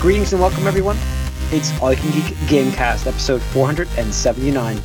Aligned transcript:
Greetings 0.00 0.32
and 0.32 0.40
welcome, 0.40 0.66
everyone. 0.66 0.96
It's 1.50 1.78
All 1.80 1.92
You 1.92 1.98
Can 1.98 2.10
Geek 2.12 2.24
Gamecast, 2.48 3.06
episode 3.06 3.40
479 3.42 4.76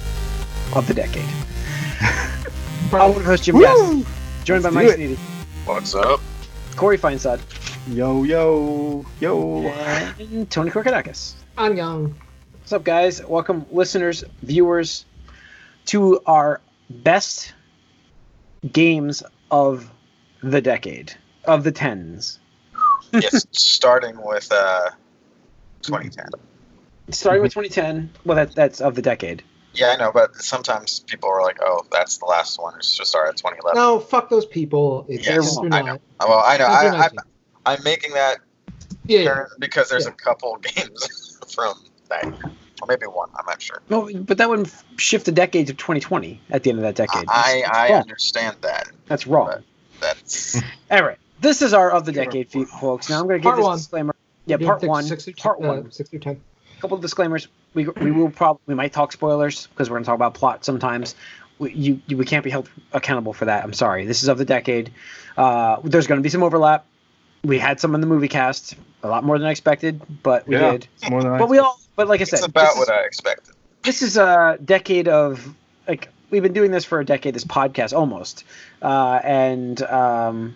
of 0.73 0.87
the 0.87 0.94
decade. 0.94 1.26
I'm 2.94 3.13
your 3.13 3.21
host, 3.24 3.44
Jim 3.44 3.60
Gass, 3.60 3.78
joined 4.44 4.63
by 4.63 4.69
Let's 4.69 4.74
Mike 4.76 4.96
do 4.96 5.03
it. 5.03 5.17
Sneedy, 5.17 5.17
What's 5.65 5.94
up? 5.96 6.19
Corey 6.76 6.97
Feinsod, 6.97 7.39
Yo, 7.94 8.24
yo, 8.24 9.05
yo. 9.19 9.67
and 10.19 10.49
Tony 10.49 10.71
Korkanakis. 10.71 11.33
Annyeong. 11.57 12.13
What's 12.59 12.71
up, 12.73 12.83
guys? 12.83 13.23
Welcome, 13.25 13.65
listeners, 13.71 14.23
viewers, 14.43 15.05
to 15.87 16.21
our 16.25 16.62
best 16.89 17.53
games 18.71 19.21
of 19.52 19.91
the 20.41 20.62
decade, 20.62 21.13
of 21.45 21.63
the 21.63 21.71
tens. 21.71 22.40
yes, 23.12 23.46
starting 23.52 24.16
with 24.23 24.50
uh, 24.52 24.90
2010. 25.81 26.27
Starting 27.09 27.41
with 27.41 27.53
2010, 27.53 28.09
well, 28.26 28.35
that, 28.38 28.55
that's 28.55 28.80
of 28.81 28.95
the 28.95 29.02
decade. 29.02 29.44
Yeah, 29.73 29.88
I 29.91 29.95
know, 29.98 30.12
but 30.13 30.35
sometimes 30.35 30.99
people 30.99 31.30
are 31.30 31.41
like, 31.41 31.58
"Oh, 31.62 31.85
that's 31.91 32.17
the 32.17 32.26
last 32.26 32.59
one." 32.59 32.76
It 32.77 32.84
should 32.84 33.08
start 33.08 33.30
at 33.30 33.38
2011. 33.38 33.77
No, 33.81 33.99
fuck 33.99 34.30
those 34.30 34.45
people. 34.45 35.05
It's 35.08 35.25
Yes, 35.25 35.55
do 35.58 35.70
I 35.72 35.81
know. 35.81 35.98
Well, 36.20 36.44
I 36.45 36.58
know. 36.58 36.66
I, 36.66 37.05
I'm, 37.05 37.12
I'm 37.66 37.84
making 37.84 38.12
that 38.13 38.39
Yeah, 39.05 39.20
yeah. 39.22 39.45
because 39.59 39.89
there's 39.89 40.03
Yeah. 40.05 40.12
a 40.12 40.13
couple 40.16 40.58
games 40.75 41.39
from 41.55 41.73
that, 42.09 42.25
year. 42.25 42.34
or 42.81 42.88
maybe 42.89 43.05
one. 43.05 43.30
I'm 43.39 43.45
not 43.45 43.61
sure. 43.61 43.81
No, 43.89 44.09
but 44.13 44.38
that 44.39 44.50
would 44.50 44.70
shift 44.98 45.25
the 45.25 45.31
decade 45.31 45.67
to 45.67 45.73
2020 45.73 46.41
at 46.50 46.63
the 46.63 46.70
end 46.70 46.80
of 46.80 46.84
that 46.84 46.95
decade. 46.95 47.25
I 47.30 47.61
That's 47.66 47.77
I 47.77 47.88
understand 47.94 48.58
that. 48.61 48.89
That's 49.08 49.25
wrong. 49.25 49.63
That's 50.02 50.61
All 50.91 51.02
right, 51.03 51.17
this 51.39 51.61
is 51.61 51.73
our 51.73 51.91
of 51.91 52.03
the 52.05 52.11
decade, 52.11 52.52
folks. 52.52 53.09
Now 53.09 53.22
I'm 53.22 53.27
going 53.27 53.39
to 53.41 53.44
give 53.44 53.44
Part 53.44 53.55
this 53.58 53.63
one. 53.63 53.77
disclaimer. 53.77 54.16
Yeah, 54.45 54.58
We're 54.59 54.67
part 54.67 54.80
doing 54.81 54.89
one. 54.89 55.03
Six 55.03 55.25
through, 55.25 55.34
Part 55.34 55.59
uh, 55.61 55.67
one. 55.67 55.92
Six 55.92 56.09
through 56.09 56.20
ten. 56.20 56.42
A 56.78 56.81
couple 56.81 56.95
of 56.95 57.02
disclaimers. 57.02 57.47
We, 57.73 57.88
we 57.88 58.11
will 58.11 58.30
probably 58.30 58.61
we 58.66 58.75
might 58.75 58.92
talk 58.92 59.11
spoilers 59.11 59.67
because 59.67 59.89
we're 59.89 59.95
going 59.95 60.03
to 60.03 60.08
talk 60.08 60.16
about 60.16 60.34
plot 60.34 60.66
sometimes. 60.66 61.16
We, 61.59 61.72
you, 61.73 62.02
you 62.08 62.17
we 62.17 62.25
can't 62.25 62.44
be 62.44 62.50
held 62.50 62.69
accountable 62.92 63.34
for 63.34 63.45
that. 63.45 63.64
I'm 63.64 63.73
sorry. 63.73 64.06
This 64.06 64.23
is 64.23 64.30
of 64.30 64.38
the 64.38 64.45
decade. 64.45 64.92
Uh, 65.38 65.80
there's 65.84 66.08
going 66.08 66.19
to 66.19 66.23
be 66.23 66.30
some 66.30 66.44
overlap. 66.44 66.86
We 67.44 67.59
had 67.59 67.80
some 67.80 67.95
in 67.95 68.02
the 68.02 68.08
movie 68.08 68.28
cast, 68.28 68.75
a 69.03 69.08
lot 69.08 69.23
more 69.23 69.38
than 69.38 69.47
I 69.47 69.52
expected, 69.52 70.02
but 70.22 70.47
we 70.47 70.56
Yeah. 70.56 70.72
did. 70.72 70.88
It's 70.95 71.09
more 71.09 71.23
than 71.23 71.31
I 71.34 71.38
But 71.39 71.50
we 71.50 71.59
all, 71.59 71.80
but 71.95 72.08
like 72.08 72.22
I 72.22 72.25
said, 72.25 72.38
it's 72.39 72.47
about 72.47 72.69
this 72.69 72.78
what 72.78 72.84
is, 72.84 72.89
I 72.89 73.02
expected. 73.06 73.56
this 73.84 74.02
is 74.02 74.17
a 74.17 74.58
decade 74.64 75.08
of 75.08 75.56
like 75.88 76.09
we've 76.30 76.44
been 76.44 76.53
doing 76.53 76.72
this 76.72 76.86
for 76.86 77.00
a 77.00 77.06
decade. 77.06 77.34
This 77.34 77.44
podcast 77.45 77.94
almost, 77.97 78.44
uh, 78.81 79.19
and 79.23 79.81
um, 79.84 80.56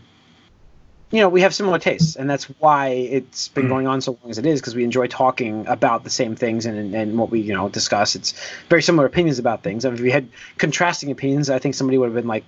you 1.11 1.19
know 1.21 1.29
we 1.29 1.41
have 1.41 1.53
similar 1.53 1.79
tastes, 1.79 2.15
and 2.15 2.29
that's 2.29 2.45
why 2.59 2.89
it's 2.89 3.47
been 3.49 3.65
Mm. 3.65 3.69
going 3.69 3.87
on 3.87 4.01
so 4.01 4.17
long 4.21 4.31
as 4.31 4.37
it 4.37 4.45
is 4.45 4.59
because 4.59 4.75
we 4.75 4.83
enjoy 4.83 5.07
talking 5.07 5.65
about 5.67 6.03
the 6.03 6.09
same 6.09 6.35
things 6.35 6.65
and 6.65 6.93
and 6.95 7.17
what 7.17 7.29
we 7.29 7.39
you 7.39 7.53
know 7.53 7.69
discuss. 7.69 8.15
It's 8.15 8.33
very 8.69 8.81
similar 8.81 9.05
opinions 9.05 9.39
about 9.39 9.63
things. 9.63 9.85
And 9.85 9.95
if 9.95 10.01
we 10.01 10.11
had 10.11 10.27
contrasting 10.57 11.11
opinions, 11.11 11.49
I 11.49 11.59
think 11.59 11.75
somebody 11.75 11.97
would 11.97 12.07
have 12.07 12.15
been 12.15 12.27
like 12.27 12.43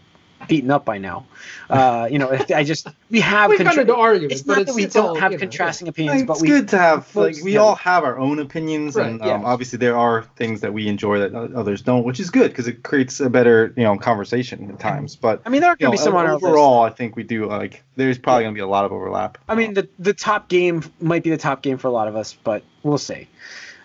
beaten 0.47 0.71
up 0.71 0.85
by 0.85 0.97
now. 0.97 1.25
Uh, 1.69 2.07
you 2.11 2.19
know, 2.19 2.31
I 2.55 2.63
just 2.63 2.87
we 3.09 3.19
have. 3.21 3.49
We've 3.49 3.57
gotten 3.59 3.67
contra- 3.75 3.81
into 3.81 3.95
arguments, 3.95 4.35
it's 4.35 4.43
but 4.43 4.53
not 4.53 4.61
it's, 4.61 4.71
that 4.71 4.75
we 4.75 4.83
it's 4.85 4.93
don't 4.93 5.05
all, 5.09 5.15
have 5.15 5.31
you 5.31 5.37
know, 5.37 5.41
contrasting 5.41 5.87
opinions, 5.87 6.21
It's 6.21 6.27
but 6.27 6.41
we 6.41 6.47
good 6.47 6.67
to 6.69 6.77
have 6.77 7.15
like 7.15 7.35
we 7.43 7.53
have- 7.53 7.61
all 7.61 7.75
have 7.75 8.03
our 8.03 8.17
own 8.17 8.39
opinions, 8.39 8.95
Right, 8.95 9.07
and 9.09 9.19
yeah. 9.19 9.33
um, 9.33 9.45
obviously 9.45 9.77
there 9.77 9.97
are 9.97 10.23
things 10.35 10.61
that 10.61 10.73
we 10.73 10.87
enjoy 10.87 11.19
that 11.19 11.33
others 11.53 11.81
don't, 11.81 12.03
which 12.05 12.19
is 12.19 12.29
good 12.29 12.51
because 12.51 12.67
it 12.67 12.83
creates 12.83 13.19
a 13.19 13.29
better 13.29 13.73
you 13.75 13.83
know 13.83 13.97
conversation 13.97 14.69
at 14.69 14.79
times. 14.79 15.15
But 15.15 15.41
I 15.45 15.49
mean, 15.49 15.61
there 15.61 15.71
are 15.71 15.75
going 15.75 15.91
to 15.91 15.97
be 15.97 16.03
some 16.03 16.15
on 16.15 16.25
our 16.25 16.33
list. 16.33 16.45
overall, 16.45 16.83
I 16.83 16.89
think 16.91 17.15
we 17.15 17.23
do 17.23 17.45
like 17.47 17.83
there's 17.95 18.17
probably 18.17 18.43
going 18.43 18.53
to 18.53 18.57
be 18.57 18.61
a 18.63 18.67
lot 18.67 18.85
of 18.85 18.91
overlap. 18.91 19.37
I 19.49 19.55
mean, 19.55 19.73
the 19.73 19.89
the 19.99 20.13
top 20.13 20.49
game 20.49 20.83
might 21.01 21.23
be 21.23 21.29
the 21.29 21.37
top 21.37 21.61
game 21.61 21.77
for 21.77 21.87
a 21.87 21.91
lot 21.91 22.07
of 22.07 22.15
us, 22.15 22.33
but 22.43 22.63
we'll 22.83 22.97
see. 22.97 23.27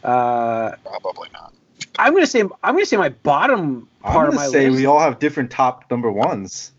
Uh, 0.04 0.72
Probably 0.84 1.28
not. 1.32 1.52
I'm 1.98 2.14
gonna 2.14 2.26
say 2.26 2.40
I'm 2.40 2.74
gonna 2.74 2.86
say 2.86 2.96
my 2.96 3.10
bottom 3.10 3.88
part 4.02 4.04
I'm 4.04 4.12
part 4.12 4.28
of 4.28 4.34
gonna 4.34 4.46
my 4.46 4.52
say 4.52 4.68
list. 4.68 4.80
we 4.80 4.86
all 4.86 5.00
have 5.00 5.18
different 5.18 5.50
top 5.50 5.90
number 5.90 6.10
ones. 6.10 6.72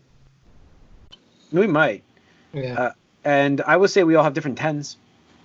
we 1.52 1.66
might, 1.66 2.02
Yeah. 2.52 2.74
Uh, 2.80 2.92
and 3.24 3.60
I 3.62 3.76
will 3.76 3.88
say 3.88 4.04
we 4.04 4.14
all 4.16 4.24
have 4.24 4.34
different 4.34 4.58
tens. 4.58 4.96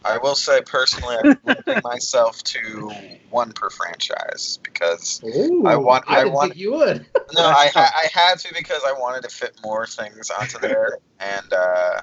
I 0.06 0.18
will 0.18 0.36
say 0.36 0.62
personally, 0.66 1.18
I'm 1.24 1.38
limiting 1.46 1.82
myself 1.84 2.42
to 2.44 2.90
one 3.30 3.52
per 3.52 3.70
franchise 3.70 4.58
because 4.64 5.22
Ooh, 5.26 5.66
I 5.68 5.76
want- 5.76 6.06
I 6.08 6.14
I 6.16 6.24
didn't 6.24 6.34
want- 6.34 6.52
think 6.54 6.62
you 6.62 6.72
would. 6.74 7.06
No, 7.36 7.44
I, 7.44 7.70
I 7.76 8.08
had 8.12 8.40
to 8.40 8.54
because 8.56 8.82
I 8.88 8.92
wanted 8.94 9.22
to 9.22 9.30
fit 9.30 9.56
more 9.64 9.86
things 9.86 10.32
onto 10.32 10.58
there, 10.58 10.98
and 11.20 11.54
uh, 11.54 12.02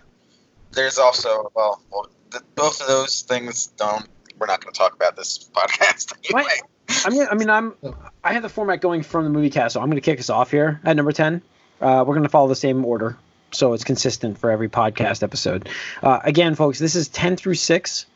there's 0.70 0.98
also 0.98 1.50
well, 1.56 1.82
well 1.90 2.08
th- 2.30 2.44
both 2.54 2.80
of 2.80 2.86
those 2.86 3.22
things 3.22 3.66
don't. 3.76 4.06
We're 4.38 4.46
not 4.46 4.60
going 4.62 4.72
to 4.72 4.78
talk 4.78 4.94
about 4.94 5.16
this 5.16 5.50
podcast 5.52 6.12
anyway. 6.30 6.44
What? 6.44 6.60
I 7.04 7.10
mean, 7.10 7.26
I 7.30 7.34
mean, 7.34 7.50
I'm 7.50 7.74
I 8.22 8.32
have 8.32 8.42
the 8.42 8.48
format 8.48 8.80
going 8.80 9.02
from 9.02 9.24
the 9.24 9.30
movie 9.30 9.50
cast, 9.50 9.74
so 9.74 9.80
I'm 9.80 9.88
gonna 9.88 10.00
kick 10.00 10.18
us 10.20 10.30
off 10.30 10.50
here 10.50 10.80
at 10.84 10.96
number 10.96 11.12
ten. 11.12 11.42
Uh, 11.80 12.04
we're 12.06 12.14
gonna 12.14 12.28
follow 12.28 12.48
the 12.48 12.54
same 12.56 12.84
order, 12.84 13.16
so 13.52 13.72
it's 13.72 13.84
consistent 13.84 14.38
for 14.38 14.50
every 14.50 14.68
podcast 14.68 15.22
episode. 15.22 15.68
Uh, 16.02 16.20
again, 16.24 16.54
folks, 16.54 16.78
this 16.78 16.94
is 16.94 17.08
ten 17.08 17.36
through 17.36 17.54
six. 17.54 18.06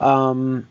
Um, 0.00 0.66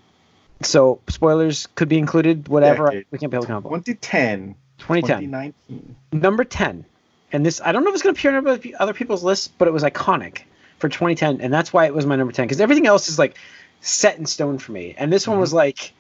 so 0.62 1.00
spoilers 1.08 1.68
could 1.76 1.90
be 1.90 1.98
included. 1.98 2.48
Whatever 2.48 2.86
Decade. 2.88 3.06
we 3.12 3.18
can't 3.20 3.32
be 3.32 3.36
held 3.36 3.46
accountable. 3.46 3.72
2010, 3.72 4.56
2010. 4.80 5.30
2019. 5.30 5.96
number 6.14 6.44
10 6.44 6.86
and 7.32 7.46
this 7.46 7.62
i 7.64 7.72
don't 7.72 7.84
know 7.84 7.90
if 7.90 7.94
it's 7.94 8.02
going 8.04 8.16
to 8.16 8.20
appear 8.20 8.36
on 8.38 8.74
other 8.80 8.94
people's 8.94 9.24
lists 9.24 9.48
but 9.48 9.68
it 9.68 9.72
was 9.72 9.84
iconic 9.84 10.40
for 10.80 10.90
2010 10.90 11.42
and 11.42 11.54
that's 11.54 11.72
why 11.72 11.86
it 11.86 11.94
was 11.94 12.06
my 12.06 12.16
number 12.16 12.34
10 12.34 12.46
because 12.46 12.60
everything 12.60 12.88
else 12.88 13.08
is 13.10 13.20
like 13.20 13.38
set 13.82 14.18
in 14.18 14.26
stone 14.26 14.58
for 14.58 14.72
me 14.72 14.96
and 14.98 15.14
this 15.14 15.28
one 15.28 15.36
Mm-hmm. 15.36 15.42
was 15.42 15.54
like 15.54 15.94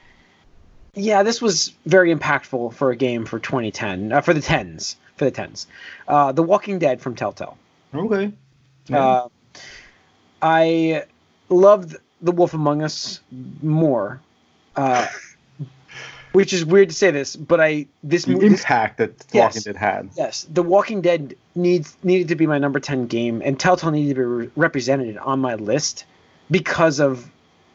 yeah 0.99 1.23
this 1.23 1.41
was 1.41 1.73
very 1.85 2.13
impactful 2.13 2.73
for 2.73 2.91
a 2.91 2.95
game 2.95 3.25
for 3.25 3.39
2010 3.39 4.11
uh, 4.11 4.21
for 4.21 4.33
the 4.33 4.39
10s 4.41 4.95
for 5.15 5.25
the 5.25 5.31
10s 5.31 5.65
uh, 6.07 6.31
the 6.31 6.43
walking 6.43 6.79
dead 6.79 7.01
from 7.01 7.15
telltale 7.15 7.57
Okay. 7.93 8.31
Yeah. 8.87 9.05
uh, 9.05 9.27
i 10.41 11.03
loved 11.49 11.95
the 12.21 12.31
wolf 12.31 12.53
among 12.53 12.81
us 12.83 13.19
more 13.61 14.19
uh, 14.75 15.07
which 16.33 16.53
is 16.53 16.63
weird 16.65 16.89
to 16.89 16.95
say 16.95 17.11
this 17.11 17.35
but 17.35 17.59
i 17.59 17.85
this 18.03 18.25
the 18.25 18.33
movie 18.33 18.49
this 18.49 18.59
impact 18.61 18.97
that 18.97 19.11
Yes. 19.31 19.55
Walking 19.55 19.61
Dead 19.73 19.75
had. 19.77 20.09
Yes, 20.17 20.47
The 20.51 20.63
Walking 20.63 21.01
Dead 21.01 21.35
needs 21.55 21.95
needed 22.03 22.27
to 22.29 22.35
be 22.35 22.47
my 22.47 22.57
number 22.57 22.79
ten 22.79 23.05
game, 23.05 23.41
and 23.45 23.59
Telltale 23.59 23.91
needed 23.91 24.15
to 24.15 24.21
be 24.21 24.25
re- 24.25 24.49
represented 24.55 25.17
on 25.19 25.39
my 25.39 25.53
list 25.55 26.05
because 26.49 26.99
of 26.99 27.29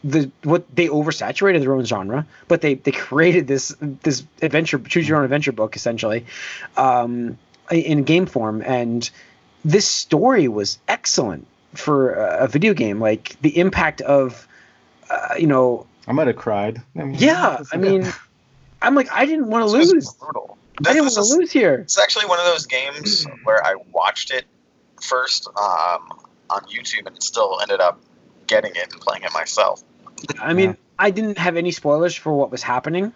the 0.04 0.30
what 0.42 0.64
they 0.76 0.88
oversaturated 0.88 1.60
their 1.60 1.72
own 1.72 1.84
genre, 1.84 2.26
but 2.46 2.60
they 2.60 2.74
they 2.74 2.92
created 2.92 3.46
this 3.48 3.74
this 3.80 4.22
adventure 4.42 4.78
choose 4.78 5.08
your 5.08 5.18
own 5.18 5.24
adventure 5.24 5.52
book 5.52 5.74
essentially, 5.74 6.26
um, 6.76 7.38
in 7.70 8.04
game 8.04 8.26
form, 8.26 8.62
and 8.62 9.10
this 9.64 9.88
story 9.88 10.46
was 10.46 10.78
excellent 10.86 11.46
for 11.72 12.12
a, 12.14 12.44
a 12.44 12.48
video 12.48 12.74
game. 12.74 13.00
Like 13.00 13.36
the 13.40 13.58
impact 13.58 14.02
of, 14.02 14.46
uh, 15.08 15.34
you 15.38 15.46
know, 15.46 15.86
I 16.06 16.12
might 16.12 16.26
have 16.26 16.36
cried. 16.36 16.82
I 16.96 17.04
mean, 17.04 17.14
yeah. 17.18 17.62
I 17.72 17.78
mean, 17.78 18.06
I'm 18.82 18.94
like 18.94 19.10
I 19.10 19.24
didn't 19.24 19.48
want 19.48 19.62
to 19.66 19.70
lose. 19.70 20.12
brutal. 20.12 20.58
I 20.86 20.92
didn't 20.92 21.04
want 21.04 21.14
to 21.14 21.22
lose 21.22 21.50
here. 21.50 21.76
It's 21.76 21.98
actually 21.98 22.26
one 22.26 22.40
of 22.40 22.46
those 22.46 22.66
games 22.66 23.26
where 23.44 23.64
I 23.64 23.76
watched 23.92 24.30
it 24.32 24.44
first 25.00 25.46
um, 25.48 26.20
on 26.50 26.62
YouTube 26.64 27.06
and 27.06 27.22
still 27.22 27.58
ended 27.62 27.80
up 27.80 28.00
getting 28.46 28.74
it 28.74 28.92
and 28.92 29.00
playing 29.00 29.22
it 29.22 29.32
myself. 29.32 29.82
I 30.40 30.52
mean, 30.54 30.70
Yeah. 30.70 30.76
I 30.98 31.10
didn't 31.10 31.38
have 31.38 31.56
any 31.56 31.72
spoilers 31.72 32.14
for 32.14 32.32
what 32.32 32.50
was 32.50 32.62
happening, 32.62 33.12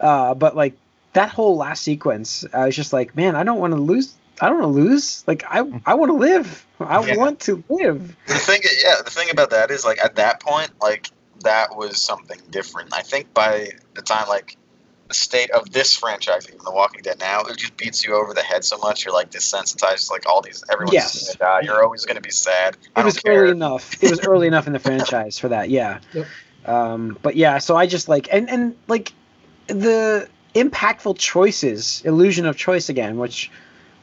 uh, 0.00 0.34
but 0.34 0.56
like 0.56 0.74
that 1.12 1.28
whole 1.28 1.56
last 1.56 1.82
sequence, 1.82 2.44
I 2.52 2.66
was 2.66 2.76
just 2.76 2.92
like, 2.92 3.14
man, 3.16 3.36
I 3.36 3.42
don't 3.44 3.58
want 3.58 3.72
to 3.74 3.80
lose. 3.80 4.14
I 4.40 4.48
don't 4.48 4.60
want 4.60 4.74
to 4.74 4.80
lose. 4.80 5.24
Like 5.26 5.44
I, 5.48 5.64
I 5.84 5.94
want 5.94 6.10
to 6.10 6.16
live. 6.16 6.66
I 6.80 7.04
Yeah. 7.04 7.16
want 7.16 7.40
to 7.40 7.62
live. 7.68 8.16
The 8.26 8.34
thing, 8.34 8.62
yeah, 8.82 9.02
the 9.04 9.10
thing 9.10 9.30
about 9.30 9.50
that 9.50 9.70
is 9.70 9.84
like 9.84 9.98
at 10.02 10.16
that 10.16 10.40
point, 10.40 10.70
like 10.80 11.10
that 11.40 11.76
was 11.76 12.00
something 12.00 12.40
different. 12.50 12.94
I 12.94 13.02
think 13.02 13.34
by 13.34 13.70
the 13.94 14.02
time 14.02 14.28
like 14.28 14.56
the 15.08 15.14
state 15.14 15.50
of 15.50 15.70
this 15.72 15.96
franchise, 15.96 16.46
even 16.48 16.60
The 16.64 16.70
Walking 16.70 17.00
Dead 17.02 17.18
now, 17.18 17.40
it 17.42 17.56
just 17.56 17.76
beats 17.76 18.04
you 18.04 18.14
over 18.14 18.34
the 18.34 18.42
head 18.42 18.62
so 18.64 18.76
much. 18.78 19.04
You're 19.04 19.14
like 19.14 19.30
desensitized. 19.30 20.10
Like 20.10 20.26
all 20.28 20.42
these, 20.42 20.62
everyone's 20.70 20.94
Yes. 20.94 21.34
gonna 21.34 21.38
die. 21.38 21.60
You're 21.66 21.82
always 21.82 22.04
gonna 22.04 22.20
be 22.20 22.30
sad. 22.30 22.76
I 22.94 23.00
It 23.00 23.04
was 23.04 23.18
care. 23.18 23.42
early 23.44 23.50
enough. 23.52 24.02
It 24.02 24.10
was 24.10 24.20
early 24.20 24.46
enough 24.46 24.66
in 24.66 24.72
the 24.74 24.78
franchise 24.78 25.38
for 25.38 25.48
that. 25.48 25.70
Yeah. 25.70 26.00
Yep. 26.12 26.26
Um, 26.66 27.18
but 27.22 27.36
yeah, 27.36 27.58
so 27.58 27.76
I 27.76 27.86
just 27.86 28.08
like 28.08 28.28
and 28.32 28.50
and 28.50 28.76
like 28.88 29.12
the 29.68 30.28
impactful 30.54 31.16
choices, 31.18 32.02
illusion 32.04 32.44
of 32.44 32.56
choice 32.56 32.88
again, 32.90 33.16
which 33.16 33.50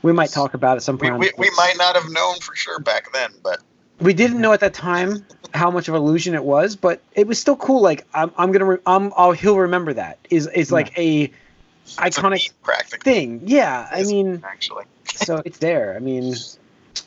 we 0.02 0.12
might 0.14 0.32
talk 0.32 0.54
about 0.56 0.78
at 0.78 0.84
some 0.84 0.98
We, 0.98 1.10
point. 1.10 1.20
we, 1.20 1.32
we 1.38 1.50
might 1.58 1.76
not 1.78 1.96
have 1.96 2.10
known 2.12 2.40
for 2.40 2.56
sure 2.56 2.80
back 2.80 3.12
then, 3.14 3.32
but 3.44 3.60
we 4.00 4.14
didn't 4.14 4.40
know 4.42 4.54
at 4.54 4.62
that 4.62 4.74
time 4.74 5.26
how 5.56 5.72
much 5.72 5.88
of 5.88 5.96
an 5.96 6.02
illusion 6.02 6.36
it 6.36 6.44
was, 6.44 6.76
but 6.76 7.02
it 7.14 7.28
was 7.28 7.40
still 7.40 7.56
cool. 7.56 7.82
Like 7.82 8.06
I'm, 8.14 8.32
I'm 8.38 8.52
gonna, 8.52 8.66
re- 8.66 8.78
I'm, 8.86 9.14
I'll, 9.16 9.32
he'll 9.32 9.58
remember 9.58 9.94
that. 9.94 10.20
Is 10.30 10.48
is 10.48 10.72
like 10.72 10.98
a 10.98 11.32
it's 11.84 11.98
a 11.98 12.02
iconic 12.02 12.52
meme 12.68 13.02
thing. 13.02 13.42
Yeah, 13.46 13.88
I 13.92 14.04
mean, 14.04 14.44
Actually, 14.46 14.86
so 15.06 15.42
it's 15.46 15.60
there. 15.60 15.96
I 15.96 16.00
mean, 16.00 16.36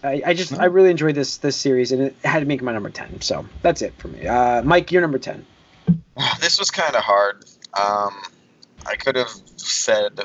I, 0.03 0.23
I 0.27 0.35
just, 0.35 0.53
I 0.55 0.67
really 0.67 0.91
enjoyed 0.91 1.15
this 1.15 1.39
this 1.39 1.57
series, 1.57 1.93
and 1.93 2.03
it 2.03 2.17
had 2.25 2.41
to 2.41 2.47
make 2.47 2.63
my 2.63 2.73
number 2.73 2.91
ten. 2.91 3.21
So 3.21 3.47
that's 3.63 3.83
it 3.83 3.95
for 3.99 4.09
me. 4.09 4.27
Uh, 4.27 4.63
Mike, 4.63 4.91
you're 4.91 5.03
number 5.03 5.19
ten. 5.19 5.45
this 6.41 6.59
was 6.59 6.71
kind 6.71 6.95
of 6.95 7.03
hard. 7.03 7.45
Um, 7.79 8.23
I 8.87 8.97
could 8.97 9.17
have 9.17 9.31
said 9.57 10.19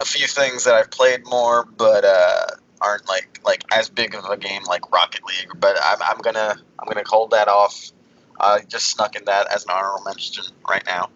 a 0.00 0.04
few 0.04 0.26
things 0.26 0.64
that 0.64 0.74
I've 0.74 0.90
played 0.90 1.24
more, 1.26 1.64
but 1.64 2.04
uh, 2.04 2.46
aren't 2.82 3.08
like 3.08 3.40
like 3.44 3.62
as 3.72 3.88
big 3.88 4.14
of 4.14 4.24
a 4.24 4.36
game 4.36 4.64
like 4.64 4.92
Rocket 4.92 5.24
League. 5.24 5.58
But 5.58 5.76
I'm, 5.82 5.98
I'm 6.02 6.18
gonna 6.18 6.56
I'm 6.78 6.88
gonna 6.88 7.04
hold 7.06 7.30
that 7.30 7.48
off. 7.48 7.90
I 8.40 8.60
just 8.66 8.86
snuck 8.86 9.16
in 9.16 9.24
that 9.26 9.52
as 9.54 9.64
an 9.64 9.70
honorable 9.70 10.04
mention 10.04 10.44
right 10.68 10.84
now. 10.86 11.10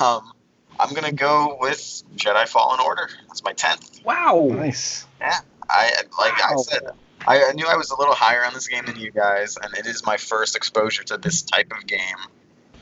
um, 0.00 0.32
I'm 0.78 0.94
gonna 0.94 1.12
go 1.12 1.56
with 1.60 2.02
Jedi 2.16 2.48
Fallen 2.48 2.80
Order. 2.80 3.08
That's 3.28 3.42
my 3.44 3.52
tenth. 3.52 4.00
Wow. 4.04 4.48
Nice. 4.50 5.06
Yeah. 5.20 5.40
I 5.68 5.92
like 6.18 6.32
I 6.42 6.56
said, 6.56 6.82
I, 7.26 7.44
I 7.44 7.52
knew 7.52 7.66
I 7.66 7.76
was 7.76 7.90
a 7.90 7.98
little 7.98 8.14
higher 8.14 8.44
on 8.44 8.54
this 8.54 8.66
game 8.66 8.86
than 8.86 8.96
you 8.96 9.10
guys, 9.10 9.56
and 9.56 9.76
it 9.76 9.86
is 9.86 10.04
my 10.04 10.16
first 10.16 10.56
exposure 10.56 11.04
to 11.04 11.16
this 11.16 11.42
type 11.42 11.72
of 11.76 11.86
game. 11.86 12.16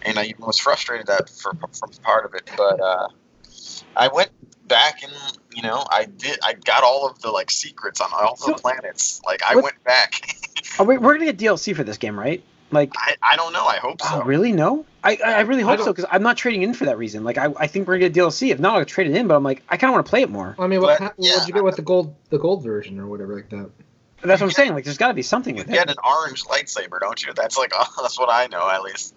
And 0.02 0.19
I 0.19 0.25
even 0.25 0.44
was 0.46 0.58
frustrated 0.58 1.08
at 1.11 1.29
for 1.29 1.52
from 1.55 1.90
part 2.02 2.25
of 2.25 2.35
it, 2.35 2.49
but 2.56 2.81
uh, 2.81 3.08
I 3.96 4.08
went 4.08 4.31
back 4.68 5.02
and 5.02 5.12
you 5.54 5.62
know 5.62 5.84
I 5.90 6.04
did 6.04 6.38
I 6.42 6.52
got 6.54 6.84
all 6.84 7.08
of 7.08 7.20
the 7.20 7.30
like 7.30 7.50
secrets 7.50 8.00
on 8.00 8.10
all 8.12 8.36
So- 8.36 8.52
the 8.52 8.58
planets. 8.58 9.20
Like 9.26 9.42
I 9.42 9.54
What- 9.56 9.64
went 9.64 9.84
back. 9.84 10.36
Oh, 10.78 10.82
Are 10.82 10.86
we, 10.86 10.98
we're 10.98 11.14
gonna 11.14 11.32
get 11.32 11.38
DLC 11.38 11.74
for 11.74 11.84
this 11.84 11.98
game, 11.98 12.18
right? 12.18 12.42
Like, 12.70 12.92
I, 12.98 13.14
I 13.22 13.36
don't 13.36 13.54
know. 13.54 13.64
I 13.64 13.76
hope 13.78 13.96
oh, 14.02 14.08
so. 14.08 14.20
oh, 14.20 14.24
really? 14.26 14.52
No. 14.52 14.84
I 15.02 15.18
I 15.24 15.32
I 15.34 15.40
really 15.40 15.62
hope 15.62 15.78
don't- 15.78 15.86
so 15.86 15.92
because 15.92 16.04
I'm 16.10 16.22
not 16.22 16.36
trading 16.36 16.62
in 16.62 16.74
for 16.74 16.84
that 16.84 16.98
reason. 16.98 17.24
Like, 17.24 17.38
I, 17.38 17.48
I 17.56 17.66
think 17.66 17.88
we're 17.88 17.94
gonna 17.98 18.10
get 18.10 18.14
DLC. 18.22 18.50
If 18.52 18.58
not, 18.60 18.76
I'll 18.76 18.84
trade 18.84 19.06
it 19.08 19.16
in. 19.16 19.26
But 19.28 19.36
I'm 19.36 19.42
like, 19.44 19.62
I 19.70 19.76
kind 19.78 19.90
of 19.90 19.94
want 19.94 20.04
to 20.06 20.10
play 20.10 20.20
it 20.22 20.30
more. 20.30 20.54
I 20.58 20.66
mean, 20.66 20.82
what 20.82 20.98
But, 20.98 21.14
yeah. 21.16 21.32
what'd 21.32 21.48
you 21.48 21.54
get 21.54 21.64
with 21.64 21.76
the 21.76 21.82
gold 21.82 22.14
the 22.28 22.38
gold 22.38 22.62
version 22.62 22.98
or 23.00 23.06
whatever 23.06 23.34
like 23.36 23.48
that? 23.50 23.70
That's 24.22 24.40
what 24.40 24.48
I'm 24.48 24.52
saying. 24.52 24.74
Like, 24.74 24.82
there's 24.84 24.98
got 24.98 25.08
to 25.08 25.14
be 25.14 25.22
something 25.22 25.54
You 25.56 25.62
with 25.62 25.72
get 25.72 25.88
it. 25.88 25.92
an 25.92 25.96
orange 26.04 26.42
lightsaber, 26.44 26.98
don't 27.00 27.24
you? 27.24 27.32
That's 27.34 27.56
like 27.56 27.72
that's 28.02 28.18
what 28.18 28.28
I 28.30 28.48
know 28.48 28.68
at 28.68 28.82
least. 28.82 29.14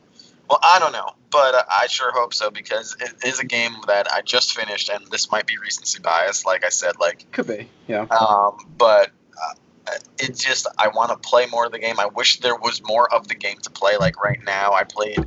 Well, 0.51 0.59
I 0.63 0.79
don't 0.79 0.91
know, 0.91 1.07
but 1.29 1.55
uh, 1.55 1.63
I 1.71 1.87
sure 1.87 2.11
hope 2.11 2.33
so 2.33 2.51
because 2.51 2.97
it 2.99 3.25
is 3.25 3.39
a 3.39 3.45
game 3.45 3.71
that 3.87 4.11
I 4.11 4.19
just 4.21 4.53
finished, 4.53 4.89
and 4.89 5.07
this 5.07 5.31
might 5.31 5.47
be 5.47 5.57
recency 5.57 6.01
bias, 6.01 6.45
like 6.45 6.65
I 6.65 6.69
said. 6.69 6.99
Like 6.99 7.25
Could 7.31 7.47
be. 7.47 7.69
Yeah. 7.87 8.01
Um, 8.11 8.57
but 8.77 9.11
uh, 9.41 9.93
it 10.19 10.35
just 10.35 10.67
I 10.77 10.89
want 10.89 11.11
to 11.11 11.15
play 11.15 11.45
more 11.45 11.67
of 11.67 11.71
the 11.71 11.79
game. 11.79 12.01
I 12.01 12.07
wish 12.07 12.41
there 12.41 12.57
was 12.57 12.81
more 12.83 13.09
of 13.13 13.29
the 13.29 13.33
game 13.33 13.59
to 13.59 13.69
play. 13.69 13.95
Like 13.95 14.21
right 14.21 14.43
now, 14.43 14.73
I 14.73 14.83
played 14.83 15.25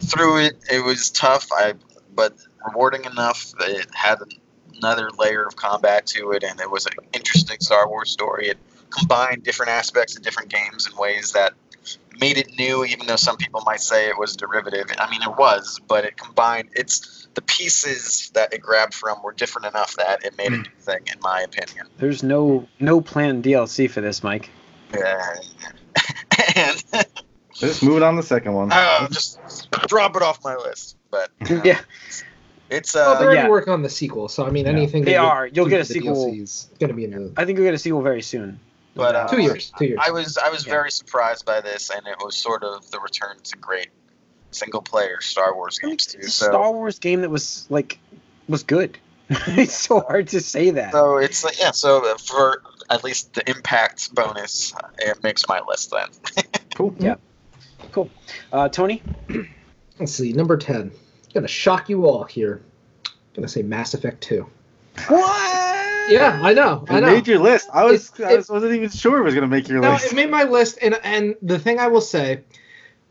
through 0.00 0.38
it. 0.38 0.56
It 0.68 0.84
was 0.84 1.08
tough. 1.08 1.46
I 1.52 1.74
but 2.16 2.34
rewarding 2.66 3.04
enough. 3.04 3.52
that 3.60 3.70
It 3.70 3.94
had 3.94 4.18
another 4.74 5.08
layer 5.16 5.44
of 5.44 5.54
combat 5.54 6.04
to 6.06 6.32
it, 6.32 6.42
and 6.42 6.60
it 6.60 6.68
was 6.68 6.86
an 6.86 6.94
interesting 7.12 7.60
Star 7.60 7.88
Wars 7.88 8.10
story. 8.10 8.48
It 8.48 8.58
combined 8.98 9.42
different 9.42 9.70
aspects 9.72 10.16
of 10.16 10.22
different 10.22 10.50
games 10.50 10.86
in 10.88 10.96
ways 10.96 11.32
that 11.32 11.52
made 12.20 12.38
it 12.38 12.48
new, 12.58 12.84
even 12.84 13.06
though 13.06 13.16
some 13.16 13.36
people 13.36 13.60
might 13.66 13.80
say 13.80 14.08
it 14.08 14.18
was 14.18 14.36
derivative. 14.36 14.86
I 14.98 15.10
mean, 15.10 15.22
it 15.22 15.36
was, 15.36 15.80
but 15.88 16.04
it 16.04 16.16
combined. 16.16 16.68
It's 16.72 17.26
the 17.34 17.42
pieces 17.42 18.30
that 18.34 18.54
it 18.54 18.60
grabbed 18.60 18.94
from 18.94 19.20
were 19.24 19.32
different 19.32 19.66
enough 19.66 19.96
that 19.96 20.24
it 20.24 20.38
made 20.38 20.52
a 20.52 20.58
new 20.58 20.70
thing, 20.80 21.00
in 21.12 21.18
my 21.20 21.40
opinion. 21.40 21.88
There's 21.98 22.22
no 22.22 22.68
no 22.78 23.00
planned 23.00 23.42
DLC 23.44 23.90
for 23.90 24.00
this, 24.00 24.22
Mike. 24.22 24.50
Yeah. 24.94 25.34
and 26.56 26.84
Just 27.54 27.82
moving 27.82 28.02
on 28.02 28.14
to 28.16 28.22
the 28.22 28.26
second 28.26 28.52
one. 28.52 28.70
uh, 28.72 29.06
just 29.08 29.38
drop 29.86 30.16
it 30.16 30.22
off 30.22 30.42
my 30.42 30.56
list. 30.56 30.96
But 31.10 31.30
yeah. 31.64 31.80
it's 32.68 32.94
Well, 32.94 33.10
uh, 33.10 33.18
they're 33.18 33.28
already 33.28 33.42
yeah. 33.42 33.48
working 33.48 33.72
on 33.72 33.82
the 33.82 33.88
sequel, 33.88 34.28
so 34.28 34.44
I 34.44 34.50
mean, 34.50 34.66
Yeah. 34.66 34.72
anything 34.72 35.04
They 35.04 35.16
are. 35.16 35.46
You'll 35.46 35.68
get 35.68 35.80
a 35.80 35.84
the 35.84 35.94
sequel. 35.94 36.26
DLC 36.32 36.42
is 36.42 36.68
going 36.80 36.88
to 36.88 36.94
be 36.94 37.04
in 37.04 37.10
the 37.12 37.32
I 37.36 37.44
think 37.44 37.58
we'll 37.58 37.66
get 37.68 37.74
a 37.74 37.78
sequel 37.78 38.02
very 38.02 38.22
soon. 38.22 38.58
But, 38.94 39.16
uh, 39.16 39.26
two 39.28 39.42
years. 39.42 39.72
Two 39.76 39.86
years. 39.86 40.00
I 40.04 40.10
was 40.10 40.38
I 40.38 40.50
was 40.50 40.66
Yeah. 40.66 40.72
very 40.74 40.90
surprised 40.90 41.44
by 41.44 41.60
this, 41.60 41.90
and 41.90 42.06
it 42.06 42.16
was 42.18 42.36
sort 42.36 42.62
of 42.62 42.88
the 42.90 43.00
return 43.00 43.36
to 43.42 43.56
great 43.58 43.88
single 44.52 44.82
player 44.82 45.20
Star 45.20 45.54
Wars 45.54 45.78
games 45.78 46.06
too. 46.06 46.22
So 46.22 46.46
Star 46.46 46.70
Wars 46.72 46.98
game 47.00 47.22
that 47.22 47.30
was 47.30 47.66
like 47.70 47.98
was 48.48 48.62
good. 48.62 48.98
it's 49.30 49.74
so 49.74 50.00
hard 50.00 50.28
to 50.28 50.40
say 50.40 50.70
that. 50.70 50.92
so 50.92 51.16
it's 51.16 51.42
like 51.42 51.58
yeah. 51.58 51.72
So 51.72 52.02
for 52.18 52.62
at 52.90 53.02
least 53.02 53.34
the 53.34 53.48
impact 53.50 54.14
bonus, 54.14 54.74
it 54.98 55.22
makes 55.22 55.48
my 55.48 55.60
list 55.66 55.90
then. 55.90 56.44
Cool. 56.74 56.92
Yeah. 56.98 57.14
Cool. 57.92 58.10
Uh, 58.52 58.68
Tony, 58.68 59.00
Let's 60.00 60.10
see, 60.12 60.32
number 60.32 60.56
ten. 60.56 60.90
Gonna 61.32 61.46
shock 61.46 61.88
you 61.88 62.06
all 62.06 62.24
here. 62.24 62.62
Gonna 63.34 63.46
say 63.48 63.62
Mass 63.62 63.94
Effect 63.94 64.20
Two. 64.20 64.48
what? 65.06 65.63
Yeah, 66.08 66.38
I 66.42 66.52
know. 66.54 66.84
I 66.88 67.00
know. 67.00 67.06
made 67.06 67.26
your 67.26 67.38
list. 67.38 67.68
I 67.72 67.84
was 67.84 68.10
It- 68.18 68.24
I 68.24 68.36
was, 68.36 68.48
wasn't 68.48 68.72
even 68.74 68.90
sure 68.90 69.18
it 69.18 69.24
was 69.24 69.34
gonna 69.34 69.46
make 69.48 69.68
your 69.68 69.80
No, 69.80 69.92
list. 69.92 70.12
it 70.12 70.14
made 70.14 70.30
my 70.30 70.44
list, 70.44 70.78
and 70.82 70.98
and 71.02 71.34
the 71.42 71.58
thing 71.58 71.78
I 71.78 71.86
will 71.88 72.00
say, 72.00 72.40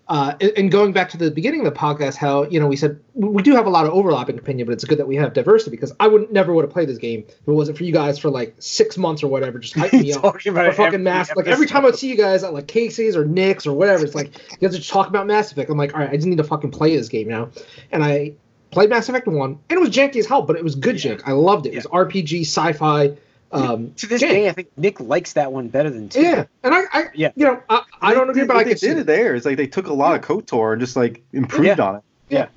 uh, 0.09 0.33
and 0.57 0.69
going 0.69 0.91
back 0.91 1.09
to 1.09 1.17
the 1.17 1.31
beginning 1.31 1.65
of 1.65 1.73
the 1.73 1.79
podcast, 1.79 2.15
how 2.17 2.43
you 2.43 2.59
know 2.59 2.67
we 2.67 2.75
said 2.75 2.99
we 3.15 3.41
do 3.41 3.55
have 3.55 3.65
a 3.65 3.69
lot 3.69 3.85
of 3.85 3.93
overlapping 3.93 4.37
opinion, 4.37 4.67
but 4.67 4.73
it's 4.73 4.83
good 4.83 4.97
that 4.99 5.07
we 5.07 5.15
have 5.15 5.33
diversity 5.33 5.71
because 5.71 5.93
I 5.99 6.07
would 6.07 6.31
never 6.31 6.53
would 6.53 6.65
have 6.65 6.71
played 6.71 6.89
this 6.89 6.97
game 6.97 7.23
if 7.27 7.47
it 7.47 7.51
wasn't 7.51 7.77
for 7.77 7.83
you 7.85 7.93
guys 7.93 8.19
for 8.19 8.29
like 8.29 8.53
six 8.59 8.97
months 8.97 9.23
or 9.23 9.27
whatever, 9.27 9.59
just 9.59 9.75
hyping 9.75 10.01
me 10.01 10.13
up. 10.13 10.21
Talking 10.21 10.51
about 10.51 10.65
For 10.67 10.71
fucking 10.73 10.93
every 10.95 11.03
Mass, 11.03 11.35
like 11.35 11.47
every 11.47 11.65
time 11.67 11.85
I 11.85 11.91
see 11.91 12.09
you 12.09 12.17
guys 12.17 12.43
at 12.43 12.53
like 12.53 12.67
Casey's 12.67 13.15
or 13.15 13.25
Nick's 13.25 13.65
or 13.65 13.73
whatever, 13.73 14.03
it's 14.05 14.13
like 14.15 14.37
you 14.51 14.57
guys 14.67 14.75
are 14.75 14.79
just 14.79 14.89
talking 14.91 15.09
about 15.09 15.25
Mass 15.25 15.51
Effect. 15.51 15.69
I'm 15.69 15.77
like, 15.77 15.93
all 15.93 16.01
right, 16.01 16.09
I 16.09 16.15
just 16.15 16.27
need 16.27 16.37
to 16.37 16.43
fucking 16.43 16.71
play 16.71 16.95
this 16.97 17.07
game 17.09 17.27
now, 17.29 17.49
and 17.91 18.03
I 18.03 18.33
played 18.73 18.89
Mass 18.89 19.07
Effect 19.09 19.27
one, 19.27 19.51
and 19.69 19.77
it 19.77 19.79
was 19.79 19.89
janky 19.89 20.17
as 20.17 20.25
hell, 20.25 20.41
but 20.41 20.55
it 20.55 20.63
was 20.63 20.75
good 20.75 21.03
Yeah. 21.03 21.13
jank. 21.15 21.21
I 21.25 21.31
loved 21.31 21.65
it. 21.65 21.73
It 21.73 21.77
was 21.77 21.85
RPG, 21.87 22.41
sci-fi. 22.41 23.13
Um, 23.51 23.93
to 23.97 24.07
this 24.07 24.19
game. 24.19 24.31
day, 24.31 24.49
I 24.49 24.51
think 24.51 24.69
Nick 24.77 24.99
likes 24.99 25.33
that 25.33 25.51
one 25.51 25.67
better 25.67 25.91
than 25.91 26.09
two. 26.09 26.21
Yeah, 26.23 26.45
and 26.63 26.73
I, 26.73 26.81
I 26.91 27.03
Yeah. 27.13 27.31
you 27.35 27.45
know, 27.45 27.61
I, 27.69 27.83
I 28.01 28.13
don't 28.15 28.25
They 28.25 28.31
agree, 28.31 28.41
did- 28.41 28.47
but 28.47 28.57
I 28.57 28.63
they 28.63 28.69
can 28.71 28.77
see 28.79 28.87
did 28.87 28.97
it 28.97 29.05
there. 29.05 29.35
It's 29.35 29.45
like 29.45 29.57
they 29.57 29.67
took 29.67 29.85
a 29.85 29.93
lot 29.93 30.15
of 30.15 30.21
KOTOR 30.21 30.71
and 30.73 30.79
just 30.81 30.95
like 30.95 31.21
improved 31.33 31.77
Yeah. 31.77 31.85
on 31.85 31.95
it. 31.97 32.01
Yeah. 32.29 32.47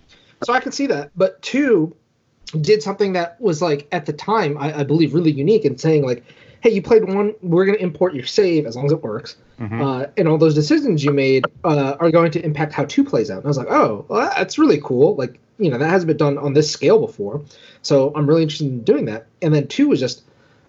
so 0.44 0.54
I 0.54 0.60
can 0.60 0.72
see 0.72 0.86
that. 0.86 1.10
But 1.14 1.40
two 1.42 1.94
did 2.60 2.82
something 2.82 3.12
that 3.12 3.38
was 3.42 3.60
like 3.60 3.86
at 3.92 4.06
the 4.06 4.12
time, 4.14 4.56
I, 4.58 4.80
I 4.80 4.82
believe, 4.84 5.12
really 5.12 5.32
unique 5.32 5.66
in 5.66 5.76
saying 5.76 6.06
like, 6.06 6.24
hey, 6.66 6.74
you 6.74 6.82
played 6.82 7.04
one, 7.04 7.32
we're 7.42 7.64
going 7.64 7.78
to 7.78 7.82
import 7.84 8.12
your 8.12 8.26
save 8.26 8.66
as 8.66 8.74
long 8.74 8.86
as 8.86 8.90
it 8.90 9.00
works, 9.00 9.36
Mhm. 9.60 9.80
uh, 9.80 10.08
and 10.16 10.26
all 10.26 10.36
those 10.36 10.52
decisions 10.52 11.04
you 11.04 11.12
made 11.12 11.44
uh, 11.62 11.94
are 12.00 12.10
going 12.10 12.32
to 12.32 12.44
impact 12.44 12.72
how 12.72 12.84
two 12.86 13.04
plays 13.04 13.30
out. 13.30 13.36
And 13.36 13.44
I 13.44 13.48
was 13.48 13.56
like, 13.56 13.70
oh, 13.70 14.04
well, 14.08 14.28
that's 14.36 14.58
really 14.58 14.80
cool. 14.82 15.14
Like, 15.14 15.38
you 15.60 15.70
know, 15.70 15.78
that 15.78 15.88
hasn't 15.88 16.08
been 16.08 16.16
done 16.16 16.38
on 16.38 16.54
this 16.54 16.68
scale 16.68 16.98
before, 16.98 17.40
so 17.82 18.10
I'm 18.16 18.26
really 18.26 18.42
interested 18.42 18.66
in 18.66 18.82
doing 18.82 19.04
that. 19.04 19.26
And 19.42 19.54
then 19.54 19.68
two 19.68 19.86
was 19.88 20.00
just 20.00 20.22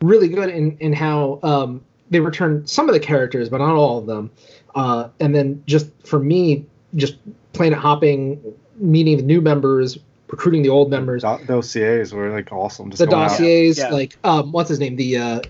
really 0.03 0.27
good 0.27 0.49
in 0.49 0.77
in 0.79 0.93
how 0.93 1.39
um, 1.41 1.81
they 2.11 2.19
returned 2.19 2.69
some 2.69 2.87
of 2.87 2.93
the 2.93 2.99
characters, 2.99 3.49
but 3.49 3.57
not 3.57 3.73
all 3.75 3.97
of 3.97 4.05
them. 4.05 4.29
Uh, 4.75 5.07
and 5.19 5.33
then 5.33 5.63
just 5.65 5.87
for 6.05 6.19
me, 6.19 6.63
just 6.95 7.15
planet 7.53 7.79
hopping, 7.79 8.39
meeting 8.77 9.17
the 9.17 9.23
new 9.23 9.41
members, 9.41 9.97
recruiting 10.29 10.61
the 10.61 10.69
old 10.69 10.91
members, 10.91 11.23
Do- 11.23 11.39
dossiers 11.47 12.13
were 12.13 12.29
like 12.29 12.51
awesome. 12.51 12.91
Just 12.91 12.99
the 12.99 13.07
going 13.07 13.23
out. 13.23 13.29
dossiers, 13.31 13.79
Yeah. 13.79 13.89
like 13.89 14.15
um, 14.23 14.51
what's 14.51 14.69
his 14.69 14.79
name? 14.79 14.95
The 14.95 15.17
uh, 15.17 15.41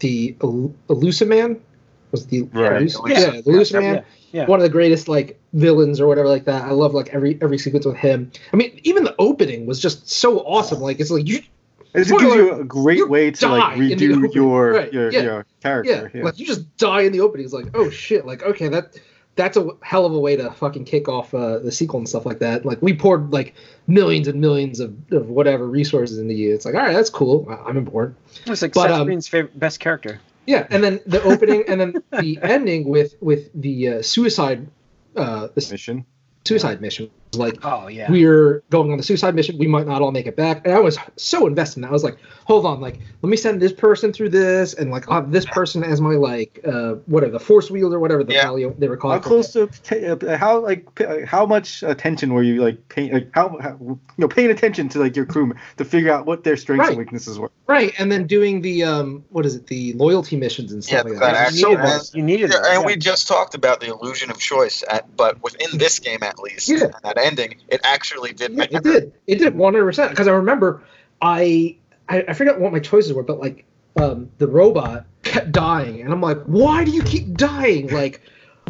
the 0.00 0.36
El- 0.42 0.74
Illusive 0.90 1.28
Man 1.28 1.60
was 2.10 2.26
the 2.26 2.42
Right. 2.52 2.82
Elus- 2.82 3.08
Yeah. 3.08 3.18
yeah, 3.34 3.40
the 3.40 3.50
Illusive 3.50 3.80
Man. 3.82 3.94
Yeah, 3.94 4.02
yeah. 4.32 4.46
One 4.46 4.58
of 4.58 4.62
the 4.64 4.68
greatest 4.70 5.08
like 5.08 5.38
villains 5.52 6.00
or 6.00 6.06
whatever 6.06 6.28
like 6.28 6.44
that. 6.44 6.64
I 6.64 6.70
love 6.70 6.94
like 6.94 7.08
every 7.14 7.38
every 7.42 7.58
sequence 7.58 7.86
with 7.86 7.96
him. 7.96 8.30
I 8.52 8.56
mean, 8.56 8.78
even 8.82 9.04
the 9.04 9.14
opening 9.18 9.66
was 9.66 9.80
just 9.80 10.08
so 10.10 10.40
awesome. 10.40 10.80
Like 10.80 11.00
it's 11.00 11.10
like 11.10 11.26
you 11.28 11.38
It 11.94 11.98
just 12.04 12.08
Spoiler, 12.10 12.24
gives 12.24 12.36
you 12.36 12.52
a 12.60 12.64
great 12.64 12.98
you 12.98 13.08
way 13.08 13.30
to 13.30 13.48
like 13.48 13.76
die 13.78 13.82
in 13.84 13.98
the 13.98 14.06
redo 14.08 14.34
your 14.34 14.72
Right, 14.72 14.92
your, 14.92 15.12
yeah. 15.12 15.22
your 15.22 15.34
yeah, 15.36 15.42
character. 15.62 16.10
Yeah. 16.14 16.24
like 16.24 16.38
you 16.38 16.46
just 16.46 16.76
die 16.76 17.02
in 17.02 17.12
the 17.12 17.20
opening. 17.20 17.44
It's 17.44 17.54
like 17.54 17.66
oh 17.74 17.88
shit. 17.90 18.26
Like 18.26 18.42
okay 18.42 18.68
that. 18.68 18.96
That's 19.36 19.56
a 19.56 19.68
hell 19.82 20.06
of 20.06 20.12
a 20.14 20.18
way 20.18 20.36
to 20.36 20.50
fucking 20.52 20.84
kick 20.84 21.08
off 21.08 21.34
uh, 21.34 21.58
the 21.58 21.72
sequel 21.72 21.98
and 21.98 22.08
stuff 22.08 22.24
like 22.24 22.38
that. 22.38 22.64
Like 22.64 22.80
we 22.80 22.94
poured 22.94 23.32
like 23.32 23.54
millions 23.86 24.28
and 24.28 24.40
millions 24.40 24.78
of, 24.80 24.94
of 25.12 25.28
whatever 25.28 25.66
resources 25.66 26.18
into 26.18 26.34
you. 26.34 26.54
It's 26.54 26.64
like, 26.64 26.74
all 26.74 26.80
right, 26.82 26.92
that's 26.92 27.10
cool. 27.10 27.46
I- 27.50 27.68
I'm 27.68 27.76
on 27.76 27.84
board. 27.84 28.14
It's 28.46 28.62
like 28.62 28.72
But, 28.74 28.82
Seth 28.88 28.90
um, 28.92 29.06
Green's 29.06 29.26
favorite 29.28 29.58
best 29.58 29.80
character. 29.80 30.20
Yeah, 30.46 30.66
and 30.70 30.84
then 30.84 31.00
the 31.06 31.22
opening, 31.22 31.64
and 31.68 31.80
then 31.80 31.94
the 32.20 32.38
ending 32.42 32.88
with 32.88 33.16
with 33.20 33.50
the 33.60 33.88
uh, 33.88 34.02
suicide, 34.02 34.68
uh, 35.16 35.48
the 35.54 35.66
mission. 35.70 36.04
suicide 36.44 36.80
mission. 36.82 37.10
Like 37.36 37.58
Oh 37.64 37.88
yeah. 37.88 38.10
we're 38.10 38.62
going 38.70 38.90
on 38.92 38.96
the 38.98 39.02
suicide 39.04 39.34
mission. 39.34 39.58
We 39.58 39.66
might 39.66 39.86
not 39.86 40.02
all 40.02 40.12
make 40.12 40.26
it 40.26 40.36
back. 40.36 40.62
And 40.64 40.74
I 40.74 40.80
was 40.80 40.98
so 41.16 41.46
invested. 41.46 41.78
in 41.78 41.82
that. 41.82 41.88
I 41.88 41.92
was 41.92 42.04
like, 42.04 42.18
hold 42.46 42.66
on, 42.66 42.80
like 42.80 42.98
let 43.22 43.30
me 43.30 43.36
send 43.36 43.60
this 43.60 43.72
person 43.72 44.12
through 44.12 44.28
this, 44.30 44.74
and 44.74 44.90
like 44.90 45.08
I'll 45.08 45.22
have 45.22 45.32
this 45.32 45.44
person 45.46 45.82
as 45.84 46.00
my 46.00 46.14
like 46.14 46.60
uh 46.66 46.94
whatever 47.06 47.32
the 47.32 47.40
force 47.40 47.70
wielder, 47.70 47.98
whatever 48.00 48.24
the 48.24 48.34
Yeah. 48.34 48.42
hell 48.42 48.74
they 48.78 48.88
were 48.88 48.96
calling. 48.96 49.20
How 49.20 49.26
close 49.28 49.52
to 49.52 49.66
ta- 49.66 50.26
uh, 50.26 50.36
how 50.36 50.58
like 50.60 50.94
p- 50.94 51.04
uh, 51.04 51.26
how 51.26 51.46
much 51.46 51.82
attention 51.82 52.32
were 52.34 52.42
you 52.42 52.62
like 52.62 52.88
paying 52.88 53.12
like 53.12 53.28
how, 53.32 53.56
how 53.60 53.76
you 53.80 53.98
know 54.18 54.28
paying 54.28 54.50
attention 54.50 54.88
to 54.90 54.98
like 55.00 55.16
your 55.16 55.26
crew 55.26 55.54
to 55.76 55.84
figure 55.84 56.12
out 56.12 56.26
what 56.26 56.44
their 56.44 56.56
strengths 56.56 56.80
Right. 56.84 56.88
and 56.90 56.98
weaknesses 56.98 57.38
were? 57.38 57.50
right? 57.66 57.92
And 57.98 58.12
then 58.12 58.26
doing 58.26 58.60
the 58.60 58.84
um 58.84 59.24
what 59.30 59.46
is 59.46 59.54
it 59.54 59.66
the 59.68 59.92
loyalty 59.94 60.36
missions 60.36 60.72
and 60.72 60.84
stuff 60.84 61.04
Yeah, 61.06 61.10
like 61.10 61.20
that 61.20 61.32
that. 61.32 61.46
actually- 61.46 61.60
you 61.60 61.68
needed 61.68 61.84
and- 61.84 62.10
You 62.14 62.22
needed 62.22 62.50
Yeah, 62.52 62.60
that. 62.60 62.70
and 62.72 62.80
yeah. 62.82 62.86
we 62.86 62.96
just 62.96 63.26
talked 63.28 63.54
about 63.54 63.80
the 63.80 63.86
illusion 63.86 64.30
of 64.30 64.38
choice, 64.38 64.84
at, 64.90 65.16
but 65.16 65.42
within 65.42 65.78
this 65.78 65.98
game 65.98 66.18
at 66.22 66.38
least, 66.38 66.68
Yeah. 66.68 66.88
And 67.24 67.36
that 67.38 67.42
ending, 67.42 67.60
it 67.68 67.80
actually 67.84 68.32
did 68.32 68.52
Yeah, 68.52 68.56
matter. 68.58 68.76
it 68.76 68.82
did. 68.84 69.12
It 69.26 69.36
did 69.36 69.54
100 69.54 69.84
percent 69.84 70.10
because 70.10 70.28
I 70.28 70.32
remember 70.32 70.82
I, 71.22 71.76
I 72.08 72.24
I 72.28 72.32
forgot 72.34 72.60
what 72.60 72.72
my 72.72 72.80
choices 72.80 73.12
were, 73.12 73.22
but 73.22 73.38
like 73.38 73.64
um 73.96 74.30
the 74.38 74.46
robot 74.46 75.06
kept 75.22 75.52
dying, 75.52 76.00
and 76.02 76.12
I'm 76.12 76.20
like, 76.20 76.38
why 76.44 76.84
do 76.84 76.90
you 76.90 77.02
keep 77.02 77.34
dying? 77.36 77.88
Like, 77.90 78.20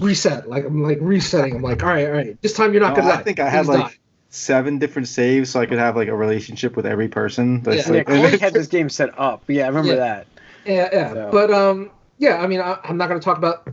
reset. 0.01 0.49
Like 0.49 0.65
I'm 0.65 0.83
like 0.83 0.99
resetting. 1.01 1.55
I'm 1.57 1.63
like, 1.63 1.83
all 1.83 1.89
right, 1.89 2.07
all 2.07 2.13
right. 2.13 2.41
This 2.43 2.53
time 2.53 2.73
you're 2.73 2.83
not 2.83 2.91
No, 2.97 3.03
gonna 3.03 3.13
I 3.15 3.17
die. 3.17 3.23
think 3.23 3.41
I 3.41 3.49
had 3.49 3.67
Please 3.67 3.79
like 3.79 4.01
seven 4.31 4.79
different 4.79 5.09
saves, 5.09 5.51
so 5.51 5.61
I 5.61 5.67
could 5.67 5.79
have 5.79 5.97
like 5.97 6.09
a 6.09 6.17
relationship 6.17 6.77
with 6.77 6.87
every 6.87 7.09
person. 7.09 7.63
That's 7.63 7.87
Yeah. 7.89 7.93
Yeah, 7.93 7.99
like, 7.99 8.07
Corey 8.07 8.39
had 8.39 8.53
this 8.55 8.67
game 8.67 8.89
set 8.89 9.19
up. 9.19 9.43
Yeah, 9.49 9.65
I 9.65 9.69
remember 9.69 9.91
Yeah. 9.95 9.97
that. 9.97 10.27
Yeah, 10.67 10.89
yeah. 10.93 11.13
So- 11.15 11.29
But 11.33 11.53
um, 11.53 11.91
yeah. 12.19 12.39
I 12.39 12.47
mean, 12.47 12.61
I, 12.61 12.79
I'm 12.85 12.97
not 12.97 13.09
gonna 13.09 13.21
talk 13.21 13.39
about 13.39 13.69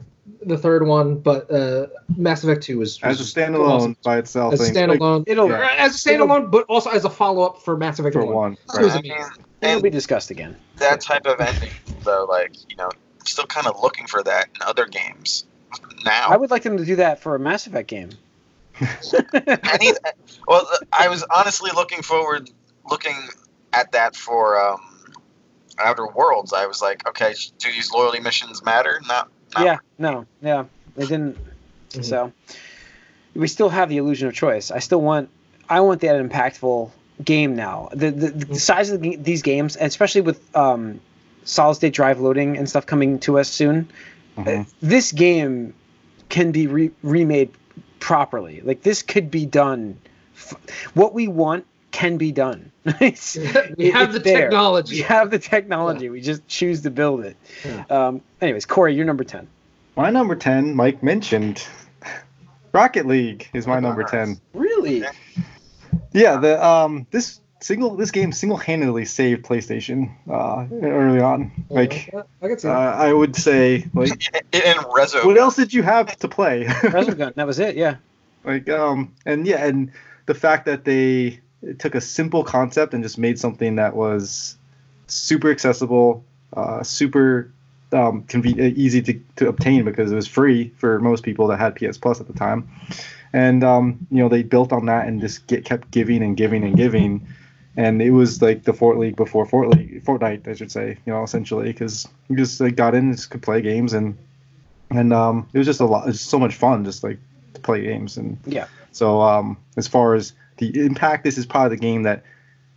the 0.45 0.57
third 0.57 0.85
one, 0.85 1.17
but 1.19 1.49
uh, 1.51 1.87
Mass 2.15 2.43
Effect 2.43 2.63
Two 2.63 2.79
was, 2.79 2.99
as 3.03 3.19
a 3.19 3.23
standalone 3.23 3.69
awesome. 3.69 3.97
by 4.03 4.17
itself. 4.17 4.53
As 4.53 4.61
a 4.61 4.71
thing, 4.73 4.87
like, 4.87 4.99
standalone, 4.99 5.23
It'll 5.27 5.49
Yeah. 5.49 5.75
as 5.77 5.95
a 5.95 6.09
standalone, 6.09 6.51
but 6.51 6.65
also 6.67 6.89
as 6.91 7.05
a 7.05 7.09
follow 7.09 7.43
up 7.43 7.61
for 7.61 7.75
Mass 7.77 7.99
Effect 7.99 8.13
for 8.13 8.25
One. 8.25 8.35
one. 8.35 8.53
It 8.53 8.83
was 8.83 8.95
I 8.95 8.99
amazing. 8.99 9.01
mean, 9.03 9.27
it'll 9.61 9.73
and 9.75 9.83
be 9.83 9.89
discussed 9.89 10.29
again. 10.31 10.55
that 10.77 11.01
type 11.01 11.25
of 11.25 11.39
ending, 11.39 11.71
though, 12.03 12.25
like 12.29 12.55
you 12.69 12.75
know, 12.75 12.89
still 13.25 13.45
kind 13.45 13.67
of 13.67 13.81
looking 13.81 14.07
for 14.07 14.21
that 14.23 14.49
in 14.55 14.61
other 14.61 14.85
games 14.85 15.45
now. 16.05 16.27
I 16.29 16.37
would 16.37 16.51
like 16.51 16.63
them 16.63 16.77
to 16.77 16.85
do 16.85 16.97
that 16.97 17.21
for 17.21 17.35
a 17.35 17.39
Mass 17.39 17.65
Effect 17.67 17.87
game. 17.87 18.09
Any, 19.33 19.91
well, 20.47 20.67
I 20.91 21.07
was 21.09 21.23
honestly 21.35 21.71
looking 21.75 22.01
forward, 22.01 22.49
looking 22.89 23.15
at 23.73 23.91
that 23.91 24.15
for 24.15 24.59
um, 24.59 24.81
Outer 25.77 26.07
Worlds. 26.07 26.53
I 26.53 26.65
was 26.65 26.81
like, 26.81 27.07
okay, 27.07 27.33
do 27.59 27.71
these 27.71 27.91
loyalty 27.91 28.19
missions 28.19 28.63
matter? 28.63 28.99
Not, 29.07 29.29
not 29.55 29.65
yeah, 29.65 29.77
no, 29.97 30.25
yeah, 30.41 30.65
they 30.95 31.05
didn't. 31.05 31.37
Mhm. 31.91 32.05
So 32.05 32.31
we 33.35 33.47
still 33.47 33.69
have 33.69 33.89
the 33.89 33.97
illusion 33.97 34.27
of 34.27 34.33
choice. 34.33 34.71
I 34.71 34.79
still 34.79 35.01
want, 35.01 35.29
I 35.69 35.79
want 35.81 36.01
that 36.01 36.15
impactful 36.23 36.89
game 37.23 37.55
now. 37.55 37.89
The 37.93 38.11
the, 38.11 38.27
the 38.29 38.59
size 38.59 38.89
of 38.91 39.01
the, 39.01 39.15
these 39.17 39.41
games, 39.41 39.77
especially 39.79 40.21
with 40.21 40.39
um, 40.55 40.99
solid 41.43 41.75
state 41.75 41.93
drive 41.93 42.19
loading 42.19 42.57
and 42.57 42.69
stuff 42.69 42.85
coming 42.85 43.19
to 43.19 43.39
us 43.39 43.49
soon, 43.49 43.89
Mhm. 44.37 44.65
this 44.81 45.11
game 45.11 45.73
can 46.29 46.51
be 46.51 46.67
re- 46.67 46.91
remade 47.03 47.51
properly. 47.99 48.61
Like 48.63 48.81
this 48.83 49.01
could 49.01 49.29
be 49.29 49.45
done. 49.45 49.97
F- 50.35 50.55
what 50.93 51.13
we 51.13 51.27
want 51.27 51.65
can 51.91 52.17
be 52.17 52.31
done. 52.31 52.71
It's- 52.85 53.37
we 53.77 53.85
it- 53.87 53.93
have 53.93 54.09
it's 54.09 54.13
the 54.17 54.19
there. 54.19 54.41
technology. 54.41 54.95
We 54.97 55.01
have 55.03 55.29
the 55.31 55.39
technology. 55.39 56.09
We 56.09 56.21
just 56.21 56.47
choose 56.47 56.81
to 56.81 56.89
build 56.91 57.23
it. 57.25 57.35
Yeah. 57.65 57.83
Um, 57.89 58.21
anyways, 58.41 58.65
Corey, 58.65 58.95
you're 58.95 59.05
number 59.05 59.23
ten. 59.23 59.47
My 59.95 60.09
number 60.09 60.35
ten, 60.35 60.75
Mike 60.75 61.03
mentioned. 61.03 61.65
Rocket 62.73 63.05
League 63.05 63.49
is 63.53 63.67
my 63.67 63.79
number 63.79 64.03
ten. 64.03 64.39
Really? 64.53 65.03
Yeah, 66.13 66.37
the 66.37 66.65
um 66.65 67.05
this 67.11 67.39
single 67.59 67.95
this 67.95 68.11
game 68.11 68.31
single 68.31 68.57
handedly 68.57 69.05
saved 69.05 69.45
PlayStation 69.45 70.11
uh 70.29 70.65
early 70.81 71.19
on. 71.19 71.51
Like 71.69 72.13
I 72.41 72.47
can 72.47 72.57
see 72.59 72.67
uh. 72.69 72.71
I 72.71 73.11
would 73.11 73.35
say 73.35 73.87
like 73.93 74.33
in, 74.53 74.61
in 74.61 74.77
Rezo. 74.77 75.25
what 75.25 75.37
else 75.37 75.55
did 75.57 75.73
you 75.73 75.83
have 75.83 76.15
to 76.19 76.27
play? 76.29 76.63
Resogun. 76.65 77.35
That 77.35 77.45
was 77.47 77.59
it. 77.59 77.75
Yeah. 77.75 77.97
like 78.45 78.69
um 78.69 79.13
and 79.25 79.45
yeah 79.45 79.65
and 79.65 79.91
the 80.25 80.33
fact 80.33 80.65
that 80.65 80.85
they 80.85 81.41
took 81.79 81.95
a 81.95 82.01
simple 82.01 82.43
concept 82.43 82.93
and 82.93 83.03
just 83.03 83.17
made 83.17 83.39
something 83.39 83.75
that 83.75 83.95
was 83.95 84.57
super 85.07 85.51
accessible, 85.51 86.23
uh, 86.53 86.83
super 86.83 87.51
um, 87.93 88.23
conve- 88.23 88.75
easy 88.77 89.01
to, 89.01 89.19
to 89.35 89.47
obtain 89.47 89.83
because 89.85 90.11
it 90.11 90.15
was 90.15 90.27
free 90.27 90.69
for 90.77 90.99
most 90.99 91.23
people 91.23 91.47
that 91.47 91.59
had 91.59 91.75
PS 91.75 91.97
Plus 91.97 92.19
at 92.19 92.27
the 92.27 92.33
time. 92.33 92.69
And 93.33 93.63
um, 93.63 94.05
you 94.11 94.17
know 94.17 94.27
they 94.29 94.43
built 94.43 94.73
on 94.73 94.85
that 94.87 95.07
and 95.07 95.21
just 95.21 95.47
get 95.47 95.63
kept 95.63 95.91
giving 95.91 96.21
and 96.21 96.35
giving 96.35 96.63
and 96.63 96.75
giving, 96.75 97.27
and 97.77 98.01
it 98.01 98.11
was 98.11 98.41
like 98.41 98.63
the 98.63 98.73
Fort 98.73 98.97
League 98.97 99.15
before 99.15 99.45
Fort 99.45 99.69
League, 99.69 100.03
Fortnite, 100.03 100.47
I 100.47 100.53
should 100.53 100.71
say, 100.71 100.97
you 101.05 101.13
know, 101.13 101.23
essentially 101.23 101.71
because 101.71 102.07
you 102.27 102.35
just 102.35 102.59
like, 102.59 102.75
got 102.75 102.93
in, 102.93 103.05
and 103.05 103.15
just 103.15 103.29
could 103.29 103.41
play 103.41 103.61
games 103.61 103.93
and 103.93 104.17
and 104.89 105.13
um, 105.13 105.47
it 105.53 105.57
was 105.57 105.65
just 105.67 105.79
a 105.79 105.85
lot, 105.85 106.03
it 106.03 106.07
was 106.07 106.19
so 106.19 106.37
much 106.37 106.55
fun 106.55 106.83
just 106.83 107.03
like 107.03 107.19
to 107.53 107.61
play 107.61 107.81
games 107.83 108.17
and 108.17 108.37
Yeah. 108.45 108.67
so 108.91 109.21
um, 109.21 109.57
as 109.77 109.87
far 109.87 110.15
as 110.15 110.33
the 110.57 110.85
impact, 110.85 111.23
this 111.23 111.37
is 111.37 111.45
probably 111.45 111.75
the 111.77 111.81
game 111.81 112.03
that 112.03 112.23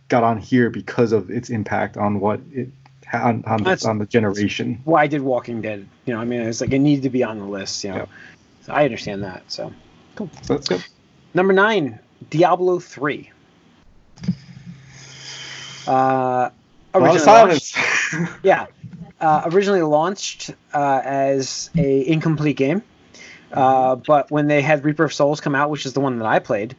got 0.07 0.23
on 0.23 0.37
here 0.37 0.69
because 0.69 1.11
of 1.11 1.29
its 1.29 1.49
impact 1.49 1.97
on 1.97 2.19
what 2.19 2.39
it 2.51 2.69
had 3.05 3.21
on, 3.21 3.43
on, 3.45 3.63
the, 3.63 3.85
on 3.87 3.97
the 3.99 4.05
generation. 4.05 4.81
Why 4.83 5.07
did 5.07 5.21
Walking 5.21 5.61
Dead? 5.61 5.87
You 6.05 6.13
know, 6.13 6.19
I 6.19 6.25
mean, 6.25 6.41
it's 6.41 6.61
like 6.61 6.71
it 6.73 6.79
needed 6.79 7.03
to 7.03 7.09
be 7.09 7.23
on 7.23 7.39
the 7.39 7.45
list. 7.45 7.83
You 7.83 7.91
know, 7.91 7.95
Yeah. 7.97 8.05
so 8.63 8.73
I 8.73 8.83
understand 8.85 9.23
that. 9.23 9.43
So 9.51 9.73
cool. 10.15 10.29
So 10.43 10.55
that's 10.55 10.67
good. 10.67 10.83
number 11.33 11.53
nine, 11.53 11.99
Diablo 12.29 12.79
three. 12.79 13.31
Uh, 15.87 16.49
originally 16.95 17.19
of 17.19 17.25
launched- 17.27 17.73
silence. 17.75 18.29
yeah, 18.43 18.65
uh, 19.21 19.43
originally 19.45 19.81
launched 19.83 20.51
uh, 20.73 21.01
as 21.03 21.69
a 21.77 22.07
incomplete 22.07 22.57
game, 22.57 22.81
uh, 23.53 23.95
but 23.95 24.31
when 24.31 24.47
they 24.47 24.61
had 24.61 24.83
Reaper 24.83 25.03
of 25.03 25.13
Souls 25.13 25.39
come 25.41 25.53
out, 25.55 25.69
which 25.69 25.85
is 25.85 25.93
the 25.93 25.99
one 25.99 26.17
that 26.19 26.25
I 26.25 26.39
played, 26.39 26.75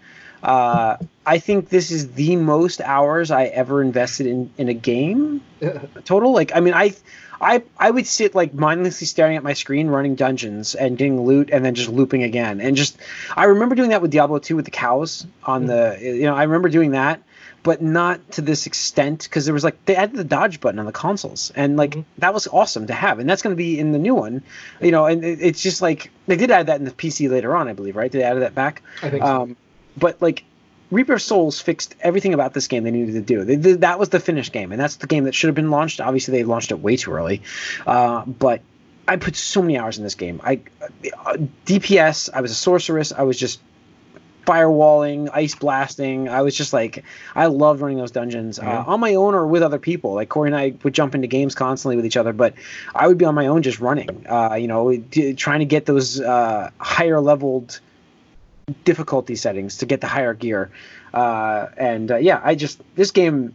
uh, 0.47 0.97
I 1.27 1.39
think 1.39 1.69
this 1.69 1.91
is 1.91 2.13
the 2.13 2.37
most 2.37 2.81
hours 2.81 3.31
I 3.31 3.45
ever 3.47 3.83
invested 3.83 4.27
in 4.29 4.51
in 4.57 4.69
a 4.69 4.75
game 4.75 5.43
total. 6.05 6.33
Like, 6.33 6.53
I 6.55 6.61
mean, 6.61 6.73
I, 6.73 6.95
I, 7.41 7.63
I 7.77 7.91
would 7.91 8.07
sit 8.07 8.35
like 8.35 8.55
mindlessly 8.55 9.07
staring 9.09 9.37
at 9.37 9.43
my 9.43 9.53
screen, 9.55 9.89
running 9.89 10.15
dungeons 10.15 10.75
and 10.77 10.97
getting 10.97 11.21
loot, 11.23 11.51
and 11.53 11.65
then 11.65 11.75
just 11.75 11.89
looping 11.91 12.23
again. 12.23 12.61
And 12.61 12.77
just, 12.77 12.97
I 13.37 13.45
remember 13.47 13.75
doing 13.75 13.91
that 13.91 14.01
with 14.01 14.13
Diablo 14.13 14.39
2 14.39 14.55
with 14.57 14.65
the 14.65 14.71
cows 14.71 15.27
on 15.43 15.67
the, 15.67 15.99
you 16.01 16.23
know, 16.23 16.35
I 16.37 16.45
remember 16.45 16.69
doing 16.69 16.93
that, 16.93 17.23
but 17.65 17.83
not 17.83 18.31
to 18.33 18.41
this 18.41 18.67
extent 18.67 19.25
because 19.25 19.45
there 19.47 19.53
was 19.55 19.65
like 19.65 19.85
they 19.87 19.97
added 19.97 20.15
the 20.15 20.23
dodge 20.25 20.61
button 20.61 20.79
on 20.79 20.87
the 20.87 20.93
consoles, 20.93 21.51
and 21.57 21.77
like 21.77 21.91
Mhm. 21.97 22.05
that 22.19 22.33
was 22.33 22.47
awesome 22.47 22.87
to 22.87 22.95
have, 22.95 23.19
and 23.19 23.29
that's 23.29 23.43
going 23.43 23.55
to 23.55 23.59
be 23.59 23.81
in 23.81 23.91
the 23.91 23.99
new 23.99 24.15
one, 24.15 24.43
you 24.81 24.93
know. 24.93 25.07
And 25.07 25.25
it, 25.25 25.41
it's 25.43 25.61
just 25.61 25.83
like 25.83 26.13
they 26.29 26.37
did 26.37 26.53
add 26.53 26.69
that 26.69 26.79
in 26.79 26.85
the 26.85 26.93
PC 26.93 27.29
later 27.29 27.57
on, 27.57 27.67
I 27.67 27.73
believe, 27.73 27.97
right? 27.97 28.09
Did 28.13 28.21
They 28.21 28.25
added 28.25 28.43
that 28.45 28.55
back. 28.55 28.83
I 29.03 29.11
think 29.11 29.25
so. 29.25 29.43
Um, 29.43 29.57
but 29.97 30.21
like 30.23 30.45
Reaper 30.91 31.15
of 31.15 31.23
Souls 31.23 31.61
fixed 31.61 31.95
everything 32.01 32.33
about 32.35 32.55
this 32.55 32.69
game 32.69 32.85
they 32.85 32.91
needed 32.93 33.15
to 33.15 33.21
do. 33.21 33.45
They, 33.45 33.57
they- 33.57 33.73
that 33.75 33.99
was 33.99 34.11
the 34.11 34.21
finished 34.21 34.53
game, 34.53 34.71
and 34.73 34.81
that's 34.81 34.97
the 34.97 35.07
game 35.07 35.25
that 35.25 35.35
should 35.35 35.49
have 35.49 35.55
been 35.57 35.71
launched. 35.71 36.01
Obviously, 36.01 36.33
they 36.33 36.45
launched 36.45 36.71
it 36.71 36.79
way 36.81 36.97
too 36.97 37.13
early. 37.13 37.43
Uh, 37.87 38.25
but 38.25 38.61
I 39.09 39.17
put 39.17 39.35
so 39.37 39.63
many 39.63 39.79
hours 39.79 39.99
in 39.99 40.05
this 40.05 40.15
game. 40.15 40.41
I 40.45 40.61
uh, 41.25 41.37
DPS. 41.65 42.31
I 42.33 42.41
was 42.41 42.51
a 42.51 42.55
sorceress. 42.55 43.13
I 43.13 43.23
was 43.23 43.39
just 43.39 43.61
firewalling, 44.47 45.29
ice 45.33 45.55
blasting. 45.57 46.29
I 46.29 46.43
was 46.43 46.55
just 46.55 46.73
like, 46.73 47.05
I 47.35 47.47
loved 47.47 47.81
running 47.81 47.99
those 47.99 48.13
dungeons 48.13 48.61
Yeah. 48.63 48.81
uh, 48.81 48.85
on 48.93 49.01
my 49.01 49.15
own 49.15 49.35
or 49.35 49.45
with 49.47 49.63
other 49.63 49.79
people. 49.81 50.15
Like 50.15 50.29
Corey 50.29 50.49
and 50.49 50.57
I 50.57 50.75
would 50.85 50.95
jump 50.95 51.15
into 51.17 51.27
games 51.27 51.55
constantly 51.57 51.97
with 51.97 52.07
each 52.07 52.17
other, 52.17 52.33
but 52.33 52.55
I 52.95 53.09
would 53.09 53.19
be 53.19 53.25
on 53.25 53.35
my 53.35 53.49
own 53.49 53.63
just 53.63 53.81
running. 53.81 54.25
Uh, 54.29 54.55
you 54.55 54.69
know, 54.69 54.95
d- 54.97 55.35
trying 55.35 55.59
to 55.61 55.65
get 55.65 55.87
those 55.87 56.21
uh, 56.21 56.71
higher 56.79 57.21
leveled 57.21 57.81
difficulty 58.85 59.37
settings 59.37 59.79
to 59.79 59.87
get 59.87 60.01
the 60.01 60.07
higher 60.07 60.35
gear. 60.35 60.71
Uh, 61.15 61.69
and 61.77 62.11
uh, 62.11 62.17
yeah, 62.17 62.41
I 62.43 62.55
just 62.55 62.81
this 62.97 63.11
game 63.11 63.55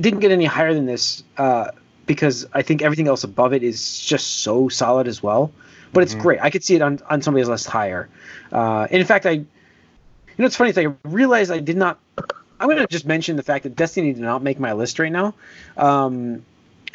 didn't 0.00 0.20
get 0.20 0.32
any 0.32 0.44
higher 0.44 0.74
than 0.74 0.86
this 0.86 1.22
uh, 1.38 1.70
because 2.06 2.46
I 2.52 2.62
think 2.62 2.82
everything 2.82 3.08
else 3.08 3.24
above 3.24 3.52
it 3.52 3.62
is 3.62 4.00
just 4.00 4.38
so 4.42 4.68
solid 4.68 5.06
as 5.06 5.22
well. 5.22 5.52
But 5.92 6.02
it's 6.02 6.14
Mhm. 6.14 6.18
great. 6.20 6.40
I 6.42 6.50
could 6.50 6.64
see 6.64 6.74
it 6.74 6.82
on 6.82 6.98
on 7.08 7.22
somebody's 7.22 7.48
list 7.48 7.66
higher. 7.66 8.08
Uh, 8.52 8.88
and 8.90 9.00
in 9.00 9.06
fact, 9.06 9.24
I 9.24 9.30
you 9.30 9.46
know 10.38 10.46
it's 10.46 10.56
funny 10.56 10.72
thing. 10.72 10.88
I 11.04 11.08
realized 11.08 11.50
I 11.50 11.60
did 11.60 11.76
not. 11.76 11.98
I'm 12.58 12.68
going 12.68 12.78
to 12.78 12.86
just 12.86 13.06
mention 13.06 13.36
the 13.36 13.42
fact 13.42 13.64
that 13.64 13.76
Destiny 13.76 14.14
did 14.14 14.22
not 14.22 14.42
make 14.42 14.58
my 14.58 14.72
list 14.72 14.98
right 14.98 15.12
now. 15.12 15.34
Um, 15.76 16.42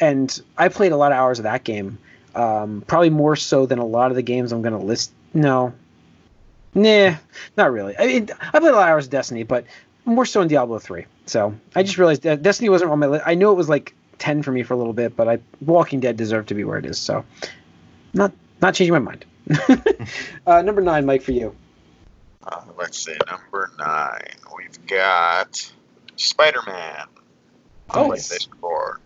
and 0.00 0.42
I 0.58 0.68
played 0.68 0.90
a 0.90 0.96
lot 0.96 1.12
of 1.12 1.18
hours 1.18 1.38
of 1.38 1.44
that 1.44 1.62
game. 1.62 1.98
Um, 2.34 2.82
probably 2.86 3.10
more 3.10 3.36
so 3.36 3.66
than 3.66 3.78
a 3.78 3.84
lot 3.84 4.10
of 4.10 4.16
the 4.16 4.22
games 4.22 4.50
I'm 4.52 4.62
going 4.62 4.76
to 4.78 4.84
list. 4.84 5.12
No, 5.34 5.72
Nah, 6.74 7.16
not 7.56 7.72
really. 7.72 7.96
I 7.98 8.06
mean, 8.06 8.28
I 8.40 8.58
played 8.58 8.72
a 8.72 8.76
lot 8.76 8.84
of 8.84 8.88
hours 8.88 9.04
of 9.06 9.10
Destiny, 9.10 9.42
but 9.42 9.66
more 10.04 10.24
so 10.24 10.40
in 10.40 10.48
Diablo 10.48 10.78
3. 10.78 11.04
So 11.26 11.54
I 11.76 11.82
just 11.82 11.98
realized 11.98 12.22
that 12.22 12.42
Destiny 12.42 12.68
wasn't 12.68 12.90
on 12.90 12.98
my 12.98 13.06
list. 13.06 13.24
I 13.26 13.34
knew 13.34 13.50
it 13.50 13.54
was 13.54 13.68
like 13.68 13.94
10 14.18 14.42
for 14.42 14.52
me 14.52 14.62
for 14.62 14.74
a 14.74 14.76
little 14.76 14.92
bit, 14.92 15.16
but 15.16 15.28
I 15.28 15.38
Walking 15.60 16.00
Dead 16.00 16.16
deserved 16.16 16.48
to 16.48 16.54
be 16.54 16.64
where 16.64 16.78
it 16.78 16.86
is. 16.86 16.98
So 16.98 17.24
not 18.14 18.32
not 18.60 18.74
changing 18.74 18.92
my 18.94 18.98
mind. 19.00 19.24
uh, 20.46 20.62
number 20.62 20.80
nine, 20.80 21.04
Mike, 21.04 21.22
for 21.22 21.32
you. 21.32 21.54
Uh, 22.44 22.62
let's 22.78 22.98
see, 22.98 23.16
number 23.30 23.70
nine. 23.78 24.20
We've 24.56 24.86
got 24.86 25.70
Spider-Man 26.16 27.06
on 27.90 28.04
Oh. 28.06 28.08
PlayStation 28.10 28.48
4. 28.60 29.00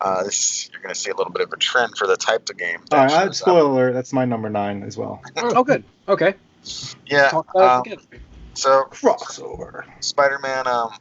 Uh, 0.00 0.24
this 0.24 0.68
you're 0.72 0.82
going 0.82 0.92
to 0.92 1.00
see 1.00 1.10
a 1.10 1.14
little 1.14 1.32
bit 1.32 1.42
of 1.42 1.52
a 1.52 1.56
trend 1.56 1.96
for 1.96 2.06
the 2.08 2.16
type 2.16 2.48
of 2.50 2.56
game. 2.58 2.80
All 2.90 2.98
that 2.98 3.04
right, 3.04 3.12
I- 3.12 3.24
shows 3.26 3.28
up. 3.42 3.46
spoiler 3.48 3.70
alert. 3.70 3.92
That's 3.92 4.12
my 4.12 4.24
number 4.24 4.50
nine 4.50 4.82
as 4.82 4.96
well. 4.98 5.22
Oh, 5.36 5.62
good. 5.64 5.84
Okay. 6.08 6.34
Yeah. 7.06 7.42
Um, 7.54 7.82
so 8.54 8.84
Crossover. 8.90 9.84
Spider-Man, 10.00 10.66
um, 10.66 10.92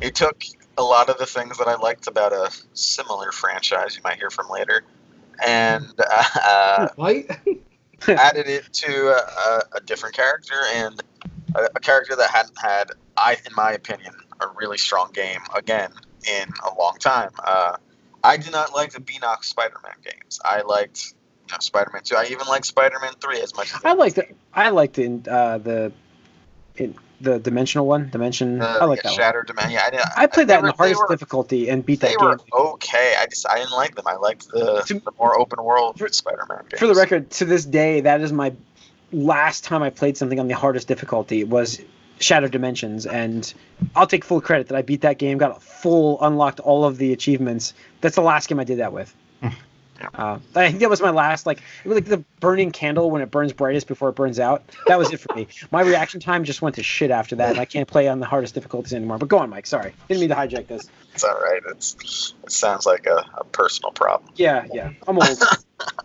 it 0.00 0.14
took 0.14 0.42
a 0.78 0.82
lot 0.82 1.08
of 1.08 1.18
the 1.18 1.26
things 1.26 1.58
that 1.58 1.68
I 1.68 1.76
liked 1.76 2.06
about 2.06 2.32
a 2.32 2.50
similar 2.74 3.32
franchise 3.32 3.96
you 3.96 4.02
might 4.02 4.16
hear 4.16 4.30
from 4.30 4.48
later, 4.48 4.82
and 5.46 5.84
uh, 5.98 6.88
added 8.08 8.48
it 8.48 8.72
to 8.72 9.08
a, 9.08 9.62
a 9.76 9.80
different 9.80 10.14
character 10.14 10.60
and 10.74 11.02
a, 11.54 11.68
a 11.76 11.80
character 11.80 12.16
that 12.16 12.30
hadn't 12.30 12.58
had, 12.60 12.90
I, 13.16 13.34
in 13.34 13.52
my 13.56 13.72
opinion, 13.72 14.14
a 14.40 14.46
really 14.56 14.78
strong 14.78 15.10
game 15.12 15.40
again 15.54 15.92
in 16.28 16.48
a 16.64 16.78
long 16.78 16.96
time. 16.98 17.30
Uh, 17.44 17.76
I 18.24 18.36
did 18.36 18.52
not 18.52 18.72
like 18.74 18.92
the 18.92 19.00
Beenox 19.00 19.44
Spider-Man 19.44 19.94
games. 20.04 20.40
I 20.44 20.62
liked 20.62 21.14
know, 21.52 21.58
Spider-Man 21.60 22.02
Two. 22.04 22.16
I 22.16 22.24
even 22.26 22.46
like 22.48 22.64
Spider-Man 22.64 23.12
Three 23.20 23.40
as 23.40 23.54
much. 23.54 23.74
as 23.74 23.84
I 23.84 23.92
like 23.94 24.14
the 24.14 24.26
I 24.54 24.70
liked 24.70 24.94
the 24.94 25.20
uh, 25.30 25.58
the 25.58 25.92
in, 26.76 26.94
the 27.20 27.38
dimensional 27.38 27.86
one. 27.86 28.08
Dimension. 28.10 28.60
Uh, 28.60 28.78
I 28.80 28.84
like 28.86 28.98
yeah, 28.98 29.02
that 29.04 29.08
one. 29.10 29.16
Shattered 29.18 29.46
Dimension. 29.46 29.72
Yeah, 29.72 29.82
I, 29.86 29.90
didn't- 29.90 30.06
I 30.16 30.26
played 30.26 30.48
they 30.48 30.54
that 30.54 30.60
in 30.60 30.66
the 30.66 30.72
hardest 30.72 31.00
were, 31.00 31.08
difficulty 31.08 31.68
and 31.68 31.84
beat 31.86 32.00
They 32.00 32.08
that 32.08 32.20
were 32.20 32.36
game. 32.36 32.46
okay. 32.52 33.14
I 33.18 33.26
just 33.26 33.48
I 33.48 33.58
didn't 33.58 33.72
like 33.72 33.94
them. 33.94 34.06
I 34.08 34.16
liked 34.16 34.48
the 34.48 34.82
To- 34.86 34.94
the 35.00 35.12
more 35.18 35.38
open 35.38 35.62
world 35.62 35.98
For- 35.98 36.08
Spider-Man 36.08 36.64
games. 36.70 36.80
For 36.80 36.86
the 36.88 36.94
record, 36.94 37.30
to 37.32 37.44
this 37.44 37.64
day, 37.64 38.00
that 38.00 38.20
is 38.22 38.32
my 38.32 38.52
last 39.12 39.62
time 39.64 39.82
I 39.82 39.90
played 39.90 40.16
something 40.16 40.40
on 40.40 40.48
the 40.48 40.54
hardest 40.56 40.88
difficulty 40.88 41.44
was 41.44 41.80
Shattered 42.18 42.50
Dimensions, 42.52 43.04
and 43.06 43.52
I'll 43.94 44.06
take 44.06 44.24
full 44.24 44.40
credit 44.40 44.68
that 44.68 44.76
I 44.76 44.82
beat 44.82 45.00
that 45.02 45.18
game, 45.18 45.38
got 45.38 45.62
full, 45.62 46.22
unlocked 46.24 46.60
all 46.60 46.84
of 46.84 46.96
the 46.98 47.12
achievements. 47.12 47.74
That's 48.00 48.14
the 48.16 48.22
last 48.22 48.48
game 48.48 48.58
I 48.60 48.64
did 48.64 48.78
that 48.78 48.92
with. 48.92 49.14
Uh, 50.14 50.38
I 50.54 50.68
think 50.68 50.80
that 50.80 50.90
was 50.90 51.00
my 51.00 51.10
last, 51.10 51.46
like, 51.46 51.58
it 51.84 51.88
was 51.88 51.96
like 51.96 52.06
the 52.06 52.18
burning 52.40 52.70
candle 52.70 53.10
when 53.10 53.22
it 53.22 53.30
burns 53.30 53.52
brightest 53.52 53.86
before 53.86 54.08
it 54.08 54.14
burns 54.14 54.38
out. 54.38 54.62
That 54.86 54.98
was 54.98 55.12
it 55.12 55.20
for 55.20 55.34
me. 55.34 55.48
My 55.70 55.82
reaction 55.82 56.20
time 56.20 56.44
just 56.44 56.62
went 56.62 56.76
to 56.76 56.82
shit 56.82 57.10
after 57.10 57.36
that, 57.36 57.50
and 57.50 57.60
I 57.60 57.64
can't 57.64 57.88
play 57.88 58.08
on 58.08 58.20
the 58.20 58.26
hardest 58.26 58.54
difficulties 58.54 58.92
anymore. 58.92 59.18
But 59.18 59.28
go 59.28 59.38
on, 59.38 59.50
Mike. 59.50 59.66
Sorry, 59.66 59.92
didn't 60.08 60.20
mean 60.20 60.28
to 60.30 60.34
hijack 60.34 60.66
this. 60.66 60.88
It's 61.14 61.24
all 61.24 61.38
right. 61.40 61.60
It's 61.70 62.34
it 62.44 62.52
sounds 62.52 62.86
like 62.86 63.06
a, 63.06 63.24
a 63.38 63.44
personal 63.44 63.92
problem. 63.92 64.30
Yeah, 64.36 64.66
yeah, 64.72 64.90
I'm 65.06 65.18
old. 65.18 65.42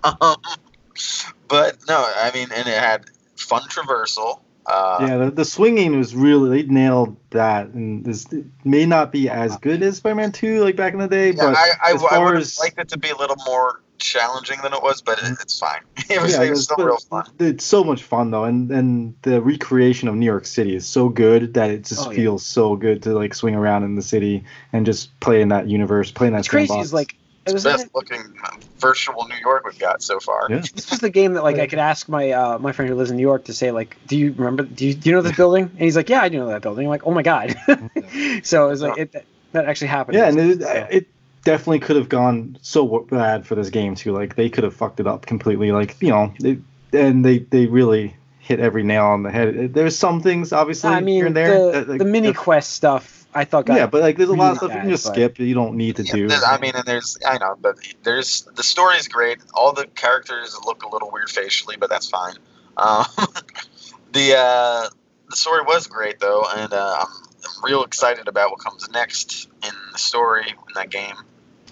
Um, 0.03 0.37
but 1.47 1.77
no, 1.87 2.11
I 2.17 2.31
mean, 2.33 2.49
and 2.53 2.67
it 2.67 2.77
had 2.77 3.05
fun 3.35 3.63
traversal. 3.69 4.39
Uh, 4.65 4.97
yeah, 4.99 5.17
the, 5.17 5.31
the 5.31 5.45
swinging 5.45 5.97
was 5.97 6.13
really 6.13 6.61
they 6.61 6.67
nailed 6.67 7.15
that, 7.29 7.67
and 7.67 8.03
this 8.03 8.31
it 8.33 8.45
may 8.65 8.85
not 8.85 9.13
be 9.13 9.29
as 9.29 9.55
good 9.57 9.81
as 9.81 9.97
Spider-Man 9.97 10.33
Two 10.33 10.61
like 10.61 10.75
back 10.75 10.91
in 10.91 10.99
the 10.99 11.07
day, 11.07 11.31
yeah, 11.31 11.35
but 11.37 11.55
I, 11.55 11.69
I, 11.81 11.93
as 11.93 12.03
I 12.03 12.19
would 12.19 12.33
have 12.33 12.41
as- 12.41 12.59
liked 12.59 12.77
it 12.77 12.89
to 12.89 12.97
be 12.97 13.09
a 13.09 13.15
little 13.15 13.37
more 13.45 13.81
challenging 13.99 14.59
than 14.63 14.73
it 14.73 14.81
was, 14.81 15.01
but 15.01 15.19
it, 15.19 15.25
mm-hmm. 15.25 15.41
it's 15.41 15.59
fine. 15.59 15.81
It 16.09 16.21
was, 16.21 16.33
yeah, 16.33 16.43
it 16.43 16.49
was 16.51 16.63
still 16.63 16.77
but 16.77 16.85
real 16.85 16.97
fun. 16.97 17.29
It's 17.37 17.65
so 17.65 17.83
much 17.83 18.01
fun 18.01 18.31
though, 18.31 18.45
and 18.45 18.71
and 18.71 19.15
the 19.23 19.41
recreation 19.41 20.07
of 20.07 20.15
New 20.15 20.25
York 20.25 20.45
City 20.45 20.73
is 20.73 20.87
so 20.87 21.09
good 21.09 21.53
that 21.55 21.69
it 21.69 21.83
just 21.83 22.07
Oh, 22.07 22.11
yeah. 22.11 22.15
feels 22.15 22.45
so 22.45 22.75
good 22.75 23.03
to 23.03 23.13
like 23.13 23.33
swing 23.33 23.55
around 23.55 23.83
in 23.83 23.95
the 23.95 24.01
city 24.01 24.43
and 24.71 24.85
just 24.85 25.17
play 25.19 25.41
in 25.41 25.49
that 25.49 25.67
universe, 25.67 26.11
play 26.11 26.27
in 26.27 26.33
that. 26.33 26.39
What's 26.39 26.47
crazy 26.47 26.67
sandbox. 26.67 26.87
is 26.87 26.93
like 26.93 27.15
it 27.47 27.53
was 27.53 27.63
Best 27.63 27.87
looking 27.95 28.21
uh, 28.43 28.49
virtual 28.77 29.27
New 29.27 29.37
York 29.37 29.65
we've 29.65 29.79
got 29.79 30.01
so 30.01 30.19
far. 30.19 30.47
Yeah. 30.49 30.57
this 30.73 30.89
was 30.89 30.99
the 30.99 31.09
game 31.09 31.33
that 31.33 31.43
like 31.43 31.59
I 31.59 31.67
could 31.67 31.79
ask 31.79 32.09
my 32.09 32.31
uh, 32.31 32.59
my 32.59 32.71
friend 32.71 32.89
who 32.89 32.95
lives 32.95 33.09
in 33.09 33.17
New 33.17 33.23
York 33.23 33.45
to 33.45 33.53
say 33.53 33.71
like, 33.71 33.97
do 34.05 34.17
you 34.17 34.33
remember? 34.33 34.63
Do 34.63 34.85
you, 34.85 34.93
do 34.93 35.09
you 35.09 35.15
know 35.15 35.21
this 35.21 35.35
building? 35.37 35.63
And 35.63 35.79
he's 35.79 35.95
like, 35.95 36.09
yeah, 36.09 36.21
I 36.21 36.29
do 36.29 36.39
know 36.39 36.47
that 36.47 36.61
building. 36.61 36.85
I'm 36.85 36.89
like, 36.89 37.07
oh 37.07 37.11
my 37.11 37.23
god. 37.23 37.49
Mm-hmm. 37.49 38.39
so 38.43 38.67
it 38.67 38.69
was 38.69 38.81
like 38.81 38.97
it, 38.97 39.25
that 39.53 39.65
actually 39.65 39.87
happened. 39.87 40.17
Yeah, 40.17 40.27
and 40.27 40.39
it, 40.39 40.61
it 40.91 41.07
definitely 41.47 41.79
could 41.79 41.95
have 41.95 42.09
gone 42.09 42.57
so 42.61 42.99
bad 43.09 43.47
for 43.47 43.55
this 43.55 43.69
game 43.69 43.95
too. 43.95 44.11
Like 44.11 44.35
they 44.35 44.49
could 44.49 44.65
have 44.65 44.75
fucked 44.75 44.99
it 44.99 45.07
up 45.07 45.25
completely. 45.25 45.71
Like 45.71 45.95
you 46.01 46.09
know, 46.09 46.33
they, 46.41 46.59
and 46.91 47.23
they 47.23 47.39
they 47.39 47.67
really 47.67 48.15
hit 48.39 48.59
every 48.59 48.83
nail 48.83 49.05
on 49.05 49.23
the 49.23 49.31
head. 49.31 49.73
There's 49.73 49.97
some 49.97 50.21
things 50.21 50.51
obviously 50.51 50.89
I 50.89 50.99
mean, 50.99 51.15
here 51.15 51.25
and 51.27 51.35
there. 51.37 51.57
the, 51.57 51.71
that, 51.71 51.89
like, 51.89 51.99
the 51.99 52.05
mini 52.05 52.27
that's- 52.27 52.43
quest 52.43 52.73
stuff 52.73 53.25
I 53.33 53.45
thought 53.45 53.65
got 53.65 53.77
yeah, 53.77 53.87
but 53.87 54.01
like 54.01 54.17
there's 54.17 54.29
a 54.29 54.33
lot 54.33 54.57
of 54.57 54.61
really 54.61 54.73
stuff 54.73 54.75
you 54.75 54.81
can 54.81 54.89
just 54.89 55.05
but- 55.05 55.13
skip. 55.13 55.39
You 55.39 55.53
don't 55.55 55.77
need 55.77 55.95
to 55.97 56.03
Yeah, 56.03 56.13
do. 56.13 56.29
I 56.45 56.59
mean, 56.59 56.73
and 56.75 56.85
there's 56.85 57.17
I 57.25 57.37
know, 57.37 57.55
but 57.61 57.77
there's 58.03 58.41
the 58.55 58.63
story's 58.63 59.07
great. 59.07 59.37
All 59.53 59.71
the 59.71 59.87
characters 59.87 60.57
look 60.65 60.83
a 60.83 60.89
little 60.89 61.09
weird 61.11 61.29
facially, 61.29 61.77
but 61.77 61.89
that's 61.89 62.09
fine. 62.09 62.35
Um, 62.75 63.05
the 64.11 64.35
uh, 64.37 64.89
the 65.29 65.35
story 65.37 65.61
was 65.63 65.87
great 65.87 66.19
though, 66.19 66.43
and 66.57 66.73
uh, 66.73 66.97
I'm, 66.99 67.07
I'm 67.07 67.63
real 67.63 67.83
excited 67.85 68.27
about 68.27 68.51
what 68.51 68.59
comes 68.59 68.89
next 68.89 69.47
in 69.63 69.71
the 69.93 69.97
story 69.97 70.49
in 70.49 70.73
that 70.75 70.89
game. 70.89 71.15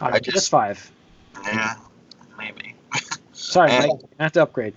On 0.01 0.13
I 0.13 0.19
just- 0.19 0.51
PS5. 0.51 0.89
Yeah, 1.45 1.75
maybe. 2.37 2.75
Sorry, 3.33 3.71
And- 3.71 3.87
Mike, 3.87 3.99
I 4.19 4.23
have 4.23 4.31
to 4.33 4.43
upgrade. 4.43 4.73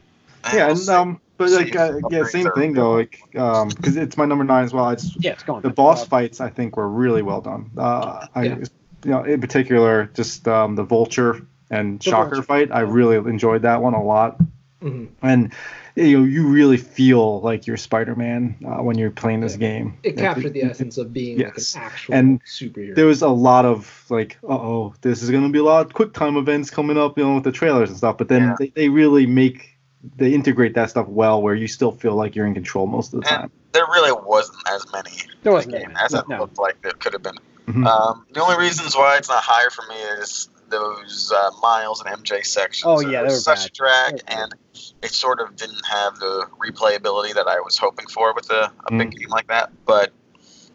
yeah, 0.53 0.67
we'll 0.69 0.79
and 0.81 0.89
um, 0.89 1.21
but 1.37 1.51
like 1.51 1.75
uh, 1.77 1.93
yeah, 2.11 2.25
same 2.25 2.50
thing 2.52 2.73
though. 2.75 2.93
Like 2.95 3.21
um, 3.37 3.69
because 3.69 3.97
it's 3.97 4.17
my 4.17 4.25
number 4.25 4.45
nine 4.45 4.65
as 4.65 4.73
well. 4.73 4.91
It's 4.91 5.15
Yeah, 5.17 5.33
it's 5.33 5.43
going. 5.45 5.63
the 5.63 5.69
Mike. 5.69 5.76
boss 5.76 6.02
Uh, 6.02 6.07
fights 6.07 6.41
I 6.41 6.50
think 6.50 6.76
were 6.76 6.89
really 6.89 7.23
well 7.23 7.41
done. 7.41 7.71
Uh, 7.78 8.26
I, 8.35 8.43
Yeah. 8.45 8.57
you 9.04 9.11
know, 9.13 9.23
in 9.25 9.41
particular, 9.41 10.11
just 10.15 10.47
um, 10.49 10.75
the 10.75 10.83
vulture 10.83 11.47
and 11.71 12.00
The 12.00 12.04
shocker 12.11 12.31
Vulture. 12.37 12.43
fight. 12.43 12.69
I 12.73 12.81
really 12.81 13.17
enjoyed 13.17 13.63
that 13.63 13.81
one 13.83 13.95
a 13.95 14.02
lot. 14.02 14.39
Mhm. 14.83 15.09
and 15.23 15.52
you 15.99 16.19
know 16.19 16.25
you 16.25 16.47
really 16.47 16.76
feel 16.76 17.41
like 17.41 17.67
you're 17.67 17.76
Spider-Man 17.76 18.56
uh, 18.65 18.82
when 18.82 18.97
you're 18.99 19.11
playing 19.11 19.41
this 19.41 19.56
game. 19.56 19.99
It 20.02 20.17
captured 20.17 20.52
the 20.52 20.63
essence 20.63 20.99
of 20.99 21.13
being 21.13 21.39
Yes. 21.39 21.75
like 21.75 21.82
an 21.84 21.91
actual 21.93 22.15
And 22.15 22.45
superhero. 22.45 22.95
There 22.95 23.06
was 23.06 23.23
a 23.23 23.28
lot 23.28 23.65
of 23.65 24.04
like, 24.08 24.39
uh 24.45 24.52
oh, 24.52 24.95
this 25.00 25.23
is 25.23 25.30
gonna 25.30 25.49
be 25.49 25.58
a 25.58 25.65
lot 25.65 25.87
of 25.87 25.93
quick 25.93 26.13
time 26.13 26.37
events 26.37 26.71
coming 26.71 26.97
up, 26.97 27.19
you 27.19 27.25
know, 27.25 27.34
with 27.37 27.45
the 27.45 27.52
trailers 27.52 27.89
and 27.89 27.99
stuff. 27.99 28.19
But 28.19 28.28
then 28.28 28.43
Yeah. 28.43 28.56
they, 28.58 28.69
they 28.71 28.89
really 28.89 29.26
make 29.26 29.76
they 30.17 30.32
integrate 30.32 30.75
that 30.75 30.91
stuff 30.91 31.08
well, 31.08 31.43
where 31.43 31.54
you 31.56 31.67
still 31.67 31.91
feel 31.91 32.15
like 32.15 32.37
you're 32.37 32.47
in 32.47 32.54
control 32.54 32.87
most 32.87 33.13
of 33.13 33.21
the 33.21 33.28
And 33.28 33.41
time. 33.41 33.50
there 33.73 33.84
really 33.87 34.13
wasn't 34.13 34.58
as 34.71 34.87
many 34.93 35.11
There 35.43 35.52
wasn't 35.52 35.75
game 35.75 35.82
many. 35.89 35.95
as 36.04 36.15
it 36.15 36.28
No. 36.28 36.39
looked 36.39 36.58
like 36.58 36.80
there 36.82 36.93
could 36.93 37.13
have 37.15 37.23
been. 37.23 37.34
Mhm. 37.67 37.84
Um, 37.87 38.25
the 38.32 38.41
only 38.43 38.56
reasons 38.56 38.97
why 38.97 39.17
it's 39.17 39.28
not 39.28 39.43
higher 39.45 39.71
for 39.71 39.82
me 39.89 39.97
is 40.23 40.49
those 40.71 41.33
uh, 41.35 41.50
Miles 41.63 42.02
and 42.04 42.25
MJ 42.25 42.45
sections. 42.45 42.85
Oh, 42.87 42.97
are 42.99 43.02
yeah, 43.11 43.23
they 43.23 43.28
were 43.28 43.31
such 43.31 43.59
bad. 43.59 43.67
a 43.67 43.73
drag, 43.73 44.07
They 44.09 44.13
were 44.15 44.19
bad. 44.26 44.39
and 44.43 44.54
it 45.02 45.11
sort 45.13 45.41
of 45.41 45.57
didn't 45.57 45.85
have 45.87 46.17
the 46.19 46.47
replayability 46.59 47.35
that 47.35 47.47
I 47.47 47.61
was 47.61 47.76
hoping 47.78 48.07
for 48.07 48.35
with 48.35 48.50
a, 48.50 48.71
a 48.87 48.91
big 48.97 49.13
game 49.13 49.28
like 49.31 49.47
that. 49.49 49.71
But 49.87 50.13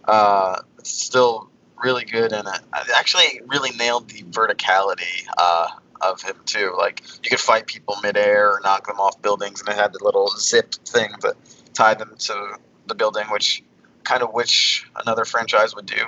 uh, 0.06 0.60
it's 0.80 0.92
still 0.92 1.50
really 1.84 2.06
good, 2.06 2.32
and 2.32 2.48
it, 2.48 2.60
it 2.76 2.92
actually 2.98 3.42
really 3.48 3.72
nailed 3.72 4.10
the 4.10 4.24
verticality 4.24 5.28
uh, 5.38 5.68
of 6.02 6.22
him 6.22 6.36
too. 6.46 6.74
Like 6.78 7.02
you 7.24 7.30
could 7.30 7.40
fight 7.40 7.68
people 7.68 7.96
midair 8.02 8.52
or 8.54 8.62
knock 8.64 8.88
them 8.88 9.00
off 9.00 9.22
buildings, 9.22 9.60
and 9.62 9.70
it 9.70 9.76
had 9.76 9.94
the 9.94 10.04
little 10.04 10.28
zip 10.38 10.74
thing 10.86 11.12
that 11.22 11.36
tied 11.74 12.00
them 12.00 12.16
to 12.20 12.58
the 12.88 12.96
building, 12.96 13.26
which 13.32 13.64
kind 14.04 14.22
of 14.24 14.34
which 14.34 14.86
another 15.06 15.26
franchise 15.26 15.76
would 15.76 15.86
do. 15.86 16.02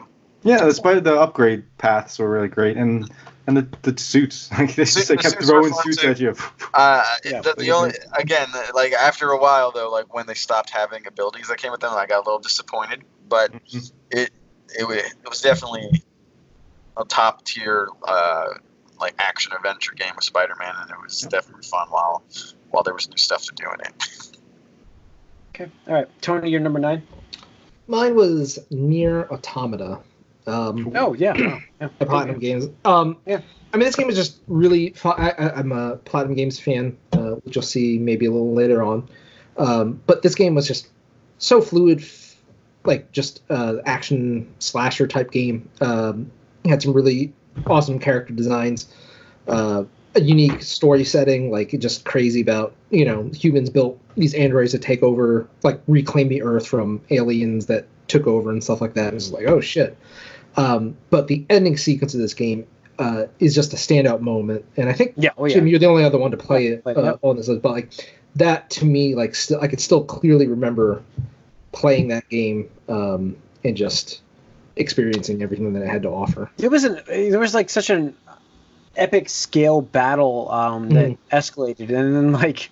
Yeah, 0.44 0.64
despite 0.64 1.04
the 1.04 1.16
upgrade 1.20 1.64
paths 1.78 2.20
were 2.20 2.30
really 2.30 2.50
great, 2.50 2.78
and 2.78 3.10
and 3.48 3.58
the, 3.58 3.68
the 3.92 4.00
suits 4.00 4.52
like 4.58 4.76
they, 4.76 4.86
Suit- 4.86 5.00
just, 5.00 5.08
they 5.10 5.18
kept 5.18 5.36
suits 5.36 5.48
throwing 5.50 5.74
suits 5.74 5.98
too. 5.98 6.08
at 6.10 6.20
you. 6.20 6.36
Uh, 6.74 7.04
Yeah, 7.24 7.42
the, 7.42 7.56
the 7.58 7.72
only 7.72 7.92
again, 8.18 8.48
like 8.74 8.92
after 8.94 9.30
a 9.30 9.40
while 9.40 9.72
though, 9.72 9.90
like 9.90 10.14
when 10.14 10.26
they 10.28 10.34
stopped 10.34 10.70
having 10.70 11.08
abilities 11.08 11.48
that 11.48 11.58
came 11.58 11.72
with 11.72 11.80
them, 11.82 11.94
I 11.94 12.06
got 12.06 12.18
a 12.18 12.26
little 12.26 12.40
disappointed. 12.40 13.04
But 13.30 13.52
Mhm. 13.54 13.92
it 14.12 14.32
it 14.78 14.84
wa- 14.86 14.94
it 14.96 15.30
was 15.30 15.42
definitely 15.42 16.04
a 16.98 17.06
top 17.06 17.46
tier 17.46 17.88
uh, 18.04 18.56
like 19.00 19.16
action 19.20 19.54
adventure 19.54 19.94
game 19.94 20.14
with 20.16 20.24
Spider-Man, 20.26 20.74
and 20.82 20.90
it 20.92 20.98
was 21.02 21.22
definitely 21.22 21.64
fun 21.64 21.88
while 21.90 22.24
while 22.72 22.84
there 22.84 22.94
was 22.94 23.08
new 23.10 23.18
stuff 23.18 23.44
to 23.46 23.54
do 23.56 23.66
in 23.74 23.82
it. 23.82 24.38
Okay. 25.56 25.72
All 25.88 25.94
right, 25.94 26.08
Tony, 26.22 26.50
you're 26.50 26.60
number 26.60 26.80
nine. 26.80 27.08
Mine 27.88 28.16
was 28.16 28.60
NieR 28.72 29.30
Automata. 29.32 30.00
Um, 30.48 30.92
Oh 30.96 31.14
yeah. 31.14 31.34
wow, 31.40 31.62
yeah. 31.82 31.88
Platinum 32.00 32.40
Games. 32.40 32.68
Um, 32.86 33.18
Yeah. 33.26 33.42
I 33.74 33.78
mean, 33.78 33.88
this 33.88 33.96
game 33.98 34.10
is 34.10 34.16
just 34.16 34.40
really 34.48 34.92
fun. 34.92 35.16
I, 35.18 35.32
I'm 35.50 35.74
a 35.74 35.98
Platinum 35.98 36.36
Games 36.36 36.58
fan, 36.60 36.98
uh, 37.12 37.32
which 37.44 37.56
you'll 37.56 37.62
see 37.64 37.98
maybe 38.00 38.26
a 38.26 38.32
little 38.32 38.54
later 38.54 38.82
on. 38.82 39.10
Um, 39.58 40.02
but 40.06 40.22
this 40.22 40.34
game 40.34 40.56
was 40.56 40.66
just 40.66 40.88
so 41.40 41.62
fluid, 41.62 42.00
f- 42.00 42.42
like 42.86 43.12
just 43.12 43.42
uh, 43.50 43.78
action 43.86 44.48
slasher 44.60 45.08
type 45.08 45.32
game. 45.32 45.68
Um, 45.82 46.32
had 46.66 46.82
some 46.82 46.94
really 46.94 47.34
awesome 47.68 48.00
character 48.00 48.34
designs, 48.34 48.94
uh, 49.48 49.84
a 50.16 50.22
unique 50.22 50.62
story 50.64 51.04
setting, 51.04 51.52
like 51.52 51.78
just 51.80 52.06
crazy 52.06 52.40
about 52.42 52.74
you 52.92 53.04
know 53.04 53.30
humans 53.34 53.70
built 53.70 54.00
these 54.16 54.34
androids 54.36 54.72
to 54.72 54.80
take 54.80 55.04
over, 55.04 55.50
like 55.64 55.82
reclaim 55.88 56.30
the 56.30 56.42
Earth 56.42 56.66
from 56.66 57.02
aliens 57.10 57.66
that 57.66 57.88
took 58.08 58.26
over 58.26 58.52
and 58.52 58.64
stuff 58.64 58.80
like 58.80 58.94
that. 58.94 59.08
It 59.08 59.16
was 59.16 59.32
like 59.32 59.48
oh 59.48 59.60
shit. 59.60 59.98
Um, 60.58 60.96
but 61.10 61.28
the 61.28 61.46
ending 61.50 61.78
sequence 61.78 62.14
of 62.14 62.20
this 62.22 62.34
game 62.34 62.66
uh, 62.98 63.26
is 63.40 63.54
just 63.54 63.74
a 63.74 63.76
standout 63.76 64.22
moment, 64.22 64.66
and 64.78 64.90
I 64.90 64.94
think 64.94 65.14
Yeah. 65.18 65.32
Oh 65.38 65.46
yeah. 65.46 65.56
Jim, 65.56 65.68
you're 65.68 65.80
the 65.80 65.88
only 65.88 66.04
other 66.04 66.18
one 66.18 66.32
to 66.32 66.38
play 66.38 66.68
it 66.68 66.84
uh, 66.86 67.18
on 67.22 67.36
this 67.38 67.48
list, 67.48 67.62
but 67.62 67.72
like 67.72 67.92
that 68.36 68.70
to 68.72 68.86
me, 68.86 69.16
like 69.16 69.36
still, 69.36 69.60
I 69.62 69.68
could 69.68 69.82
still 69.82 70.04
clearly 70.04 70.48
remember 70.48 71.04
playing 71.72 72.08
that 72.10 72.28
game 72.30 72.70
um, 72.88 73.36
and 73.64 73.76
just 73.76 74.22
experiencing 74.78 75.42
everything 75.42 75.74
that 75.74 75.82
it 75.84 75.90
had 75.90 76.04
to 76.04 76.10
offer. 76.10 76.50
It 76.58 76.70
was 76.70 76.84
an 76.86 77.02
there 77.08 77.40
was 77.40 77.54
like 77.54 77.70
such 77.70 77.90
an 77.90 78.16
epic 78.96 79.28
scale 79.28 79.82
battle 79.82 80.50
um, 80.52 80.90
that 80.92 81.12
Mhm. 81.12 81.18
escalated, 81.32 81.90
and 81.90 82.16
then 82.16 82.32
like 82.32 82.70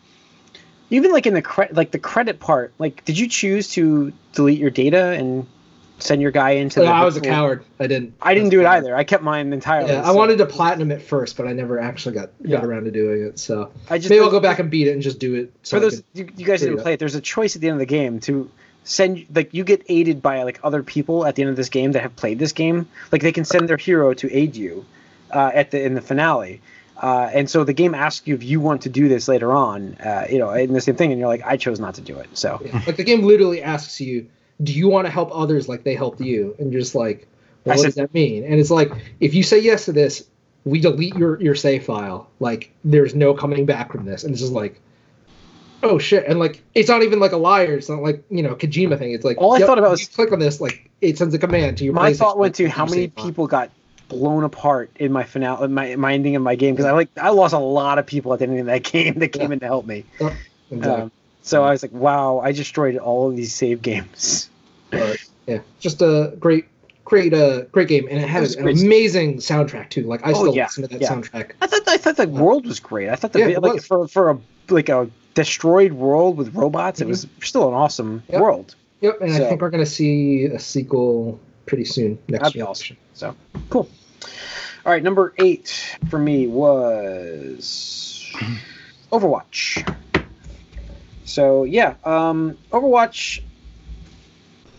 even 0.89 1.11
like 1.11 1.25
in 1.25 1.33
the 1.33 1.41
cre- 1.41 1.71
like 1.71 1.91
the 1.91 1.99
credit 1.99 2.39
part, 2.39 2.73
like 2.77 3.03
did 3.03 3.17
you 3.17 3.27
choose 3.27 3.67
to 3.69 4.13
delete 4.33 4.59
your 4.59 4.69
data 4.69 5.11
and 5.11 5.47
send 6.03 6.21
your 6.21 6.31
guy 6.31 6.51
into? 6.51 6.75
So 6.75 6.81
the 6.81 6.87
I 6.87 7.03
was 7.05 7.17
a 7.17 7.21
coward. 7.21 7.63
I 7.79 7.87
didn't. 7.87 8.13
I 8.21 8.33
didn't 8.33 8.49
do 8.49 8.59
it 8.61 8.65
either. 8.65 8.95
I 8.95 9.03
kept 9.03 9.23
mine 9.23 9.53
entirely. 9.53 9.91
Yeah, 9.91 10.01
I 10.01 10.11
wanted 10.11 10.37
to 10.39 10.45
platinum 10.45 10.91
it 10.91 11.01
first, 11.01 11.37
but 11.37 11.47
I 11.47 11.53
never 11.53 11.79
actually 11.79 12.15
got 12.15 12.29
got 12.43 12.49
Yeah. 12.49 12.65
around 12.65 12.85
to 12.85 12.91
doing 12.91 13.23
it. 13.23 13.39
So 13.39 13.71
I 13.89 13.97
just 13.97 14.09
maybe 14.09 14.21
I'll 14.23 14.31
go 14.31 14.39
back 14.39 14.59
and 14.59 14.69
beat 14.69 14.87
it 14.87 14.91
and 14.91 15.01
just 15.01 15.19
do 15.19 15.35
it. 15.35 15.53
So 15.63 15.77
for 15.77 15.81
those 15.81 16.03
you, 16.13 16.27
you 16.37 16.45
guys 16.45 16.59
didn't 16.59 16.79
it 16.79 16.81
play 16.81 16.93
it. 16.93 16.99
There's 16.99 17.15
a 17.15 17.21
choice 17.21 17.55
at 17.55 17.61
the 17.61 17.67
end 17.69 17.75
of 17.75 17.79
the 17.79 17.85
game 17.85 18.19
to 18.21 18.49
send 18.83 19.25
like 19.33 19.53
you 19.53 19.63
get 19.63 19.81
aided 19.87 20.21
by 20.21 20.43
like 20.43 20.59
other 20.63 20.83
people 20.83 21.25
at 21.25 21.35
the 21.35 21.41
end 21.43 21.49
of 21.49 21.55
this 21.55 21.69
game 21.69 21.93
that 21.93 22.01
have 22.01 22.15
played 22.15 22.37
this 22.39 22.51
game. 22.51 22.87
Like 23.11 23.21
they 23.21 23.31
can 23.31 23.45
send 23.45 23.69
their 23.69 23.77
hero 23.77 24.13
to 24.15 24.31
aid 24.31 24.55
you 24.55 24.85
uh, 25.31 25.51
at 25.53 25.71
the 25.71 25.81
in 25.83 25.93
the 25.93 26.01
finale. 26.01 26.61
Uh, 27.01 27.29
and 27.33 27.49
so 27.49 27.63
the 27.63 27.73
game 27.73 27.95
asks 27.95 28.27
you 28.27 28.35
if 28.35 28.43
you 28.43 28.61
want 28.61 28.83
to 28.83 28.89
do 28.89 29.09
this 29.09 29.27
later 29.27 29.51
on, 29.51 29.95
uh, 29.95 30.25
you 30.29 30.37
know, 30.37 30.51
and 30.51 30.73
the 30.73 30.79
same 30.79 30.95
thing, 30.95 31.11
and 31.11 31.19
you're 31.19 31.27
like, 31.27 31.41
I 31.43 31.57
chose 31.57 31.79
not 31.79 31.95
to 31.95 32.01
do 32.01 32.17
it. 32.19 32.29
So 32.37 32.61
Yeah. 32.63 32.81
Like 32.85 32.97
the 32.97 33.03
game 33.03 33.23
literally 33.23 33.61
asks 33.61 33.99
you, 33.99 34.27
"Do 34.61 34.73
you 34.73 34.87
want 34.87 35.05
to 35.07 35.11
help 35.11 35.29
others 35.33 35.67
like 35.69 35.83
they 35.83 35.95
helped 35.95 36.21
you?" 36.21 36.55
And 36.59 36.71
you're 36.71 36.81
just 36.81 36.95
like, 36.95 37.27
well, 37.65 37.77
"What 37.77 37.83
does 37.85 37.95
that 37.95 38.13
mean?" 38.13 38.43
And 38.43 38.59
it's 38.59 38.71
like, 38.71 38.91
if 39.19 39.33
you 39.33 39.43
say 39.43 39.59
yes 39.59 39.85
to 39.85 39.91
this, 39.93 40.25
we 40.65 40.79
delete 40.79 41.15
your 41.15 41.41
your 41.41 41.55
save 41.55 41.85
file. 41.85 42.29
Like, 42.39 42.71
there's 42.83 43.15
no 43.15 43.33
coming 43.33 43.65
back 43.65 43.91
from 43.91 44.05
this. 44.05 44.23
And 44.23 44.31
it's 44.31 44.41
just 44.41 44.53
like, 44.53 44.79
oh 45.81 45.97
shit. 45.99 46.25
And 46.27 46.39
like, 46.39 46.61
it's 46.75 46.89
not 46.89 47.03
even 47.03 47.19
like 47.19 47.31
a 47.31 47.37
liar. 47.37 47.75
It's 47.75 47.89
not 47.89 48.01
like 48.01 48.23
you 48.29 48.43
know 48.43 48.55
Kojima 48.55 48.97
thing. 48.97 49.11
It's 49.13 49.25
like 49.25 49.37
All 49.37 49.53
I 49.55 49.59
yep, 49.59 49.67
thought 49.67 49.77
about 49.79 49.87
you 49.87 49.91
was- 49.91 50.07
click 50.07 50.31
on 50.31 50.39
this, 50.39 50.61
like 50.61 50.89
it 51.01 51.17
sends 51.17 51.33
a 51.33 51.39
command 51.39 51.77
to 51.79 51.83
your. 51.85 51.93
my 51.93 52.13
thought 52.13 52.37
went 52.37 52.55
to 52.55 52.67
how 52.69 52.85
many 52.85 53.03
save 53.03 53.13
file. 53.13 53.25
people 53.25 53.47
got 53.47 53.69
blown 54.09 54.43
apart 54.43 54.91
in 54.97 55.11
my 55.11 55.23
finale, 55.23 55.67
my, 55.67 55.95
my 55.95 56.13
ending 56.13 56.35
of 56.35 56.41
my 56.41 56.55
game 56.55 56.75
because 56.75 56.85
I 56.85 56.91
like 56.91 57.09
I 57.17 57.29
lost 57.29 57.53
a 57.53 57.57
lot 57.59 57.97
of 57.99 58.05
people 58.05 58.31
at 58.33 58.39
the 58.39 58.45
end 58.47 58.59
of 58.59 58.65
that 58.67 58.83
game 58.91 59.15
that 59.19 59.29
came 59.29 59.49
Yeah. 59.49 59.53
in 59.53 59.59
to 59.61 59.65
help 59.65 59.85
me. 59.85 60.05
Exactly. 60.71 61.03
Um, 61.03 61.11
so 61.43 61.63
I 61.63 61.69
was 61.71 61.83
like, 61.83 61.91
wow, 61.91 62.39
I 62.43 62.51
destroyed 62.51 62.97
all 62.97 63.29
of 63.29 63.35
these 63.35 63.53
save 63.53 63.81
games. 63.81 64.49
But, 64.89 65.17
yeah, 65.47 65.59
just 65.79 66.01
a 66.01 66.33
great, 66.39 66.65
great, 67.05 67.33
uh, 67.33 67.61
great 67.71 67.87
game, 67.87 68.07
and 68.09 68.19
it 68.19 68.27
had 68.27 68.43
It 68.43 68.55
an 68.55 68.67
amazing 68.67 69.37
soundtrack 69.37 69.89
too. 69.89 70.03
Like 70.03 70.25
I 70.25 70.31
Oh, 70.31 70.33
still 70.33 70.55
yeah, 70.55 70.65
listen 70.65 70.83
to 70.83 70.89
that 70.89 71.01
yeah. 71.01 71.09
soundtrack. 71.11 71.51
I 71.61 71.67
thought 71.67 71.87
I 71.87 71.97
thought 71.97 72.17
the 72.17 72.27
world 72.27 72.65
was 72.65 72.79
great. 72.79 73.09
I 73.09 73.15
thought 73.15 73.33
the 73.33 73.39
Yeah, 73.39 73.59
like 73.59 73.73
was. 73.73 73.85
for 73.85 74.07
for 74.07 74.29
a 74.31 74.37
like 74.69 74.89
a 74.89 75.09
destroyed 75.33 75.93
world 75.93 76.37
with 76.37 76.53
robots, 76.55 77.01
it 77.01 77.07
was 77.07 77.27
still 77.41 77.67
an 77.67 77.73
awesome 77.73 78.23
Yep. 78.29 78.41
world. 78.41 78.75
Yep, 79.01 79.17
and 79.21 79.31
So- 79.33 79.45
I 79.45 79.49
think 79.49 79.61
we're 79.61 79.69
gonna 79.71 79.85
see 79.85 80.45
a 80.45 80.59
sequel 80.59 81.39
pretty 81.65 81.85
soon 81.85 82.17
next 82.29 82.43
That'd 82.43 82.53
be 82.53 82.59
year. 82.59 82.67
awesome. 82.67 82.97
So 83.13 83.35
cool. 83.69 83.89
All 84.85 84.91
right, 84.91 85.01
number 85.03 85.33
eight 85.39 85.97
for 86.09 86.19
me 86.19 86.45
was 86.47 88.31
Overwatch. 89.11 89.95
So 91.25 91.63
yeah, 91.63 91.95
um, 92.03 92.57
Overwatch. 92.71 93.41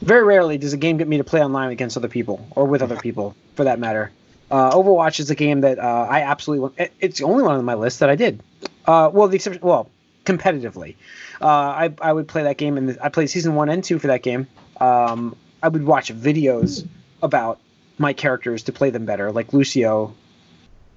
Very 0.03 0.23
rarely 0.25 0.59
does 0.59 0.73
a 0.75 0.77
game 0.77 0.99
get 0.99 1.09
me 1.09 1.17
to 1.19 1.25
play 1.25 1.43
online 1.43 1.71
against 1.71 1.97
other 1.97 2.09
people 2.09 2.47
or 2.51 2.67
with 2.67 2.83
other 2.83 2.97
people, 3.03 3.35
for 3.55 3.65
that 3.65 3.79
matter. 3.79 4.11
Uh, 4.51 4.71
Overwatch 4.73 5.19
is 5.19 5.31
a 5.31 5.35
game 5.35 5.63
that 5.63 5.79
uh, 5.79 6.07
I 6.11 6.21
absolutely 6.23 6.61
want. 6.61 6.75
it- 6.79 6.93
It's 7.01 7.19
the 7.19 7.25
only 7.25 7.43
one 7.43 7.57
on 7.57 7.65
my 7.65 7.75
list 7.75 8.01
that 8.01 8.11
I 8.11 8.17
did. 8.17 8.43
Uh, 8.87 9.11
well, 9.13 9.29
the 9.29 9.37
exception, 9.37 9.63
well, 9.63 9.89
competitively, 10.27 10.97
uh, 11.41 11.47
I 11.47 11.95
I 12.03 12.13
would 12.13 12.29
play 12.29 12.43
that 12.43 12.59
game, 12.59 12.77
and 12.77 12.99
I 13.03 13.09
played 13.09 13.31
season 13.31 13.55
one 13.55 13.71
and 13.71 13.83
two 13.83 13.99
for 13.99 14.09
that 14.09 14.23
game. 14.23 14.47
Um, 14.79 15.37
I 15.63 15.69
would 15.69 15.85
watch 15.87 16.13
videos 16.13 16.87
about 17.23 17.59
my 17.97 18.13
characters 18.13 18.65
to 18.65 18.73
play 18.73 18.91
them 18.91 19.07
better. 19.07 19.33
Like 19.33 19.55
Lucio, 19.55 20.15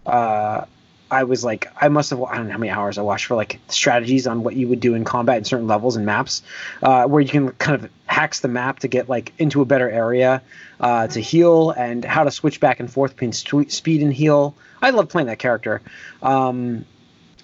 uh, 0.06 0.66
I 1.10 1.24
was 1.24 1.44
like, 1.44 1.68
I 1.80 1.88
must 1.88 2.10
have, 2.10 2.22
I 2.22 2.38
don't 2.38 2.48
know 2.48 2.54
how 2.54 2.58
many 2.58 2.72
hours 2.72 2.98
I 2.98 3.02
watched 3.02 3.26
for 3.26 3.36
like 3.36 3.60
strategies 3.70 4.28
on 4.28 4.44
what 4.44 4.56
you 4.56 4.68
would 4.68 4.80
do 4.80 4.94
in 4.94 5.04
combat 5.04 5.38
in 5.38 5.44
certain 5.46 5.68
levels 5.68 5.96
and 5.96 6.06
maps, 6.06 6.42
uh, 6.84 7.06
where 7.06 7.22
you 7.22 7.30
can 7.30 7.52
kind 7.54 7.82
of 7.82 7.90
hacks 8.06 8.42
the 8.42 8.48
map 8.48 8.80
to 8.80 8.88
get 8.88 9.08
like 9.08 9.34
into 9.38 9.62
a 9.62 9.66
better 9.66 9.90
area 9.90 10.42
uh, 10.80 11.08
to 11.08 11.20
heal 11.20 11.72
and 11.72 12.04
how 12.04 12.24
to 12.24 12.32
switch 12.32 12.60
back 12.60 12.80
and 12.80 12.92
forth 12.92 13.12
between 13.14 13.32
st- 13.34 13.72
speed 13.72 14.02
and 14.02 14.14
heal. 14.14 14.56
I 14.82 14.90
love 14.90 15.10
playing 15.10 15.28
that 15.28 15.40
character. 15.40 15.82
Um, 16.22 16.86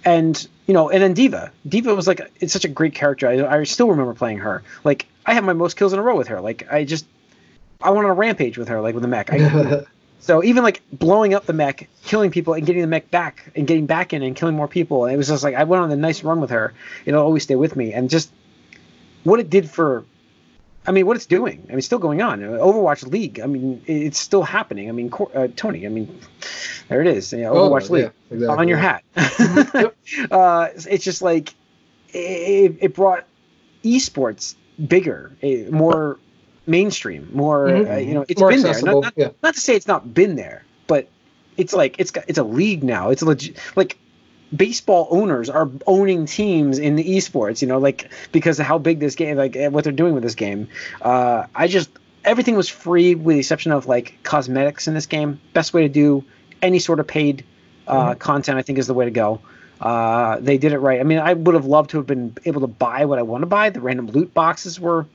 and 0.06 0.48
you 0.68 0.74
know, 0.74 0.90
and 0.90 1.02
then 1.02 1.14
D.Va. 1.14 1.52
D.Va 1.68 1.94
was 1.96 2.08
like, 2.08 2.22
it's 2.40 2.54
such 2.54 2.66
a 2.66 2.70
great 2.70 2.96
character. 2.96 3.28
I, 3.28 3.60
I 3.60 3.64
still 3.64 3.90
remember 3.90 4.14
playing 4.14 4.40
her. 4.40 4.64
Like, 4.84 5.08
I 5.26 5.34
have 5.34 5.44
my 5.44 5.54
most 5.54 5.78
kills 5.78 5.94
in 5.94 6.00
a 6.00 6.02
row 6.02 6.16
with 6.16 6.28
her. 6.28 6.42
Like, 6.42 6.72
I 6.72 6.84
just, 6.84 7.06
I 7.82 7.90
went 7.90 8.06
on 8.06 8.12
a 8.12 8.14
rampage 8.14 8.58
with 8.58 8.70
her, 8.70 8.82
like 8.82 8.94
with 8.94 9.02
the 9.02 9.08
mech. 9.08 9.32
I, 9.32 9.86
so 10.24 10.42
even 10.42 10.64
like 10.64 10.82
blowing 10.94 11.34
up 11.34 11.46
the 11.46 11.52
mech, 11.54 11.90
killing 12.06 12.32
people, 12.32 12.54
and 12.54 12.66
getting 12.66 12.82
the 12.82 12.88
mech 12.88 13.12
back, 13.12 13.52
and 13.58 13.68
getting 13.68 13.86
back 13.86 14.14
in 14.14 14.24
and 14.24 14.38
killing 14.38 14.56
more 14.56 14.70
people, 14.70 15.04
and 15.04 15.14
it 15.14 15.18
was 15.18 15.28
just 15.28 15.44
like 15.44 15.54
I 15.54 15.66
went 15.66 15.84
on 15.84 15.92
a 15.92 15.98
nice 15.98 16.24
run 16.24 16.40
with 16.40 16.50
her. 16.52 16.74
It'll 17.06 17.22
always 17.22 17.44
stay 17.44 17.58
with 17.58 17.76
me, 17.76 17.92
and 17.92 18.10
just 18.10 18.32
what 19.26 19.42
it 19.42 19.50
did 19.50 19.70
for. 19.70 20.06
I 20.86 20.92
mean, 20.92 21.06
what 21.08 21.18
it's 21.18 21.26
doing. 21.26 21.62
I 21.66 21.70
mean, 21.70 21.78
it's 21.80 21.86
still 21.86 22.00
going 22.00 22.22
on. 22.22 22.40
Overwatch 22.40 23.06
League. 23.10 23.40
I 23.42 23.48
mean, 23.48 23.82
it's 23.86 24.20
still 24.20 24.44
happening. 24.44 24.88
I 24.90 24.92
mean, 24.94 25.10
Cor- 25.10 25.32
uh, 25.34 25.48
Tony. 25.56 25.86
I 25.86 25.90
mean, 25.90 26.20
there 26.88 27.02
it 27.02 27.08
is. 27.08 27.32
You 27.34 27.40
know, 27.44 27.54
Oh, 27.54 27.70
Overwatch 27.70 27.90
League 27.90 28.12
yeah, 28.30 28.36
exactly. 28.36 28.58
on 28.58 28.68
your 28.70 28.78
hat. 28.78 29.04
uh, 30.32 30.70
it's 30.76 31.04
just 31.04 31.22
like 31.22 31.54
it, 32.10 32.78
it 32.82 32.96
brought 32.96 33.26
esports 33.84 34.56
bigger, 34.88 35.32
eh, 35.42 35.70
more 35.70 36.18
mainstream, 36.66 37.30
more 37.34 37.68
Mhm. 37.68 37.92
uh, 37.94 37.98
you 37.98 38.14
know. 38.14 38.26
It's 38.28 38.40
More 38.40 38.50
been 38.50 38.62
there. 38.62 38.82
Not, 38.82 39.02
not, 39.04 39.14
yeah. 39.16 39.30
not 39.42 39.54
to 39.56 39.60
say 39.60 39.76
it's 39.76 39.88
not 39.88 40.14
been 40.14 40.36
there, 40.36 40.64
but 40.88 41.08
it's 41.58 41.74
like 41.74 41.96
it's 42.00 42.12
got 42.12 42.26
it's 42.28 42.38
a 42.40 42.44
league 42.44 42.84
now. 42.84 43.10
It's 43.10 43.22
a 43.22 43.26
legit 43.26 43.58
like 43.76 43.98
baseball 44.56 45.08
owners 45.10 45.50
are 45.50 45.70
owning 45.88 46.26
teams 46.26 46.78
in 46.80 46.96
the 46.96 47.04
esports. 47.04 47.62
You 47.62 47.68
know, 47.68 47.80
like 47.80 48.10
because 48.32 48.60
of 48.60 48.66
how 48.66 48.78
big 48.78 49.00
this 49.00 49.16
game, 49.16 49.38
like 49.38 49.56
eh, 49.56 49.68
what 49.68 49.84
they're 49.84 49.94
doing 49.94 50.14
with 50.14 50.24
this 50.24 50.36
game. 50.36 50.68
Uh, 51.02 51.46
I 51.56 51.68
just 51.68 51.90
everything 52.24 52.56
was 52.56 52.70
free 52.70 53.16
with 53.16 53.36
the 53.36 53.40
exception 53.40 53.72
of 53.72 53.86
like 53.88 54.18
cosmetics 54.24 54.88
in 54.88 54.94
this 54.94 55.06
game. 55.06 55.40
Best 55.54 55.74
way 55.74 55.82
to 55.82 55.90
do 55.90 56.24
any 56.62 56.80
sort 56.80 57.00
of 57.02 57.08
paid 57.08 57.44
uh, 57.88 58.16
content, 58.16 58.58
I 58.58 58.62
think, 58.62 58.78
is 58.80 58.88
the 58.88 58.94
way 58.94 59.04
to 59.06 59.12
go. 59.12 59.42
Uh, 59.82 60.38
they 60.40 60.58
did 60.58 60.72
it 60.72 60.78
right. 60.80 61.02
I 61.02 61.04
mean, 61.04 61.20
I 61.20 61.34
would 61.34 61.56
have 61.56 61.66
loved 61.66 61.90
to 61.90 61.98
have 61.98 62.08
been 62.08 62.34
able 62.46 62.62
to 62.62 62.68
buy 62.68 63.04
what 63.04 63.20
I 63.20 63.24
want 63.24 63.42
to 63.42 63.48
buy. 63.48 63.70
The 63.70 63.82
random 63.82 64.08
loot 64.08 64.34
boxes 64.34 64.80
were 64.80 65.06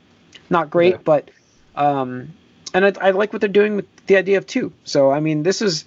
not 0.50 0.68
great, 0.68 0.94
Yeah. 0.96 0.98
but 1.04 1.30
um, 1.78 2.32
and 2.74 2.84
I, 2.84 2.92
I 3.00 3.10
like 3.12 3.32
what 3.32 3.40
they're 3.40 3.48
doing 3.48 3.76
with 3.76 3.86
the 4.06 4.16
idea 4.16 4.38
of 4.38 4.46
two. 4.46 4.72
So 4.84 5.10
I 5.10 5.20
mean, 5.20 5.42
this 5.42 5.62
is 5.62 5.84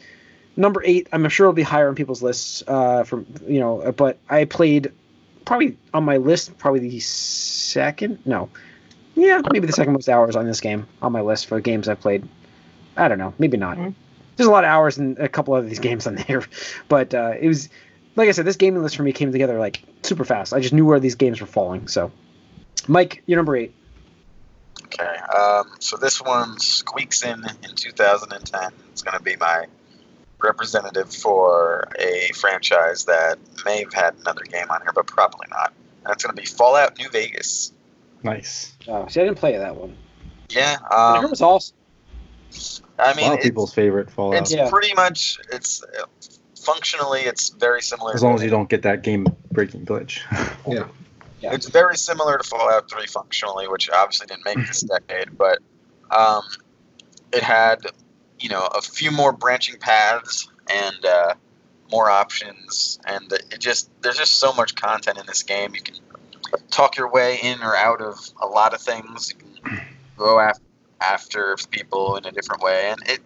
number 0.55 0.81
eight. 0.83 1.07
I'm 1.13 1.27
sure 1.29 1.45
it'll 1.45 1.53
be 1.53 1.61
higher 1.61 1.89
on 1.89 1.95
people's 1.95 2.23
lists. 2.23 2.63
Uh, 2.67 3.03
from 3.03 3.25
you 3.47 3.59
know, 3.59 3.91
but 3.95 4.17
I 4.29 4.45
played 4.45 4.91
probably 5.45 5.77
on 5.93 6.03
my 6.03 6.17
list 6.17 6.57
probably 6.57 6.79
the 6.79 6.99
second. 6.99 8.19
No, 8.25 8.49
yeah, 9.15 9.41
maybe 9.51 9.67
the 9.67 9.73
second 9.73 9.93
most 9.93 10.09
hours 10.09 10.35
on 10.35 10.45
this 10.45 10.61
game 10.61 10.87
on 11.01 11.11
my 11.11 11.21
list 11.21 11.47
for 11.47 11.59
games 11.59 11.87
I've 11.87 11.99
played. 11.99 12.27
I 12.97 13.07
don't 13.07 13.19
know, 13.19 13.33
maybe 13.37 13.57
not. 13.57 13.77
Mhm. 13.77 13.93
There's 14.37 14.47
a 14.47 14.51
lot 14.51 14.63
of 14.63 14.69
hours 14.69 14.97
in 14.97 15.17
a 15.19 15.29
couple 15.29 15.55
of 15.55 15.67
these 15.67 15.79
games 15.79 16.07
on 16.07 16.15
there, 16.15 16.43
but 16.87 17.13
uh, 17.13 17.33
it 17.39 17.47
was 17.47 17.69
like 18.15 18.27
I 18.27 18.31
said, 18.31 18.45
this 18.45 18.55
gaming 18.57 18.81
list 18.83 18.97
for 18.97 19.03
me 19.03 19.13
came 19.13 19.31
together 19.31 19.59
like 19.59 19.81
super 20.03 20.25
fast. 20.25 20.53
I 20.53 20.59
just 20.59 20.73
knew 20.73 20.85
where 20.85 20.99
these 20.99 21.15
games 21.15 21.39
were 21.39 21.47
falling. 21.47 21.87
So, 21.87 22.11
Mike, 22.87 23.23
you're 23.25 23.37
number 23.37 23.55
eight. 23.55 23.73
Okay, 24.93 25.17
um, 25.37 25.71
so 25.79 25.97
this 25.97 26.21
one 26.21 26.59
squeaks 26.59 27.23
in 27.23 27.43
in 27.63 27.75
2010. 27.75 28.71
It's 28.91 29.01
going 29.01 29.17
to 29.17 29.23
be 29.23 29.35
my 29.37 29.65
representative 30.39 31.13
for 31.13 31.87
a 31.99 32.31
franchise 32.35 33.05
that 33.05 33.37
may 33.65 33.79
have 33.79 33.93
had 33.93 34.15
another 34.19 34.43
game 34.43 34.69
on 34.69 34.81
here, 34.81 34.91
but 34.93 35.07
probably 35.07 35.47
not. 35.49 35.73
And 36.03 36.13
it's 36.13 36.23
going 36.23 36.35
to 36.35 36.41
be 36.41 36.47
Fallout 36.47 36.97
New 36.97 37.09
Vegas. 37.09 37.71
Nice. 38.23 38.73
Oh, 38.87 39.07
see, 39.07 39.21
I 39.21 39.25
didn't 39.25 39.37
play 39.37 39.57
that 39.57 39.75
one. 39.75 39.95
Yeah, 40.49 40.77
I 40.89 41.19
it 41.19 41.23
um, 41.23 41.29
was 41.29 41.41
awesome. 41.41 41.75
I 42.99 43.13
mean, 43.13 43.27
lot 43.27 43.37
of 43.37 43.41
people's 43.41 43.73
favorite 43.73 44.11
Fallout. 44.11 44.41
it's 44.41 44.53
Yeah. 44.53 44.69
pretty 44.69 44.93
much 44.93 45.39
it's 45.51 45.83
uh, 45.83 46.05
functionally 46.59 47.21
it's 47.21 47.49
very 47.49 47.81
similar. 47.81 48.13
As 48.13 48.21
long 48.21 48.35
as 48.35 48.43
you 48.43 48.49
don't 48.49 48.69
get 48.69 48.81
that 48.83 49.03
game-breaking 49.03 49.85
glitch. 49.85 50.19
Yeah. 50.67 50.87
Yeah. 51.41 51.53
It's 51.53 51.67
very 51.67 51.97
similar 51.97 52.37
to 52.37 52.43
Fallout 52.43 52.89
3 52.89 53.07
functionally, 53.07 53.67
which 53.67 53.89
obviously 53.89 54.27
didn't 54.27 54.45
make 54.45 54.67
this 54.67 54.81
decade, 55.09 55.37
but 55.37 55.59
um, 56.11 56.43
it 57.33 57.41
had, 57.41 57.79
you 58.39 58.49
know, 58.49 58.67
a 58.75 58.81
few 58.81 59.11
more 59.11 59.31
branching 59.31 59.77
paths 59.79 60.49
and 60.69 61.05
uh, 61.05 61.33
more 61.91 62.09
options, 62.09 62.99
and 63.05 63.31
it 63.31 63.59
just 63.59 63.89
there's 64.01 64.17
just 64.17 64.33
so 64.33 64.53
much 64.53 64.75
content 64.75 65.17
in 65.17 65.25
this 65.25 65.43
game. 65.43 65.73
You 65.75 65.81
can 65.81 65.95
talk 66.69 66.97
your 66.97 67.09
way 67.11 67.39
in 67.41 67.61
or 67.61 67.75
out 67.75 68.01
of 68.01 68.17
a 68.41 68.47
lot 68.47 68.73
of 68.73 68.81
things. 68.81 69.33
You 69.33 69.35
can 69.65 69.81
go 70.17 70.39
after 70.39 70.63
after 71.01 71.57
people 71.71 72.15
in 72.17 72.25
a 72.25 72.31
different 72.31 72.61
way, 72.61 72.89
and 72.89 73.01
it. 73.09 73.19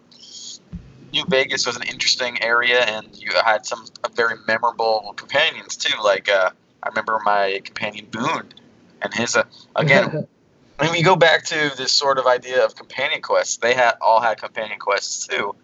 New 1.13 1.23
Vegas 1.29 1.65
was 1.65 1.77
an 1.77 1.83
interesting 1.83 2.41
area, 2.43 2.81
and 2.81 3.07
you 3.13 3.31
had 3.45 3.65
some 3.65 3.85
very 4.15 4.35
memorable 4.47 5.13
companions 5.15 5.77
too. 5.77 5.97
Like 6.03 6.27
uh, 6.27 6.49
I 6.85 6.89
remember 6.89 7.19
my 7.25 7.61
companion 7.63 8.07
Boone, 8.11 8.53
and 9.01 9.13
his 9.13 9.35
uh, 9.35 9.43
again 9.75 10.27
when 10.77 10.91
we 10.91 11.01
go 11.01 11.15
back 11.15 11.43
to 11.45 11.71
this 11.77 11.91
sort 11.91 12.17
of 12.17 12.27
idea 12.27 12.63
of 12.63 12.75
companion 12.75 13.21
quests, 13.21 13.57
they 13.57 13.73
had 13.73 13.93
all 14.01 14.21
had 14.21 14.39
companion 14.39 14.79
quests 14.79 15.27
too, 15.27 15.55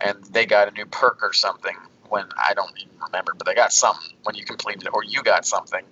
and 0.00 0.16
they 0.24 0.46
got 0.46 0.68
a 0.68 0.70
new 0.70 0.86
perk 0.86 1.20
or 1.22 1.32
something 1.32 1.76
when 2.08 2.24
I 2.36 2.54
don't 2.54 2.72
even 2.78 2.94
remember, 3.00 3.34
but 3.36 3.46
they 3.46 3.54
got 3.54 3.72
something 3.72 4.16
when 4.24 4.34
you 4.34 4.44
completed 4.44 4.84
it, 4.84 4.90
or 4.92 5.04
you 5.04 5.22
got 5.22 5.46
something. 5.46 5.84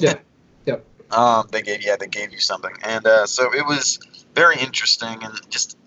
Yeah. 0.00 0.14
Yep. 0.66 0.84
Um, 1.10 1.48
they 1.50 1.62
gave 1.62 1.82
yeah, 1.82 1.96
they 1.96 2.06
gave 2.06 2.32
you 2.32 2.38
something, 2.38 2.74
and 2.82 3.06
uh, 3.06 3.24
so 3.24 3.54
it 3.54 3.64
was 3.64 3.98
very 4.34 4.58
interesting, 4.58 5.24
and 5.24 5.40
just 5.48 5.78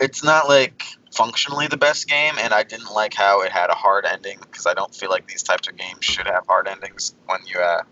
it's 0.00 0.24
not 0.24 0.48
like 0.48 0.82
functionally 1.10 1.66
the 1.66 1.76
best 1.76 2.08
game, 2.08 2.34
and 2.38 2.52
I 2.52 2.62
didn't 2.62 2.92
like 2.92 3.14
how 3.14 3.42
it 3.42 3.52
had 3.52 3.70
a 3.70 3.74
hard 3.74 4.04
ending 4.04 4.38
because 4.40 4.66
I 4.66 4.74
don't 4.74 4.94
feel 4.94 5.10
like 5.10 5.26
these 5.26 5.42
types 5.42 5.68
of 5.68 5.76
games 5.76 6.04
should 6.04 6.26
have 6.26 6.46
hard 6.46 6.68
endings 6.68 7.14
when 7.26 7.40
you 7.46 7.58
uh, 7.58 7.82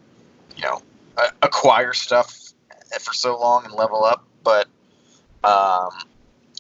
you 0.57 0.63
know 0.63 0.83
uh, 1.17 1.29
acquire 1.43 1.93
stuff 1.93 2.53
for 3.01 3.13
so 3.13 3.39
long 3.39 3.65
and 3.65 3.75
level 3.75 4.05
up, 4.05 4.25
but 4.43 4.67
um, 5.45 5.91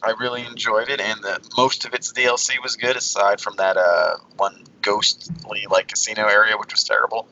I 0.02 0.14
really 0.18 0.44
enjoyed 0.44 0.88
it, 0.88 1.00
and 1.00 1.22
the, 1.22 1.40
most 1.56 1.84
of 1.84 1.94
its 1.94 2.12
DLC 2.12 2.62
was 2.62 2.76
good, 2.76 2.96
aside 2.96 3.40
from 3.40 3.56
that 3.56 3.76
uh, 3.76 4.16
one 4.36 4.64
ghostly 4.82 5.66
like 5.70 5.88
casino 5.88 6.26
area, 6.26 6.56
which 6.56 6.72
was 6.72 6.84
terrible. 6.84 7.28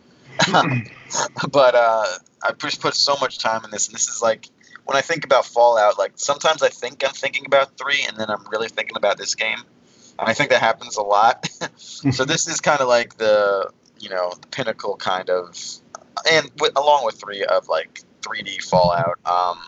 but 1.51 1.75
uh, 1.75 2.05
I 2.43 2.53
just 2.59 2.81
put 2.81 2.95
so 2.95 3.17
much 3.21 3.39
time 3.39 3.65
in 3.65 3.71
this, 3.71 3.89
and 3.89 3.95
this 3.95 4.09
is 4.09 4.23
like 4.23 4.49
when 4.87 4.97
I 4.97 5.01
think 5.03 5.25
about 5.25 5.45
Fallout, 5.45 5.99
like 5.99 6.13
sometimes 6.15 6.63
I 6.63 6.69
think 6.69 7.05
I'm 7.05 7.13
thinking 7.13 7.45
about 7.45 7.77
three, 7.77 8.05
and 8.09 8.17
then 8.17 8.31
I'm 8.31 8.47
really 8.51 8.69
thinking 8.69 8.97
about 8.97 9.19
this 9.19 9.35
game, 9.35 9.59
and 10.19 10.29
I 10.29 10.33
think 10.33 10.51
that 10.51 10.61
happens 10.61 10.97
a 10.97 11.03
lot. 11.03 11.49
so 11.77 12.25
this 12.25 12.47
is 12.47 12.61
kind 12.61 12.81
of 12.81 12.87
like 12.87 13.17
the 13.19 13.71
you 13.99 14.09
know 14.09 14.33
the 14.41 14.47
pinnacle 14.47 14.97
kind 14.97 15.29
of, 15.29 15.59
and 16.31 16.51
with, 16.61 16.73
along 16.77 17.05
with 17.05 17.17
three 17.17 17.45
of 17.45 17.69
like 17.69 18.03
3D 18.23 18.63
Fallout. 18.63 19.19
Um, 19.27 19.59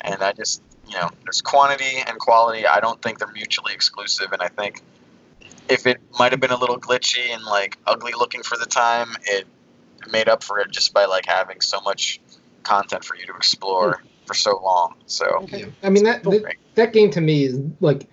and 0.00 0.22
I 0.22 0.32
just 0.32 0.60
you 0.88 0.94
know 0.94 1.08
there's 1.22 1.40
quantity 1.40 2.02
and 2.04 2.18
quality. 2.18 2.66
I 2.66 2.80
don't 2.80 3.00
think 3.00 3.20
they're 3.20 3.32
mutually 3.32 3.74
exclusive, 3.74 4.32
and 4.32 4.42
I 4.42 4.48
think 4.48 4.82
if 5.68 5.86
it 5.86 6.00
might 6.18 6.32
have 6.32 6.40
been 6.40 6.50
a 6.50 6.58
little 6.58 6.80
glitchy 6.80 7.32
and 7.32 7.44
like 7.44 7.78
ugly 7.86 8.12
looking 8.18 8.42
for 8.42 8.58
the 8.58 8.66
time, 8.66 9.10
it 9.24 9.46
made 10.10 10.28
up 10.28 10.42
for 10.42 10.58
it 10.58 10.72
just 10.72 10.92
by 10.92 11.04
like 11.04 11.26
having 11.26 11.60
so 11.60 11.80
much 11.82 12.20
content 12.64 13.04
for 13.04 13.14
you 13.14 13.24
to 13.26 13.36
explore 13.36 14.02
for 14.28 14.34
so 14.34 14.60
long. 14.62 14.94
So 15.06 15.46
Yeah. 15.50 15.66
I 15.82 15.90
mean 15.90 16.04
that, 16.04 16.22
that 16.22 16.54
that 16.74 16.92
game 16.92 17.10
to 17.12 17.20
me 17.20 17.44
is 17.44 17.58
like 17.80 18.06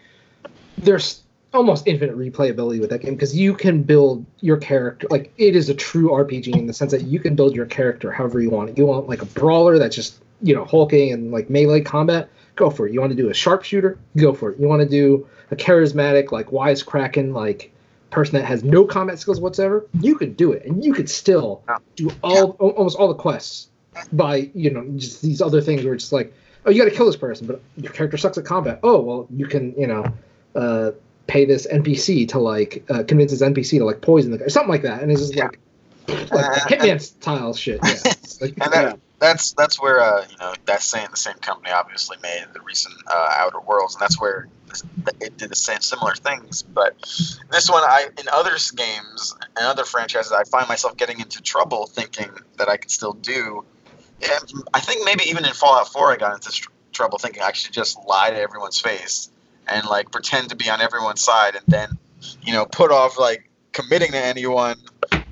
there's 0.78 1.22
almost 1.54 1.88
infinite 1.88 2.18
replayability 2.18 2.80
with 2.82 2.90
that 2.90 3.02
game 3.02 3.14
because 3.14 3.36
you 3.38 3.54
can 3.54 3.84
build 3.84 4.26
your 4.42 4.58
character 4.58 5.08
like 5.10 5.32
it 5.38 5.56
is 5.56 5.70
a 5.70 5.74
true 5.74 6.10
RPG 6.10 6.56
in 6.56 6.66
the 6.66 6.74
sense 6.74 6.92
that 6.92 7.04
you 7.04 7.20
can 7.20 7.36
build 7.36 7.56
your 7.56 7.66
character 7.66 8.12
however 8.12 8.42
you 8.42 8.50
want. 8.50 8.72
It. 8.72 8.78
You 8.78 8.86
want 8.86 9.08
like 9.08 9.22
a 9.22 9.28
brawler 9.28 9.78
that's 9.78 9.96
just 9.96 10.22
you 10.42 10.56
know 10.56 10.66
hulking 10.66 11.14
and 11.14 11.32
like 11.32 11.50
melee 11.50 11.82
combat, 11.82 12.30
go 12.56 12.70
for 12.70 12.88
it. 12.88 12.94
You 12.94 13.02
want 13.02 13.12
to 13.12 13.18
do 13.18 13.30
a 13.30 13.34
sharpshooter, 13.34 14.00
go 14.18 14.34
for 14.34 14.52
it. 14.52 14.60
You 14.60 14.68
want 14.68 14.82
to 14.82 14.90
do 14.90 15.28
a 15.52 15.56
charismatic 15.56 16.32
like 16.32 16.48
wisecracking 16.48 17.34
like 17.34 17.72
person 18.16 18.40
that 18.40 18.46
has 18.46 18.64
no 18.64 18.86
combat 18.86 19.20
skills 19.20 19.42
whatsoever, 19.42 19.86
you 20.00 20.16
could 20.16 20.38
do 20.38 20.54
it 20.54 20.66
and 20.66 20.84
you 20.84 20.94
could 20.94 21.10
still 21.10 21.62
do 21.96 22.10
all 22.24 22.52
almost 22.52 22.98
all 22.98 23.10
the 23.10 23.14
quests 23.14 23.70
by 24.12 24.50
you 24.54 24.70
know 24.70 24.86
just 24.98 25.22
these 25.22 25.42
other 25.42 25.62
things 25.62 25.84
where 25.84 25.94
it's 25.94 26.12
like 26.12 26.34
oh 26.66 26.72
you 26.72 26.82
got 26.84 26.90
to 26.90 26.96
kill 26.96 27.06
this 27.06 27.16
person 27.16 27.48
but 27.48 27.62
your 27.78 27.92
character 27.92 28.18
sucks 28.18 28.38
at 28.38 28.46
combat 28.46 28.80
oh 28.84 29.00
well 29.00 29.28
you 29.36 29.46
can 29.46 29.74
you 29.78 29.88
know 29.88 30.06
uh, 30.56 30.92
pay 31.28 31.46
this 31.46 31.68
npc 31.68 32.28
to 32.30 32.40
like 32.40 32.84
uh, 32.90 33.04
convince 33.04 33.32
this 33.32 33.42
npc 33.42 33.78
to 33.78 33.86
like 33.86 34.02
poison 34.02 34.32
the 34.32 34.38
guy 34.38 34.46
or 34.46 34.50
something 34.50 34.70
like 34.70 34.82
that 34.84 35.02
and 35.02 35.12
it's 35.12 35.22
just 35.22 35.36
Yeah. 35.36 35.46
like 35.46 35.60
like 36.08 36.46
hitman 36.70 37.02
style 37.02 37.54
shit 37.54 37.80
yeah 37.84 38.14
like, 38.42 38.54
and 38.62 38.74
that, 38.74 39.00
that's 39.20 39.54
that's 39.54 39.82
where 39.82 40.02
uh, 40.02 40.26
you 40.30 40.38
know 40.38 40.54
that 40.66 40.82
same 40.82 41.08
the 41.12 41.18
same 41.18 41.36
company 41.36 41.72
obviously 41.72 42.18
made 42.22 42.46
the 42.54 42.62
recent 42.62 42.96
uh, 43.08 43.34
Outer 43.38 43.60
Worlds, 43.62 43.96
and 43.96 44.02
that's 44.02 44.20
where 44.20 44.48
it 45.22 45.38
did 45.38 45.50
the 45.50 45.56
same 45.56 45.80
similar 45.82 46.14
things. 46.16 46.64
But 46.64 46.96
this 47.52 47.70
one, 47.70 47.84
I 47.84 48.10
in 48.20 48.28
other 48.32 48.56
games 48.76 49.36
and 49.56 49.66
other 49.66 49.86
franchises, 49.86 50.32
I 50.32 50.44
find 50.44 50.68
myself 50.68 50.98
getting 50.98 51.20
into 51.20 51.42
trouble 51.42 51.88
thinking 51.88 52.32
that 52.58 52.70
I 52.70 52.78
could 52.78 52.92
still 52.92 53.14
do. 53.14 53.66
I 54.74 54.80
think 54.82 55.06
maybe 55.06 55.24
even 55.30 55.46
in 55.46 55.54
Fallout 55.54 55.92
4, 55.92 56.14
I 56.14 56.18
got 56.18 56.34
into 56.34 56.52
str- 56.52 56.70
trouble 56.94 57.18
thinking 57.18 57.44
I 57.44 57.52
should 57.52 57.74
just 57.74 57.98
lie 58.08 58.30
to 58.32 58.38
everyone's 58.38 58.80
face 58.80 59.30
and 59.68 59.86
like 59.88 60.12
pretend 60.12 60.50
to 60.50 60.56
be 60.56 60.70
on 60.70 60.82
everyone's 60.82 61.24
side, 61.24 61.56
and 61.56 61.66
then 61.68 61.90
you 62.42 62.54
know 62.54 62.66
put 62.66 62.92
off 62.92 63.20
like 63.20 63.50
committing 63.74 64.12
to 64.12 64.18
anyone 64.18 64.78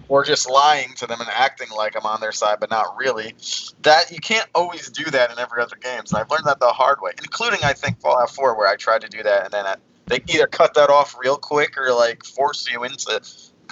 or 0.07 0.23
just 0.23 0.49
lying 0.49 0.93
to 0.95 1.07
them 1.07 1.21
and 1.21 1.29
acting 1.31 1.69
like 1.75 1.95
I'm 1.95 2.05
on 2.05 2.19
their 2.21 2.31
side, 2.31 2.59
but 2.59 2.69
not 2.69 2.87
really. 2.97 3.35
That 3.83 4.11
you 4.11 4.19
can't 4.19 4.47
always 4.53 4.89
do 4.89 5.05
that 5.05 5.31
in 5.31 5.39
every 5.39 5.61
other 5.61 5.77
games, 5.77 6.11
and 6.11 6.21
I've 6.21 6.29
learned 6.29 6.45
that 6.45 6.59
the 6.59 6.67
hard 6.67 6.99
way. 7.01 7.11
Including, 7.19 7.61
I 7.63 7.73
think 7.73 7.99
Fallout 8.01 8.29
4, 8.31 8.57
where 8.57 8.67
I 8.67 8.75
tried 8.75 9.01
to 9.01 9.09
do 9.09 9.23
that, 9.23 9.45
and 9.45 9.53
then 9.53 9.65
I, 9.65 9.75
they 10.07 10.19
either 10.27 10.47
cut 10.47 10.73
that 10.75 10.89
off 10.89 11.15
real 11.19 11.37
quick 11.37 11.77
or 11.77 11.93
like 11.93 12.25
force 12.25 12.69
you 12.69 12.83
into 12.83 13.21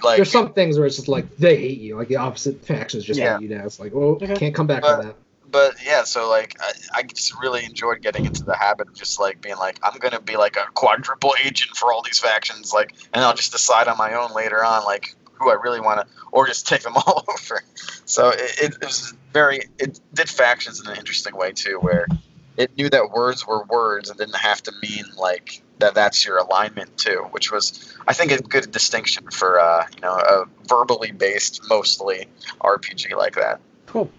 like. 0.03 0.17
there's 0.17 0.31
some 0.31 0.53
things 0.53 0.77
where 0.77 0.85
it's 0.87 0.95
just 0.95 1.07
like 1.07 1.37
they 1.37 1.55
hate 1.57 1.79
you 1.79 1.95
like 1.97 2.07
the 2.07 2.15
opposite 2.17 2.63
factions 2.65 3.03
just 3.05 3.19
Yeah. 3.19 3.37
hate 3.37 3.49
you 3.49 3.55
now 3.57 3.65
it's 3.65 3.79
like 3.79 3.93
well 3.93 4.11
Okay. 4.21 4.35
can't 4.35 4.55
come 4.55 4.67
back 4.67 4.81
But- 4.81 4.97
from 4.97 5.05
that 5.07 5.15
but 5.49 5.75
yeah, 5.85 6.03
so 6.05 6.29
like 6.29 6.55
I, 6.61 6.71
I 6.99 7.03
just 7.03 7.37
really 7.41 7.65
enjoyed 7.65 8.01
getting 8.01 8.23
into 8.23 8.41
the 8.45 8.55
habit 8.55 8.87
of 8.87 8.93
just 8.93 9.19
like 9.19 9.41
being 9.41 9.57
like 9.57 9.77
I'm 9.83 9.97
gonna 9.99 10.21
be 10.21 10.37
like 10.37 10.55
a 10.55 10.63
quadruple 10.75 11.33
agent 11.43 11.75
for 11.75 11.91
all 11.91 12.01
these 12.01 12.19
factions, 12.19 12.71
like, 12.71 12.93
and 13.13 13.21
I'll 13.21 13.33
just 13.33 13.51
decide 13.51 13.89
on 13.89 13.97
my 13.97 14.13
own 14.13 14.33
later 14.33 14.63
on, 14.63 14.85
like 14.85 15.13
who 15.33 15.49
I 15.51 15.55
really 15.55 15.81
want 15.81 15.99
to, 15.99 16.07
or 16.31 16.47
just 16.47 16.69
take 16.69 16.83
them 16.83 16.93
all 17.05 17.25
over. 17.27 17.61
So 18.05 18.29
it, 18.29 18.39
it, 18.61 18.73
it 18.81 18.85
was 18.85 19.13
very, 19.33 19.59
it 19.77 19.99
did 20.13 20.29
factions 20.29 20.79
in 20.79 20.89
an 20.89 20.95
interesting 20.97 21.35
way 21.35 21.51
too, 21.51 21.79
where 21.81 22.07
it 22.55 22.71
knew 22.77 22.89
that 22.89 23.11
words 23.11 23.45
were 23.45 23.63
words 23.65 24.09
and 24.09 24.17
didn't 24.17 24.37
have 24.37 24.63
to 24.63 24.71
mean 24.81 25.03
like 25.17 25.61
that. 25.81 25.93
That's 25.93 26.25
your 26.25 26.37
alignment 26.37 26.97
too, 26.97 27.27
which 27.31 27.51
was 27.51 27.93
I 28.07 28.13
think 28.13 28.31
a 28.31 28.41
good 28.41 28.71
distinction 28.71 29.29
for 29.31 29.59
uh, 29.59 29.85
you 29.93 30.01
know 30.01 30.13
a 30.13 30.45
verbally 30.67 31.11
based 31.11 31.61
mostly 31.69 32.27
RPG 32.61 33.15
like 33.17 33.35
that. 33.35 33.59
Cool. 33.87 34.09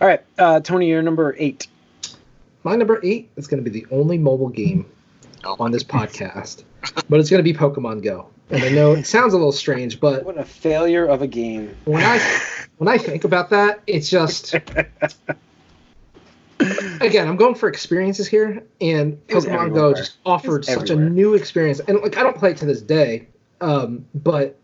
All 0.00 0.06
right, 0.06 0.22
uh, 0.38 0.60
Tony, 0.60 0.88
you're 0.88 1.02
number 1.02 1.34
eight. 1.38 1.66
My 2.64 2.76
number 2.76 3.00
eight 3.02 3.30
is 3.36 3.46
going 3.46 3.62
to 3.62 3.68
be 3.70 3.80
the 3.80 3.86
only 3.90 4.18
mobile 4.18 4.48
game 4.48 4.86
Oh 5.44 5.56
on 5.60 5.70
this 5.70 5.84
podcast, 5.84 6.64
but 7.08 7.20
it's 7.20 7.30
going 7.30 7.38
to 7.38 7.44
be 7.44 7.54
Pokemon 7.56 8.02
Go. 8.02 8.28
And 8.50 8.62
I 8.62 8.70
know 8.70 8.92
it 8.92 9.06
sounds 9.06 9.34
a 9.34 9.36
little 9.36 9.52
strange, 9.52 10.00
but 10.00 10.24
What 10.24 10.38
a 10.38 10.44
failure 10.44 11.06
of 11.06 11.22
a 11.22 11.26
game. 11.26 11.76
when 11.84 12.02
I 12.02 12.18
when 12.78 12.88
I 12.88 12.98
think 12.98 13.24
about 13.24 13.50
that, 13.50 13.80
it's 13.86 14.08
just 14.10 14.54
again, 17.00 17.28
I'm 17.28 17.36
going 17.36 17.54
for 17.54 17.68
experiences 17.68 18.26
here, 18.26 18.62
and 18.80 19.14
Pokemon 19.26 19.74
Go 19.74 19.94
just 19.94 20.18
offered 20.24 20.64
such 20.64 20.90
a 20.90 20.96
new 20.96 21.34
experience. 21.34 21.80
And 21.80 22.00
like, 22.00 22.16
I 22.16 22.22
don't 22.22 22.36
play 22.36 22.52
it 22.52 22.56
to 22.58 22.66
this 22.66 22.80
day, 22.80 23.28
um, 23.60 24.06
but 24.14 24.58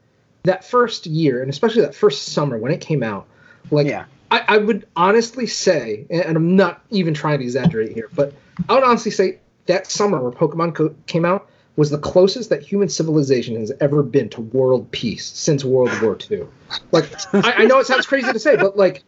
that 0.45 0.65
first 0.65 1.07
year, 1.07 1.41
and 1.41 1.51
especially 1.51 1.83
that 1.83 1.95
first 1.95 2.27
summer 2.29 2.59
when 2.59 2.73
it 2.73 2.81
came 2.81 3.03
out, 3.03 3.27
like 3.71 3.87
yeah. 3.87 4.07
I, 4.31 4.45
I 4.49 4.57
would 4.59 4.87
honestly 4.97 5.47
say, 5.47 6.07
and 6.11 6.23
and 6.23 6.37
I'm 6.37 6.57
not 6.57 6.83
even 6.91 7.15
trying 7.15 7.39
to 7.39 7.45
exaggerate 7.45 7.93
here, 7.93 8.09
but 8.15 8.33
I 8.69 8.75
would 8.75 8.85
honestly 8.85 9.11
say 9.11 9.39
that 9.67 9.91
summer 9.91 10.21
where 10.21 10.33
Pokemon 10.33 10.75
co- 10.75 10.95
came 11.07 11.25
out 11.25 11.49
was 11.77 11.91
the 11.91 11.99
closest 11.99 12.51
that 12.51 12.63
human 12.63 12.89
civilization 12.89 13.57
has 13.57 13.73
ever 13.81 14.03
been 14.03 14.29
to 14.29 14.41
world 14.41 14.89
peace 14.93 15.27
since 15.27 15.65
World 15.65 15.91
War 16.01 16.17
II. 16.31 16.47
Like, 16.93 17.11
I, 17.35 17.53
I 17.53 17.65
know 17.65 17.81
it 17.81 17.87
sounds 17.87 18.07
crazy 18.07 18.33
to 18.33 18.39
say, 18.39 18.57
but 18.57 18.77
like 18.77 19.03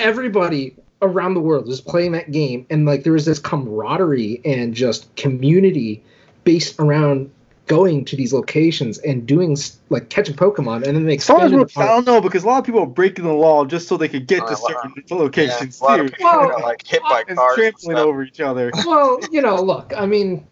everybody 0.00 0.74
around 1.02 1.34
the 1.34 1.40
world 1.40 1.66
was 1.66 1.80
playing 1.80 2.12
that 2.12 2.30
game, 2.30 2.66
and 2.70 2.86
like 2.86 3.04
there 3.04 3.12
was 3.12 3.24
this 3.24 3.38
camaraderie 3.38 4.40
and 4.44 4.74
just 4.74 5.14
community 5.16 6.02
based 6.44 6.78
around 6.80 7.30
going 7.66 8.02
to 8.02 8.16
these 8.16 8.32
locations 8.32 8.96
and 8.98 9.26
doing 9.26 9.54
like 9.90 10.08
catching 10.08 10.34
Pokemon, 10.34 10.86
and 10.86 10.96
then 10.96 11.04
they 11.04 11.18
Some 11.18 11.36
expanded 11.36 11.68
people, 11.68 11.82
I 11.82 11.84
upon 11.84 11.84
it. 11.84 12.04
don't 12.04 12.14
know 12.14 12.20
because 12.22 12.42
a 12.42 12.46
lot 12.46 12.58
of 12.58 12.64
people 12.64 12.80
are 12.80 12.86
breaking 12.86 13.24
the 13.26 13.32
law 13.34 13.64
just 13.66 13.88
so 13.88 13.96
they 13.98 14.08
could 14.08 14.26
get 14.26 14.38
to 14.46 14.54
wow. 14.54 14.54
certain 14.54 15.04
locations 15.10 15.78
Yeah, 15.80 15.86
a 15.86 15.90
lot 15.90 15.96
too. 15.98 16.04
of 16.06 16.12
people 16.12 16.24
Well, 16.30 16.48
got, 16.48 16.60
like 16.62 16.86
hit 16.86 17.02
by 17.02 17.24
and 17.28 17.36
cars. 17.36 17.58
and 17.58 17.62
trampling 17.62 17.96
stuff. 17.96 18.06
over 18.06 18.22
each 18.22 18.40
other. 18.40 18.70
well, 18.86 19.18
you 19.30 19.42
know, 19.42 19.56
look, 19.56 19.92
I 19.96 20.06
mean, 20.06 20.46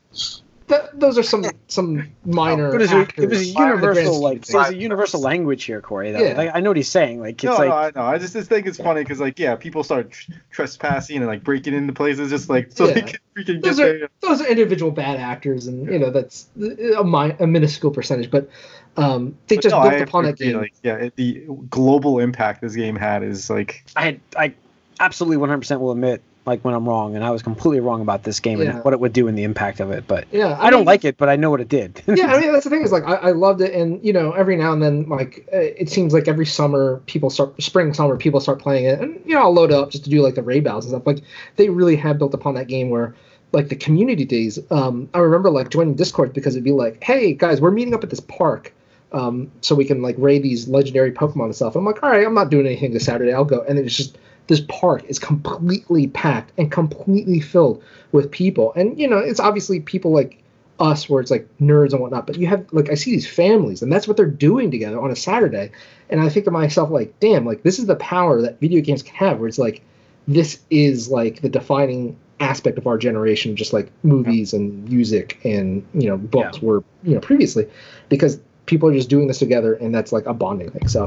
th- 0.69 0.91
those 0.95 1.19
are 1.19 1.23
some 1.23 1.45
some 1.69 2.11
minor. 2.25 2.71
But 2.71 2.83
it 2.83 2.85
was, 2.85 2.93
a, 2.93 3.01
it 3.01 3.29
was 3.29 3.41
a 3.41 3.45
in 3.45 3.49
the 3.49 3.55
grand 3.55 3.81
universal 3.81 4.23
like 4.23 4.43
of 4.43 4.51
it 4.51 4.55
was 4.55 4.71
a 4.71 4.77
universal 4.77 5.21
language 5.21 5.65
here, 5.65 5.81
Corey. 5.81 6.13
Though. 6.13 6.21
Yeah. 6.21 6.37
Like, 6.37 6.51
I 6.55 6.61
know 6.61 6.71
what 6.71 6.77
he's 6.77 6.89
saying. 6.89 7.21
Like 7.21 7.43
it's 7.43 7.45
no, 7.45 7.57
like 7.57 7.69
no, 7.69 7.75
I 7.77 7.93
know. 7.95 8.11
I 8.13 8.19
just, 8.19 8.33
just 8.33 8.49
think 8.49 8.67
it's 8.67 8.79
funny 8.79 9.03
because, 9.03 9.21
like, 9.21 9.39
yeah, 9.39 9.57
people 9.57 9.85
start 9.85 10.11
tr- 10.11 10.33
trespassing 10.51 11.19
and 11.19 11.27
like 11.27 11.45
breaking 11.45 11.75
into 11.75 11.93
places 11.93 12.31
just 12.31 12.49
like 12.49 12.73
so 12.73 12.87
they 12.87 13.03
can 13.03 13.19
freaking 13.37 13.47
get 13.47 13.63
those 13.63 13.77
there. 13.77 14.05
are 14.05 14.11
those 14.21 14.41
are 14.41 14.47
individual 14.47 14.91
bad 14.91 15.19
actors, 15.19 15.67
and 15.67 15.87
you 15.87 15.99
know 15.99 16.11
that's 16.11 16.49
a, 16.57 17.05
mi- 17.05 17.37
a 17.39 17.47
minuscule 17.47 17.93
percentage, 17.93 18.31
but 18.31 18.49
um, 18.97 19.37
they 19.49 19.57
But 19.57 19.63
just 19.63 19.75
no, 19.75 19.83
built 19.83 19.95
I 19.95 19.99
upon 19.99 20.25
that 20.25 20.35
agree, 20.35 20.47
game. 20.49 20.59
Like, 20.59 20.75
yeah, 20.83 20.97
it, 20.97 21.17
the 21.17 21.47
global 21.71 22.19
impact 22.19 22.63
this 22.63 22.75
game 22.75 22.97
had 22.97 23.23
is 23.23 23.51
like 23.51 23.85
I 23.95 24.05
had 24.05 24.21
I 24.37 24.55
absolutely 25.01 25.37
100 25.37 25.59
percent 25.61 25.81
will 25.81 25.93
admit 25.93 26.23
like 26.47 26.65
when 26.65 26.75
I'm 26.75 26.89
wrong, 26.89 27.17
and 27.17 27.25
I 27.25 27.31
was 27.31 27.43
completely 27.43 27.81
wrong 27.81 28.01
about 28.01 28.23
this 28.23 28.41
game 28.41 28.61
Yeah. 28.61 28.71
and 28.71 28.85
what 28.85 28.95
it 28.95 29.01
would 29.01 29.13
do 29.13 29.29
and 29.29 29.37
the 29.37 29.43
impact 29.43 29.81
of 29.81 29.91
it. 29.91 30.07
But 30.07 30.27
yeah, 30.31 30.57
I, 30.61 30.71
don't 30.71 30.85
like 30.85 31.05
it, 31.05 31.17
but 31.17 31.29
I 31.29 31.37
know 31.37 31.51
what 31.51 31.61
it 31.61 31.69
did. 31.69 32.03
yeah, 32.07 32.27
I 32.27 32.41
mean 32.41 32.53
that's 32.53 32.65
the 32.65 32.71
thing 32.71 32.83
is 32.83 32.93
like 32.93 33.05
I, 33.05 33.15
I 33.15 33.31
loved 33.33 33.61
it, 33.61 33.75
and 33.75 34.03
you 34.05 34.13
know 34.13 34.33
every 34.33 34.57
now 34.57 34.73
and 34.73 34.83
then 34.83 35.09
like 35.09 35.49
uh, 35.53 35.59
it 35.59 35.91
seems 35.91 36.15
like 36.15 36.29
every 36.29 36.47
summer 36.47 37.03
people 37.07 37.31
start 37.31 37.61
spring 37.63 37.93
summer 37.93 38.17
people 38.17 38.41
start 38.41 38.61
playing 38.61 38.85
it, 38.85 39.01
and 39.01 39.21
you 39.27 39.35
know 39.35 39.43
I'll 39.43 39.55
load 39.55 39.71
it 39.71 39.75
up 39.75 39.91
just 39.91 40.05
to 40.05 40.11
do 40.11 40.23
like 40.23 40.35
the 40.37 40.43
raid 40.43 40.65
battles 40.65 40.85
and 40.87 40.93
stuff. 40.93 41.07
Like 41.07 41.23
they 41.57 41.69
really 41.69 41.97
have 41.97 42.19
built 42.19 42.35
upon 42.35 42.55
that 42.55 42.69
game 42.69 42.91
where 42.91 43.15
like 43.53 43.69
the 43.69 43.77
community 43.77 44.25
days. 44.25 44.59
Um, 44.71 45.09
I 45.15 45.19
remember 45.19 45.51
like 45.51 45.71
joining 45.71 45.95
Discord 45.95 46.33
because 46.33 46.55
it'd 46.55 46.65
be 46.65 46.73
like, 46.73 47.03
hey 47.03 47.33
guys, 47.33 47.61
we're 47.61 47.71
meeting 47.71 47.95
up 47.95 48.05
at 48.05 48.11
this 48.11 48.21
park. 48.21 48.73
Um, 49.13 49.51
so 49.63 49.75
we 49.75 49.85
can 49.85 50.03
like 50.03 50.17
raid 50.19 50.43
these 50.43 50.69
legendary 50.69 51.13
Pokemon 51.13 51.47
and 51.47 51.55
stuff. 51.57 51.77
I'm 51.77 51.85
like, 51.85 52.03
all 52.03 52.11
right, 52.11 52.27
I'm 52.27 52.35
not 52.35 52.51
doing 52.51 52.67
anything 52.67 52.93
this 52.93 53.05
Saturday. 53.05 53.33
I'll 53.33 53.45
go, 53.45 53.63
and 53.63 53.79
then 53.79 53.87
it's 53.87 53.97
just 53.97 54.19
this 54.47 54.61
park 54.69 55.05
is 55.09 55.19
completely 55.19 56.07
packed 56.09 56.53
and 56.59 56.71
completely 56.71 57.41
filled 57.41 57.83
with 58.13 58.31
people, 58.31 58.73
and 58.75 58.99
you 58.99 59.09
know, 59.09 59.19
it's 59.19 59.41
obviously 59.41 59.81
people 59.81 60.13
like 60.13 60.43
us 60.79 61.09
where 61.09 61.21
it's 61.21 61.31
like 61.31 61.49
nerds 61.59 61.93
and 61.93 62.01
whatnot, 62.01 62.27
but 62.27 62.37
you 62.37 62.47
have 62.47 62.67
like 62.73 62.91
I 62.91 62.95
see 62.95 63.11
these 63.11 63.29
families 63.29 63.83
and 63.83 63.93
that's 63.93 64.07
what 64.07 64.17
they're 64.17 64.27
doing 64.27 64.71
together 64.71 65.01
on 65.01 65.11
a 65.11 65.17
Saturday. 65.17 65.71
And 66.11 66.21
I 66.21 66.29
think 66.29 66.45
to 66.45 66.51
myself, 66.51 66.91
like, 66.91 67.19
damn, 67.21 67.45
like 67.45 67.63
this 67.63 67.79
is 67.79 67.87
the 67.87 67.97
power 67.97 68.43
that 68.43 68.61
video 68.61 68.81
games 68.81 69.03
can 69.03 69.15
have 69.15 69.39
where 69.39 69.49
it's 69.49 69.59
like 69.59 69.83
this 70.29 70.61
is 70.71 71.09
like 71.09 71.41
the 71.41 71.49
defining 71.49 72.17
aspect 72.41 72.79
of 72.79 72.87
our 72.87 72.99
generation, 72.99 73.57
just 73.57 73.73
like 73.73 73.91
movies 74.03 74.53
and 74.53 74.89
music 74.89 75.39
and 75.45 75.87
you 75.95 76.09
know 76.09 76.17
books 76.17 76.61
were 76.61 76.85
you 77.03 77.15
know 77.15 77.21
previously, 77.21 77.67
because 78.09 78.41
people 78.67 78.89
are 78.89 78.93
just 78.93 79.09
doing 79.09 79.27
this 79.29 79.39
together, 79.39 79.75
and 79.75 79.95
that's 79.95 80.13
like 80.13 80.27
a 80.27 80.35
bonding 80.35 80.71
thing. 80.71 80.89
So, 80.89 81.05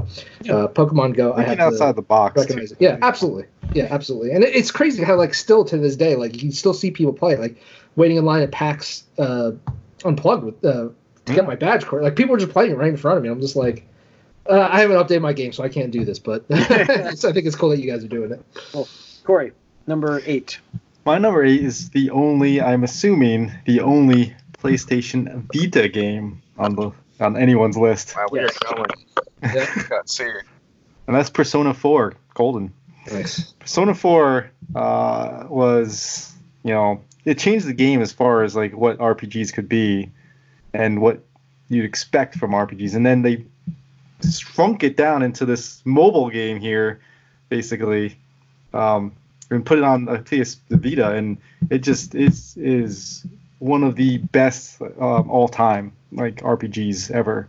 uh, 0.49 0.67
Pokemon 0.69 1.15
Go, 1.15 1.33
I 1.33 1.37
Thinking 1.45 1.57
have 1.59 1.73
outside 1.73 1.89
to 1.91 1.95
the 1.97 2.01
box. 2.01 2.39
recognize 2.39 2.69
too. 2.69 2.75
it. 2.79 2.81
Yeah, 2.81 2.97
absolutely. 3.01 3.45
Yeah, 3.73 3.87
absolutely. 3.91 4.31
And 4.31 4.43
it, 4.43 4.55
it's 4.55 4.71
crazy 4.71 5.03
how 5.03 5.15
like 5.15 5.33
still 5.33 5.63
to 5.65 5.77
this 5.77 5.95
day, 5.95 6.15
like 6.15 6.33
you 6.33 6.39
can 6.39 6.51
still 6.51 6.73
see 6.73 6.89
people 6.91 7.13
play, 7.13 7.35
like 7.37 7.57
waiting 7.95 8.17
in 8.17 8.25
line 8.25 8.41
at 8.41 8.51
PAX 8.51 9.03
uh, 9.17 9.51
unplugged 10.05 10.43
with 10.43 10.65
uh, 10.65 10.71
to 10.71 10.93
Yeah. 11.27 11.35
get 11.35 11.45
my 11.47 11.55
badge 11.55 11.85
cord. 11.85 12.03
Like 12.03 12.15
people 12.15 12.33
are 12.35 12.39
just 12.39 12.51
playing 12.51 12.71
it 12.71 12.77
right 12.77 12.89
in 12.89 12.97
front 12.97 13.17
of 13.17 13.23
me. 13.23 13.29
I'm 13.29 13.41
just 13.41 13.55
like. 13.55 13.85
Uh, 14.49 14.67
I 14.71 14.79
haven't 14.79 14.97
updated 14.97 15.21
my 15.21 15.33
game, 15.33 15.51
so 15.53 15.63
I 15.63 15.69
can't 15.69 15.91
do 15.91 16.03
this. 16.03 16.17
But 16.17 16.43
so 17.17 17.29
I 17.29 17.33
think 17.33 17.45
it's 17.45 17.55
cool 17.55 17.69
that 17.69 17.79
you 17.79 17.91
guys 17.91 18.03
are 18.03 18.07
doing 18.07 18.31
it. 18.31 18.43
Well, 18.73 18.87
Corey, 19.23 19.51
number 19.85 20.23
eight. 20.25 20.59
My 21.05 21.19
number 21.19 21.43
eight 21.45 21.63
is 21.63 21.91
the 21.91 22.09
only, 22.09 22.59
I'm 22.59 22.83
assuming, 22.83 23.51
the 23.67 23.81
only 23.81 24.35
PlayStation 24.57 25.43
Vita 25.53 25.87
game 25.87 26.41
on 26.57 26.75
the 26.75 26.91
on 27.19 27.37
anyone's 27.37 27.77
list, 27.77 28.15
Wow, 28.15 28.27
we 28.31 28.39
Yes. 28.39 28.57
are 28.67 28.75
going. 28.75 28.89
Yeah. 29.41 29.83
Got 29.89 30.11
here. 30.11 30.43
and 31.07 31.15
that's 31.15 31.29
Persona 31.29 31.73
4 31.73 32.13
Golden. 32.33 32.73
Nice. 33.11 33.53
Persona 33.59 33.95
4 33.95 34.51
uh, 34.75 35.45
was, 35.49 36.33
you 36.63 36.73
know, 36.73 37.01
it 37.25 37.37
changed 37.37 37.65
the 37.65 37.73
game 37.73 38.01
as 38.01 38.11
far 38.11 38.43
as 38.43 38.55
like 38.55 38.73
what 38.75 38.97
RPGs 38.97 39.53
could 39.53 39.69
be 39.69 40.11
and 40.73 41.01
what 41.01 41.23
you'd 41.69 41.85
expect 41.85 42.35
from 42.35 42.51
RPGs. 42.51 42.95
And 42.95 43.05
then 43.05 43.21
they 43.21 43.45
shrunk 44.29 44.83
it 44.83 44.97
down 44.97 45.21
into 45.23 45.45
this 45.45 45.81
mobile 45.85 46.29
game 46.29 46.59
here, 46.59 46.99
basically, 47.47 48.17
um, 48.73 49.13
and 49.49 49.65
put 49.65 49.77
it 49.77 49.83
on 49.85 50.07
a 50.09 50.19
PS 50.19 50.57
the 50.67 50.77
Vita, 50.77 51.11
and 51.13 51.37
it 51.69 51.79
just 51.79 52.13
is 52.13 52.55
is 52.57 53.25
one 53.59 53.83
of 53.83 53.95
the 53.95 54.17
best 54.17 54.81
um, 54.81 55.29
all 55.29 55.47
time 55.47 55.91
like 56.11 56.37
RPGs 56.43 57.11
ever. 57.11 57.47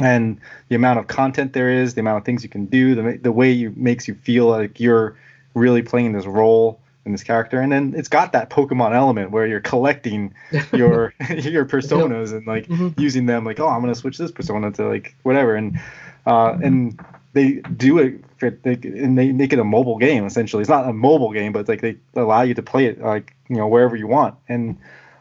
And 0.00 0.40
the 0.68 0.74
amount 0.76 0.98
of 0.98 1.06
content 1.06 1.52
there 1.52 1.70
is, 1.70 1.94
the 1.94 2.00
amount 2.00 2.18
of 2.18 2.24
things 2.24 2.42
you 2.42 2.48
can 2.48 2.66
do, 2.66 2.94
the 2.94 3.18
the 3.18 3.30
way 3.32 3.52
you 3.52 3.72
makes 3.76 4.08
you 4.08 4.14
feel 4.14 4.46
like 4.46 4.80
you're 4.80 5.16
really 5.54 5.82
playing 5.82 6.12
this 6.12 6.26
role 6.26 6.80
in 7.06 7.12
this 7.12 7.22
character, 7.22 7.60
and 7.60 7.70
then 7.70 7.94
it's 7.96 8.08
got 8.08 8.32
that 8.32 8.50
Pokemon 8.50 8.92
element 8.92 9.30
where 9.30 9.46
you're 9.46 9.60
collecting 9.60 10.34
your 10.72 11.14
your 11.30 11.64
personas 11.64 12.32
and 12.32 12.46
like 12.46 12.66
Mhm. 12.68 12.98
using 12.98 13.26
them 13.26 13.44
like 13.44 13.60
oh 13.60 13.68
i'm 13.68 13.80
gonna 13.82 13.94
switch 13.94 14.18
this 14.18 14.32
persona 14.32 14.72
to 14.72 14.88
like 14.88 15.14
whatever. 15.22 15.54
And 15.54 15.78
uh 16.26 16.56
and 16.62 16.98
they 17.34 17.54
do 17.76 17.98
it 17.98 18.24
for, 18.38 18.50
they, 18.50 18.72
and 18.72 19.18
they 19.18 19.32
make 19.32 19.52
it 19.52 19.58
a 19.58 19.64
mobile 19.64 19.98
game 19.98 20.24
essentially. 20.24 20.62
It's 20.62 20.70
not 20.70 20.88
a 20.88 20.92
mobile 20.92 21.32
game 21.32 21.52
but 21.52 21.60
it's 21.60 21.68
like 21.68 21.82
they 21.82 21.96
allow 22.16 22.42
you 22.42 22.54
to 22.54 22.62
play 22.62 22.86
it 22.86 23.00
like 23.00 23.32
you 23.48 23.56
know 23.56 23.68
wherever 23.68 23.94
you 23.94 24.08
want. 24.08 24.34
And 24.48 24.76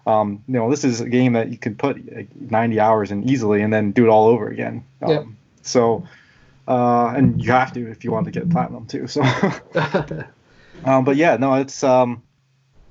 um 0.06 0.44
you 0.48 0.54
know 0.56 0.70
this 0.70 0.84
is 0.84 1.00
a 1.02 1.08
game 1.10 1.34
that 1.34 1.50
you 1.50 1.58
can 1.58 1.76
put 1.76 1.98
90 2.52 2.80
hours 2.80 3.12
in 3.12 3.28
easily 3.30 3.62
and 3.62 3.72
then 3.72 3.92
do 3.92 4.06
it 4.06 4.10
all 4.10 4.28
over 4.28 4.48
again 4.48 4.84
um, 5.02 5.10
Yeah. 5.12 5.24
so 5.62 6.08
uh 6.68 7.14
and 7.16 7.44
you 7.44 7.52
have 7.52 7.74
to 7.74 7.90
if 7.90 8.04
you 8.04 8.12
want 8.12 8.26
to 8.26 8.32
get 8.32 8.50
platinum 8.50 8.86
too 8.86 9.08
so 9.08 9.22
um, 10.86 11.06
but 11.06 11.16
yeah, 11.16 11.38
no, 11.38 11.54
it's 11.56 11.84
um, 11.84 12.22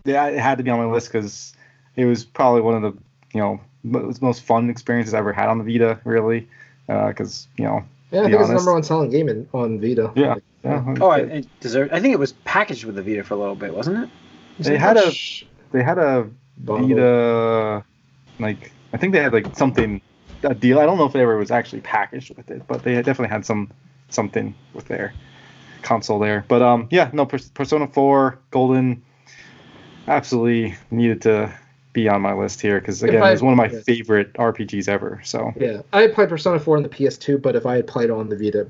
yeah, 0.05 0.27
it 0.29 0.39
had 0.39 0.59
to 0.59 0.65
be 0.65 0.71
on 0.71 0.79
my 0.79 0.87
list 0.87 1.09
because 1.13 1.53
it 1.97 2.05
was 2.07 2.25
probably 2.25 2.61
one 2.63 2.75
of 2.75 2.83
the 2.83 2.99
you 3.35 3.41
know 3.41 3.61
mo- 3.83 4.13
most 4.21 4.43
fun 4.43 4.71
experiences 4.71 5.15
I 5.15 5.19
ever 5.19 5.33
had 5.33 5.49
on 5.49 5.59
the 5.59 5.65
Vita, 5.65 6.01
really, 6.05 6.49
because 6.87 7.49
you 7.59 7.65
know, 7.65 7.85
yeah, 8.11 8.21
I 8.23 8.27
Be 8.27 8.31
think 8.33 8.41
it's 8.41 8.49
the 8.49 8.55
number 8.55 8.73
one 8.73 8.83
selling 8.83 9.11
game 9.11 9.29
in, 9.29 9.49
on 9.53 9.81
Vita. 9.81 10.11
yeah, 10.15 10.37
yeah, 10.65 10.95
Oh, 11.01 11.09
I, 11.09 11.19
it 11.19 11.47
deserved. 11.61 11.93
I 11.93 12.01
think 12.01 12.15
it 12.15 12.19
was 12.19 12.33
packaged 12.45 12.85
with 12.85 12.95
the 12.97 13.03
Vita 13.03 13.25
for 13.25 13.35
a 13.35 13.39
little 13.39 13.57
bit, 13.57 13.75
wasn't 13.75 14.05
it? 14.05 14.11
they 14.59 14.79
had 14.79 14.97
a 14.97 15.13
they 15.73 15.83
had 15.83 15.99
a 15.99 16.23
bundle. 16.23 16.33
Vita, 16.59 17.85
like 18.39 18.73
I 18.93 18.97
think 18.97 19.13
they 19.13 19.23
had 19.23 19.33
like 19.33 19.55
something 19.57 20.01
a 20.45 20.55
deal. 20.55 20.79
I 20.79 20.87
don't 20.87 20.99
know 20.99 21.07
if 21.07 21.15
it 21.15 21.21
ever 21.21 21.37
was 21.37 21.51
actually 21.51 21.81
packaged 21.83 22.37
with 22.37 22.51
it, 22.51 22.67
but 22.67 22.83
they 22.83 22.95
definitely 22.97 23.29
had 23.29 23.45
some 23.47 23.71
something 24.09 24.55
with 24.75 24.87
their 24.87 25.13
console 25.83 26.19
there. 26.19 26.45
But 26.49 26.63
um, 26.63 26.89
yeah, 26.91 27.11
no, 27.13 27.27
Persona 27.27 27.87
4 27.89 28.39
Golden 28.51 29.03
absolutely 30.09 30.75
needed 30.91 31.23
to 31.23 31.53
be 31.93 32.09
on 32.09 32.23
my 32.23 32.33
list 32.33 32.61
here 32.61 32.81
because 32.81 33.03
again, 33.03 33.23
I- 33.23 33.29
it 33.29 33.33
was 33.33 33.43
one 33.43 33.53
of 33.53 33.57
my 33.59 33.69
yeah. 33.69 33.81
favorite 33.81 34.33
RPGs 34.35 34.89
ever. 34.89 35.21
So 35.25 35.53
Yeah, 35.57 35.83
I 35.93 36.03
had 36.03 36.15
played 36.15 36.29
Persona 36.29 36.59
4 36.59 36.77
on 36.77 36.83
the 36.83 36.89
PS2, 36.89 37.39
but 37.39 37.55
if 37.57 37.67
I 37.67 37.77
had 37.77 37.87
played 37.87 38.11
on 38.11 38.29
the 38.29 38.37
Vita, 38.37 38.69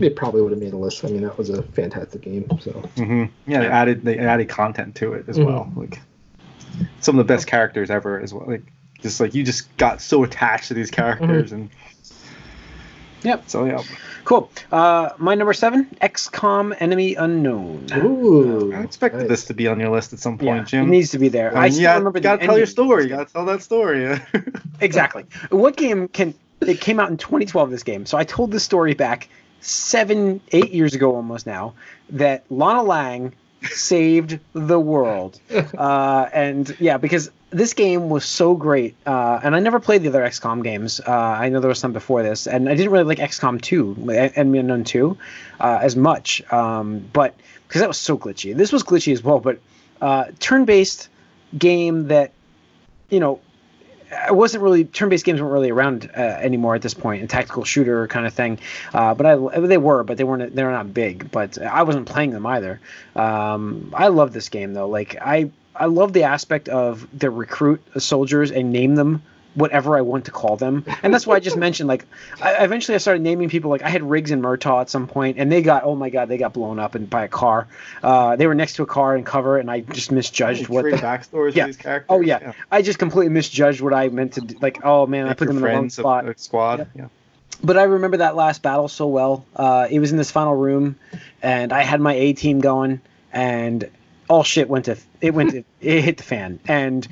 it 0.00 0.16
probably 0.16 0.42
would 0.42 0.50
have 0.52 0.60
made 0.60 0.72
a 0.72 0.76
list. 0.76 1.04
I 1.04 1.08
mean, 1.08 1.22
that 1.22 1.38
was 1.38 1.50
a 1.50 1.62
fantastic 1.62 2.22
game. 2.22 2.48
So 2.60 2.72
hmm 2.96 3.24
yeah, 3.46 3.60
they 3.60 3.68
added 3.68 4.04
they 4.04 4.18
added 4.18 4.48
content 4.48 4.94
to 4.96 5.14
it 5.14 5.28
as 5.28 5.38
Mhm. 5.38 5.44
well. 5.46 5.72
Like 5.76 6.00
some 7.00 7.18
of 7.18 7.26
the 7.26 7.32
best 7.32 7.46
characters 7.46 7.90
ever 7.90 8.20
as 8.20 8.32
well. 8.32 8.46
Like 8.46 8.62
just 9.00 9.20
like 9.20 9.34
you 9.34 9.42
just 9.44 9.74
got 9.76 10.00
so 10.00 10.24
attached 10.24 10.68
to 10.68 10.74
these 10.74 10.90
characters 10.90 11.52
and 11.52 11.70
Yep. 13.22 13.44
So 13.48 13.64
yeah, 13.64 13.82
Cool. 14.24 14.50
Uh, 14.72 15.10
my 15.18 15.34
number 15.34 15.52
seven, 15.52 15.86
XCOM 16.00 16.74
Enemy 16.80 17.14
Unknown. 17.14 17.86
Ooh, 17.94 18.72
I 18.74 18.82
expected 18.82 19.20
nice. 19.20 19.28
this 19.28 19.44
to 19.46 19.54
be 19.54 19.68
on 19.68 19.78
your 19.80 19.90
list 19.90 20.12
at 20.12 20.18
some 20.18 20.38
point, 20.38 20.46
Yeah, 20.56 20.62
it 20.62 20.66
Jim. 20.66 20.90
needs 20.90 21.10
to 21.10 21.18
be 21.18 21.28
there. 21.28 21.56
I, 21.56 21.64
I 21.64 21.68
still 21.68 21.80
you 21.80 21.86
got, 21.86 21.98
remember 21.98 22.18
you 22.18 22.22
gotta 22.22 22.40
the 22.40 22.46
tell 22.46 22.56
your 22.58 22.66
story. 22.66 23.04
You 23.04 23.08
gotta 23.10 23.30
tell 23.32 23.44
that 23.46 23.62
story. 23.62 24.20
Exactly. 24.80 25.24
What 25.50 25.76
game 25.76 26.08
can? 26.08 26.34
It 26.60 26.80
came 26.80 26.98
out 26.98 27.08
in 27.08 27.16
2012. 27.16 27.70
This 27.70 27.84
game. 27.84 28.06
So 28.06 28.18
I 28.18 28.24
told 28.24 28.50
this 28.50 28.64
story 28.64 28.92
back 28.94 29.28
seven, 29.60 30.40
eight 30.52 30.72
years 30.72 30.94
ago, 30.94 31.14
almost 31.14 31.46
now, 31.46 31.74
that 32.10 32.44
Lana 32.50 32.82
Lang 32.82 33.32
saved 33.64 34.38
the 34.52 34.80
world. 34.80 35.40
Uh, 35.74 36.28
and 36.32 36.76
yeah, 36.78 36.96
because 36.98 37.30
this 37.50 37.74
game 37.74 38.08
was 38.08 38.24
so 38.24 38.54
great, 38.54 38.94
uh, 39.06 39.40
and 39.42 39.54
I 39.54 39.60
never 39.60 39.80
played 39.80 40.02
the 40.02 40.08
other 40.08 40.22
XCOM 40.22 40.62
games. 40.62 41.00
Uh, 41.00 41.10
I 41.10 41.48
know 41.48 41.60
there 41.60 41.68
was 41.68 41.78
some 41.78 41.92
before 41.92 42.22
this, 42.22 42.46
and 42.46 42.68
I 42.68 42.74
didn't 42.74 42.92
really 42.92 43.04
like 43.04 43.18
XCOM 43.18 43.60
2, 43.60 44.10
Enemy 44.36 44.58
Unknown 44.58 44.84
2, 44.84 45.16
uh, 45.60 45.78
as 45.82 45.96
much. 45.96 46.42
Um, 46.52 47.08
but 47.12 47.34
because 47.66 47.80
that 47.80 47.88
was 47.88 47.98
so 47.98 48.16
glitchy. 48.16 48.56
This 48.56 48.72
was 48.72 48.82
glitchy 48.82 49.12
as 49.12 49.22
well, 49.22 49.40
but 49.40 49.58
uh, 50.00 50.26
turn-based 50.38 51.08
game 51.56 52.08
that, 52.08 52.32
you 53.10 53.20
know, 53.20 53.40
I 54.14 54.32
wasn't 54.32 54.62
really 54.62 54.84
turn-based 54.84 55.24
games 55.24 55.40
weren't 55.40 55.52
really 55.52 55.70
around 55.70 56.10
uh, 56.16 56.20
anymore 56.20 56.74
at 56.74 56.82
this 56.82 56.94
point, 56.94 57.22
a 57.22 57.26
tactical 57.26 57.64
shooter 57.64 58.06
kind 58.08 58.26
of 58.26 58.32
thing. 58.32 58.58
Uh, 58.92 59.14
but 59.14 59.26
I 59.26 59.60
they 59.60 59.78
were, 59.78 60.02
but 60.04 60.16
they 60.16 60.24
weren't 60.24 60.54
they 60.54 60.64
were 60.64 60.70
not 60.70 60.94
big. 60.94 61.30
But 61.30 61.60
I 61.60 61.82
wasn't 61.82 62.06
playing 62.06 62.30
them 62.30 62.46
either. 62.46 62.80
Um, 63.16 63.92
I 63.94 64.08
love 64.08 64.32
this 64.32 64.48
game 64.48 64.74
though. 64.74 64.88
Like 64.88 65.16
I 65.20 65.50
I 65.76 65.86
love 65.86 66.12
the 66.12 66.24
aspect 66.24 66.68
of 66.68 67.06
the 67.18 67.30
recruit 67.30 67.82
soldiers 67.98 68.50
and 68.50 68.72
name 68.72 68.94
them 68.94 69.22
whatever 69.54 69.96
I 69.96 70.00
want 70.00 70.24
to 70.26 70.30
call 70.30 70.56
them, 70.56 70.84
and 71.02 71.12
that's 71.14 71.26
why 71.26 71.36
I 71.36 71.40
just 71.40 71.56
mentioned 71.66 71.88
like 71.88 72.04
I 72.42 72.64
eventually 72.64 72.94
I 72.94 72.98
started 72.98 73.22
naming 73.22 73.48
people 73.48 73.70
like 73.70 73.82
I 73.82 73.88
had 73.88 74.02
Riggs 74.02 74.30
and 74.30 74.42
Murtaugh 74.42 74.80
at 74.82 74.90
some 74.90 75.06
point, 75.06 75.38
and 75.38 75.50
they 75.50 75.62
got 75.62 75.84
oh 75.84 75.94
my 75.94 76.10
god 76.10 76.28
they 76.28 76.38
got 76.38 76.52
blown 76.52 76.78
up 76.78 76.94
and 76.94 77.08
by 77.08 77.24
a 77.24 77.28
car. 77.28 77.66
Uh, 78.02 78.36
they 78.36 78.46
were 78.46 78.54
next 78.54 78.74
to 78.76 78.82
a 78.82 78.86
car 78.86 79.14
and 79.14 79.24
cover, 79.24 79.58
and 79.58 79.70
I 79.70 79.80
just 79.80 80.10
misjudged 80.12 80.68
what 80.68 80.84
the 80.84 80.90
backstories 80.92 81.54
Yeah. 81.54 81.66
these 81.66 81.76
characters. 81.76 82.06
Oh, 82.08 82.20
yeah. 82.20 82.52
I 82.70 82.82
just 82.82 82.98
completely 82.98 83.32
misjudged 83.32 83.80
what 83.80 83.94
I 83.94 84.08
meant 84.08 84.34
to 84.34 84.40
do. 84.40 84.56
Like, 84.60 84.84
oh 84.84 85.06
man, 85.06 85.28
I 85.28 85.34
put 85.34 85.48
them 85.48 85.56
in 85.56 85.62
the 85.62 85.68
wrong 85.68 85.90
spot. 85.90 86.24
squad. 86.38 86.86
Yeah. 86.94 87.08
But 87.62 87.78
I 87.78 87.84
remember 87.84 88.18
that 88.18 88.36
last 88.36 88.62
battle 88.62 88.88
so 88.88 89.06
well. 89.06 89.46
Uh, 89.56 89.86
it 89.90 89.98
was 90.00 90.10
in 90.12 90.18
this 90.18 90.30
final 90.30 90.54
room, 90.54 90.96
and 91.42 91.72
I 91.72 91.82
had 91.82 92.00
my 92.00 92.12
A 92.14 92.32
team 92.32 92.60
going, 92.60 93.00
and 93.32 93.88
all 94.28 94.42
shit 94.42 94.68
went 94.68 94.86
to 94.86 94.96
it 95.20 95.32
went 95.34 95.50
to 95.52 95.64
it 95.80 96.00
hit 96.02 96.16
the 96.16 96.22
fan, 96.24 96.58
and 96.66 97.06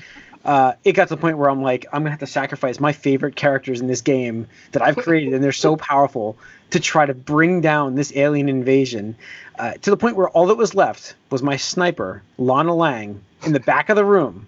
uh, 0.44 0.72
it 0.84 0.92
got 0.92 1.08
to 1.08 1.14
the 1.14 1.20
point 1.20 1.38
where 1.38 1.48
I'm 1.48 1.62
like, 1.62 1.86
I'm 1.92 2.00
gonna 2.00 2.10
have 2.10 2.20
to 2.20 2.26
sacrifice 2.26 2.80
my 2.80 2.92
favorite 2.92 3.36
characters 3.36 3.80
in 3.80 3.86
this 3.86 4.00
game 4.00 4.48
that 4.72 4.82
I've 4.82 4.96
created, 4.96 5.34
and 5.34 5.42
they're 5.42 5.52
so 5.52 5.76
powerful 5.76 6.36
to 6.70 6.80
try 6.80 7.06
to 7.06 7.14
bring 7.14 7.60
down 7.60 7.94
this 7.94 8.12
alien 8.16 8.48
invasion. 8.48 9.16
Uh, 9.58 9.72
to 9.74 9.90
the 9.90 9.96
point 9.96 10.16
where 10.16 10.28
all 10.30 10.46
that 10.46 10.56
was 10.56 10.74
left 10.74 11.14
was 11.30 11.42
my 11.42 11.56
sniper, 11.56 12.22
Lana 12.38 12.74
Lang, 12.74 13.22
in 13.44 13.52
the 13.52 13.60
back 13.60 13.88
of 13.88 13.96
the 13.96 14.04
room, 14.04 14.46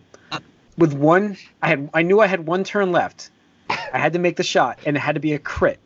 with 0.77 0.93
one. 0.93 1.37
I 1.63 1.69
had 1.69 1.91
I 1.95 2.03
knew 2.03 2.21
I 2.21 2.27
had 2.27 2.47
one 2.47 2.65
turn 2.65 2.90
left. 2.90 3.31
I 3.71 3.99
had 3.99 4.15
to 4.15 4.19
make 4.19 4.37
the 4.37 4.42
shot, 4.42 4.81
and 4.85 4.97
it 4.97 5.01
had 5.01 5.15
to 5.15 5.21
be 5.21 5.33
a 5.33 5.38
crit. 5.38 5.79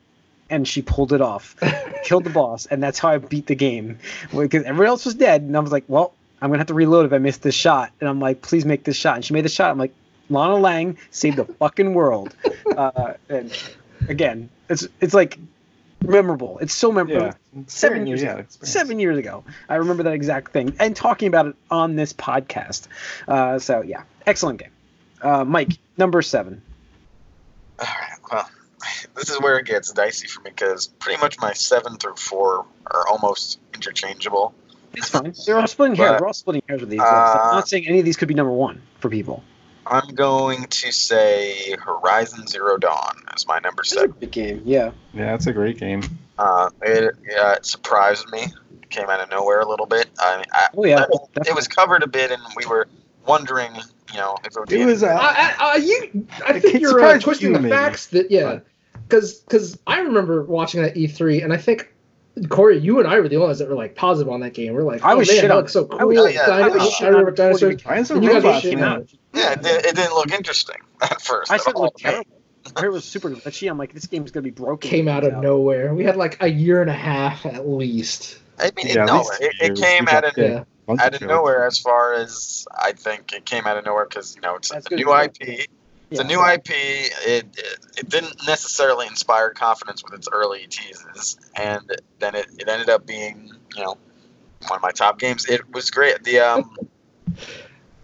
And 0.51 0.67
she 0.67 0.81
pulled 0.81 1.13
it 1.13 1.21
off, 1.21 1.57
killed 2.05 2.25
the 2.25 2.31
boss, 2.31 2.65
and 2.65 2.83
that's 2.83 2.99
how 2.99 3.11
I 3.11 3.19
beat 3.19 3.47
the 3.47 3.55
game. 3.55 3.99
Because 4.35 4.65
everyone 4.65 4.87
else 4.87 5.05
was 5.05 5.15
dead, 5.15 5.43
and 5.43 5.55
I 5.55 5.61
was 5.61 5.71
like, 5.71 5.85
"Well, 5.89 6.15
I'm 6.41 6.51
gonna 6.51 6.59
have 6.59 6.69
to 6.69 6.75
reload 6.75 7.07
if 7.07 7.13
I 7.13 7.19
miss 7.19 7.39
this 7.39 7.55
shot." 7.55 7.93
And 8.01 8.09
I'm 8.09 8.21
like, 8.21 8.43
"Please 8.43 8.65
make 8.65 8.85
this 8.85 8.97
shot." 8.97 9.17
And 9.17 9.25
she 9.25 9.35
made 9.35 9.45
the 9.45 9.49
shot. 9.49 9.71
I'm 9.71 9.79
like, 9.79 9.95
"Lana 10.31 10.57
Lang 10.57 10.99
saved 11.11 11.37
the 11.37 11.45
fucking 11.45 11.95
world." 11.95 12.35
Uh, 12.77 13.15
and 13.29 13.51
again, 14.09 14.49
it's 14.69 14.87
it's 15.01 15.15
like 15.15 15.39
memorable. 16.03 16.59
It's 16.59 16.75
so 16.75 16.93
memorable. 16.93 17.27
Yeah. 17.27 17.63
Seven 17.67 18.07
years 18.07 18.23
yeah, 18.23 18.33
ago. 18.33 18.41
experience. 18.41 18.73
Seven 18.73 18.99
years 19.01 19.19
ago, 19.19 19.45
I 19.69 19.77
remember 19.77 20.03
that 20.05 20.13
exact 20.13 20.53
thing, 20.53 20.75
and 20.79 20.95
talking 20.95 21.29
about 21.29 21.47
it 21.47 21.57
on 21.71 21.97
this 21.97 22.13
podcast. 22.13 22.87
Uh, 23.27 23.59
so 23.59 23.83
yeah, 23.83 24.03
excellent 24.27 24.61
game. 24.61 24.71
Uh, 25.23 25.45
Mike, 25.45 25.73
number 25.97 26.23
seven. 26.23 26.63
All 27.81 27.87
right. 27.87 28.19
Well, 28.31 28.51
this 29.17 29.31
is 29.31 29.41
where 29.41 29.59
it 29.59 29.67
gets 29.67 29.93
dicey 29.93 30.29
for 30.29 30.41
me 30.43 30.51
because 30.51 30.87
pretty 30.87 31.21
much 31.21 31.39
my 31.41 31.53
seven 31.53 31.97
through 31.97 32.17
four 32.17 32.67
are 32.87 33.09
almost 33.09 33.59
interchangeable. 33.75 34.55
It's 34.95 35.09
fine. 35.09 35.33
They're 35.47 35.59
all 35.59 35.67
splitting 35.67 35.97
hairs. 35.97 36.13
But, 36.13 36.21
We're 36.21 36.27
all 36.27 36.33
splitting 36.33 36.63
hairs 36.69 36.81
with 36.81 36.91
these. 36.91 37.01
uh. 37.01 37.05
I'm 37.05 37.55
not 37.57 37.69
saying 37.69 37.87
any 37.87 37.99
of 38.01 38.05
these 38.05 38.17
could 38.17 38.29
be 38.29 38.35
number 38.35 38.53
one 38.53 38.81
for 39.01 39.09
people. 39.09 39.43
I'm 39.87 40.15
going 40.15 40.65
to 40.67 40.93
say 40.93 41.75
Horizon 41.79 42.47
Zero 42.47 42.77
Dawn 42.77 43.17
is 43.37 43.47
my 43.47 43.59
number 43.61 43.81
It's 43.83 43.93
a 43.93 43.97
seven. 43.97 44.15
good 44.21 44.31
game. 44.31 44.63
Yeah. 44.65 44.91
Yeah, 45.15 45.27
that's 45.33 45.47
a 45.47 45.53
great 45.53 45.79
game. 45.79 46.03
Uh, 46.39 46.69
it, 46.83 47.15
yeah, 47.29 47.55
it 47.55 47.65
surprised 47.65 48.31
me. 48.31 48.43
It 48.83 48.91
came 48.91 49.09
out 49.09 49.21
of 49.21 49.31
nowhere 49.31 49.61
a 49.61 49.69
little 49.69 49.87
bit. 49.87 50.09
I 50.21 50.37
mean, 50.37 50.45
I, 50.53 50.69
Oh 50.77 50.85
yeah. 50.85 51.07
it 51.47 51.55
was 51.55 51.67
covered 51.69 52.03
a 52.03 52.07
bit, 52.07 52.31
and 52.31 52.43
we 52.57 52.67
were 52.67 52.87
wondering, 53.27 53.73
you 54.13 54.19
know, 54.19 54.37
if 54.45 54.49
it 54.55 54.59
would 54.61 54.69
be. 54.69 54.81
It 54.83 54.85
was. 54.85 55.03
any- 55.03 55.13
Uh, 55.13 55.19
I, 55.21 55.55
I, 55.59 55.73
I, 55.73 55.77
you, 55.77 56.27
I 56.47 56.61
think 56.61 56.81
you're 56.81 57.01
uh, 57.03 57.19
twisting 57.19 57.49
you, 57.49 57.55
the 57.55 57.61
maybe. 57.61 57.71
facts 57.75 58.07
that 58.09 58.31
yeah, 58.31 58.61
because 59.09 59.35
because 59.41 59.79
I 59.87 60.01
remember 60.01 60.43
watching 60.45 60.83
that 60.83 60.95
E3 60.97 61.43
and 61.45 61.53
I 61.53 61.57
think 61.57 61.91
Corey, 62.49 62.79
you 62.79 62.99
and 62.99 63.09
I 63.09 63.19
were 63.21 63.29
the 63.29 63.37
only 63.37 63.47
ones 63.49 63.59
that 63.59 63.69
were 63.69 63.75
like 63.75 63.95
positive 63.95 64.33
on 64.33 64.41
that 64.41 64.55
game. 64.55 64.73
We're 64.75 64.83
like, 64.83 65.05
I 65.05 65.13
oh 65.15 65.19
was 65.19 65.29
man, 65.29 65.35
shit 65.37 65.43
that 65.43 65.51
on 65.53 65.57
looks 65.59 65.73
so 65.73 65.83
it. 65.85 65.95
I 65.95 65.99
cool. 65.99 66.09
was- 66.09 66.35
yeah, 66.35 66.47
Dino- 66.47 66.57
I 66.59 66.69
was 66.69 66.83
I 66.83 66.89
shit 66.91 67.07
on 67.09 67.13
remember 67.13 67.31
it 67.31 67.37
dinosaurs. 67.37 67.73
you- 67.73 67.77
Dinosaur 67.79 68.17
you 68.23 68.29
guys 68.31 68.43
were 68.43 68.49
Robots 68.51 68.65
shitting 68.67 68.71
came 68.71 68.79
out. 68.83 69.09
yeah, 69.35 69.53
it, 69.53 69.63
did, 69.63 69.85
it 69.87 69.97
didn't 69.97 70.15
look 70.15 70.31
interesting 70.33 70.77
at 71.03 71.21
first. 71.23 71.51
I 71.51 71.57
at 71.57 71.61
said 71.63 71.71
it 71.71 71.77
all. 71.77 71.83
looked 71.83 71.99
terrible. 71.99 72.27
I 72.77 72.81
heard 72.81 72.89
it 72.89 72.93
was 72.93 73.05
super 73.05 73.31
glitchy. 73.31 73.71
I'm 73.71 73.79
like, 73.79 73.95
this 73.95 74.07
game's 74.07 74.31
gonna 74.31 74.43
be 74.45 74.51
broken. 74.51 74.91
Came 74.91 75.09
out 75.09 75.25
of 75.25 75.35
nowhere. 75.39 75.95
We 75.95 76.05
had 76.05 76.17
like 76.17 76.37
a 76.43 76.49
year 76.49 76.81
and 76.83 76.91
a 76.91 76.95
half 76.95 77.47
at 77.47 77.67
least. 77.69 78.39
I 78.59 78.71
mean, 78.77 78.89
Yeah, 78.89 79.05
it, 79.05 79.07
no, 79.07 79.31
it, 79.41 79.55
it 79.61 79.77
came 79.81 80.07
out 80.09 80.25
of 80.25 80.37
Yeah. 80.37 80.65
Out 80.99 81.15
of 81.15 81.21
nowhere 81.23 81.67
as 81.67 81.79
far 81.79 82.15
as 82.15 82.67
I 82.79 82.93
think 82.93 83.33
it 83.35 83.45
came 83.45 83.67
out 83.67 83.77
of 83.77 83.85
nowhere 83.85 84.07
because 84.07 84.35
you 84.35 84.41
know 84.41 84.57
it's 84.57 84.71
That's 84.71 84.87
a 84.91 84.97
new 84.97 85.15
IP. 85.15 85.67
It's 86.11 86.21
a 86.21 86.23
Yeah. 86.23 86.29
new 86.29 86.41
IP. 86.43 86.71
It, 86.71 87.47
it 87.57 87.79
it 87.99 88.09
didn't 88.09 88.47
necessarily 88.47 89.07
inspire 89.07 89.51
confidence 89.51 90.03
with 90.03 90.15
its 90.15 90.29
early 90.33 90.67
teases, 90.69 91.37
and 91.55 91.83
then 92.19 92.35
it, 92.35 92.47
it 92.59 92.69
ended 92.69 92.89
up 92.89 93.07
being 93.07 93.51
you 93.77 93.83
know 93.83 93.97
one 94.67 94.77
of 94.77 94.83
my 94.83 94.91
top 94.91 95.19
games. 95.19 95.47
It 95.47 95.71
was 95.73 95.91
great. 95.91 96.23
The 96.25 96.41
um, 96.41 96.77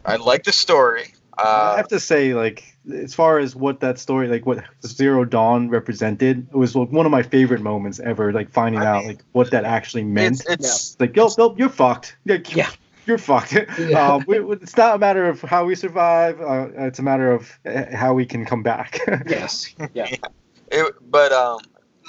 I 0.05 0.17
like 0.17 0.45
the 0.45 0.53
story. 0.53 1.15
I 1.37 1.43
Uh, 1.43 1.77
have 1.77 1.89
to 1.89 1.99
say, 1.99 2.33
like, 2.33 2.63
as 2.93 3.13
far 3.15 3.39
as 3.39 3.57
what 3.57 3.81
that 3.81 3.99
story, 3.99 4.29
like, 4.29 4.47
what 4.47 4.63
Zero 4.87 5.25
Dawn 5.25 5.69
represented, 5.69 6.47
it 6.49 6.57
was 6.57 6.77
like, 6.77 6.93
one 6.93 7.07
of 7.07 7.13
my 7.13 7.23
favorite 7.23 7.61
moments 7.61 7.99
ever. 7.99 8.33
Like 8.33 8.51
finding 8.51 8.81
I 8.81 8.85
out 8.85 8.99
mean, 8.99 9.09
like 9.09 9.25
what 9.33 9.51
that 9.51 9.65
actually 9.65 10.05
meant. 10.05 10.37
it's 10.37 10.47
it's 10.49 10.75
It's 10.77 10.97
like, 11.01 11.17
yo, 11.17 11.29
yo, 11.37 11.55
you're 11.57 11.69
fucked. 11.71 12.17
Yeah, 12.25 12.39
Yeah. 12.55 12.71
You're 13.07 13.19
fucked. 13.19 13.53
Yeah. 13.79 14.13
Um, 14.15 14.25
we, 14.27 14.41
we- 14.41 14.57
it's 14.57 14.77
not 14.77 14.95
a 14.97 14.99
matter 14.99 15.27
of 15.29 15.41
how 15.43 15.65
we 15.65 15.75
survive. 15.75 16.41
Uh, 16.41 16.69
it's 16.77 16.99
a 16.99 17.03
matter 17.03 17.31
of 17.33 17.59
uh, 17.67 17.85
how 17.95 18.15
we 18.15 18.27
can 18.27 18.45
come 18.45 18.63
back. 18.63 18.99
Yes. 19.27 19.75
Yeah. 19.95 20.07
it, 20.71 20.95
but 21.11 21.33
um, 21.33 21.61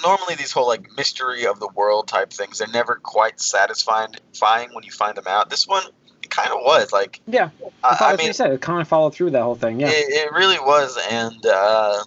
normally 0.02 0.34
these 0.34 0.52
whole 0.52 0.66
like 0.66 0.86
mystery 0.96 1.46
of 1.46 1.58
the 1.60 1.68
world 1.74 2.08
type 2.08 2.30
things 2.32 2.58
they're 2.58 2.68
never 2.68 2.96
quite 2.96 3.40
satisfying 3.40 4.08
satisfying 4.32 4.70
when 4.74 4.84
you 4.84 4.90
find 4.90 5.16
them 5.16 5.26
out. 5.26 5.48
This 5.50 5.66
one 5.66 5.84
it 6.22 6.30
kind 6.30 6.50
of 6.50 6.58
was 6.62 6.92
like 6.92 7.20
Yeah. 7.26 7.50
I, 7.84 7.90
That's 7.90 8.02
I 8.02 8.16
mean 8.16 8.26
you 8.28 8.32
said. 8.32 8.52
It 8.52 8.60
kind 8.60 8.80
of 8.80 8.88
followed 8.88 9.14
through 9.14 9.30
that 9.30 9.42
whole 9.42 9.54
thing. 9.54 9.80
Yeah. 9.80 9.88
It, 9.90 10.06
it 10.08 10.32
really 10.32 10.58
was, 10.58 10.98
and 11.10 11.44
uh, 11.46 12.02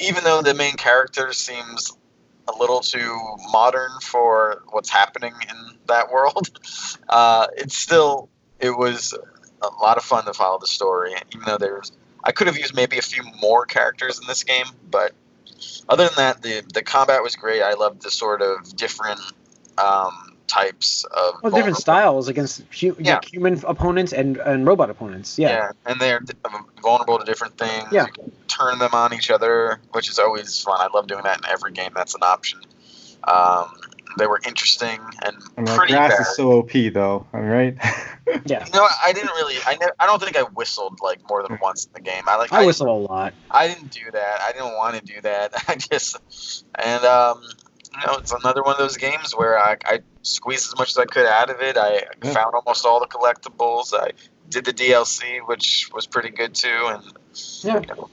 even 0.00 0.24
though 0.24 0.42
the 0.42 0.54
main 0.54 0.74
character 0.74 1.32
seems 1.32 1.96
a 2.48 2.56
little 2.58 2.80
too 2.80 3.18
modern 3.50 3.90
for 4.02 4.62
what's 4.68 4.90
happening 4.90 5.34
in 5.48 5.78
that 5.86 6.10
world, 6.10 6.48
uh, 7.08 7.46
it's 7.56 7.76
still 7.76 8.28
it 8.58 8.76
was 8.76 9.14
a 9.62 9.68
lot 9.82 9.96
of 9.96 10.04
fun 10.04 10.24
to 10.24 10.34
follow 10.34 10.58
the 10.58 10.66
story. 10.66 11.14
Even 11.32 11.44
though 11.46 11.58
there's, 11.58 11.92
I 12.24 12.32
could 12.32 12.46
have 12.46 12.56
used 12.56 12.74
maybe 12.74 12.98
a 12.98 13.02
few 13.02 13.22
more 13.40 13.66
characters 13.66 14.18
in 14.20 14.26
this 14.26 14.44
game, 14.44 14.66
but 14.90 15.12
other 15.88 16.04
than 16.06 16.16
that, 16.16 16.42
the 16.42 16.62
the 16.72 16.82
combat 16.82 17.22
was 17.22 17.36
great. 17.36 17.62
I 17.62 17.74
loved 17.74 18.02
the 18.02 18.10
sort 18.10 18.42
of 18.42 18.74
different 18.76 19.20
um, 19.78 20.25
types 20.46 21.04
of 21.04 21.34
well, 21.42 21.52
different 21.52 21.76
styles 21.76 22.28
against 22.28 22.62
hu- 22.80 22.96
Yeah. 22.98 23.14
like 23.14 23.32
human 23.32 23.62
opponents 23.64 24.12
and, 24.12 24.36
and 24.38 24.66
robot 24.66 24.90
opponents. 24.90 25.38
Yeah. 25.38 25.48
Yeah, 25.48 25.70
and 25.86 26.00
they're 26.00 26.20
vulnerable 26.82 27.18
to 27.18 27.24
different 27.24 27.58
things. 27.58 27.88
Yeah. 27.92 28.06
You 28.06 28.12
can 28.12 28.32
turn 28.48 28.78
them 28.78 28.94
on 28.94 29.12
each 29.12 29.30
other, 29.30 29.80
which 29.92 30.08
is 30.08 30.18
always 30.18 30.62
fun. 30.62 30.78
I 30.80 30.88
love 30.94 31.06
doing 31.06 31.22
that 31.24 31.38
in 31.38 31.46
every 31.46 31.72
game. 31.72 31.90
That's 31.94 32.14
an 32.14 32.22
option. 32.22 32.60
Um, 33.24 33.72
they 34.18 34.26
were 34.26 34.40
interesting 34.46 34.98
and 35.24 35.36
I 35.58 35.60
mean, 35.62 35.76
pretty 35.76 35.92
grass 35.92 36.12
bad. 36.12 36.20
is 36.22 36.36
so 36.36 36.52
OP 36.52 36.70
though. 36.92 37.26
All 37.34 37.40
right. 37.40 37.76
Yeah. 38.44 38.66
you 38.66 38.72
know, 38.72 38.84
I 39.04 39.12
didn't 39.12 39.30
really. 39.30 39.54
I 39.64 39.76
ne- 39.76 39.92
I 40.00 40.06
don't 40.06 40.20
think 40.20 40.36
I 40.36 40.42
whistled 40.42 40.98
like 41.00 41.20
more 41.30 41.46
than 41.46 41.60
once 41.62 41.86
in 41.86 41.92
the 41.92 42.00
game. 42.00 42.24
I 42.26 42.34
like. 42.36 42.52
I 42.52 42.66
whistle 42.66 42.90
a 42.90 42.98
lot. 42.98 43.34
I 43.52 43.68
didn't 43.68 43.92
do 43.92 44.10
that. 44.10 44.40
I 44.40 44.50
didn't 44.50 44.74
want 44.74 44.96
to 44.96 45.00
do 45.14 45.20
that. 45.20 45.52
I 45.68 45.76
just 45.76 46.64
and 46.74 47.04
um, 47.04 47.40
you 48.00 48.06
know, 48.06 48.14
it's 48.18 48.32
another 48.32 48.62
one 48.62 48.72
of 48.72 48.78
those 48.78 48.96
games 48.96 49.32
where 49.34 49.58
I, 49.58 49.76
I 49.84 50.00
squeezed 50.22 50.72
as 50.72 50.78
much 50.78 50.90
as 50.90 50.98
I 50.98 51.04
could 51.04 51.26
out 51.26 51.50
of 51.50 51.60
it. 51.60 51.76
I 51.76 52.02
Yeah. 52.22 52.32
found 52.32 52.54
almost 52.54 52.84
all 52.84 53.00
the 53.00 53.06
collectibles. 53.06 53.92
I 53.94 54.10
did 54.50 54.64
the 54.64 54.72
DLC, 54.72 55.40
which 55.46 55.88
was 55.94 56.06
pretty 56.06 56.30
good 56.30 56.54
too, 56.54 56.86
and 56.88 57.02
Yeah. 57.62 57.80
you 57.80 57.86
know, 57.94 58.10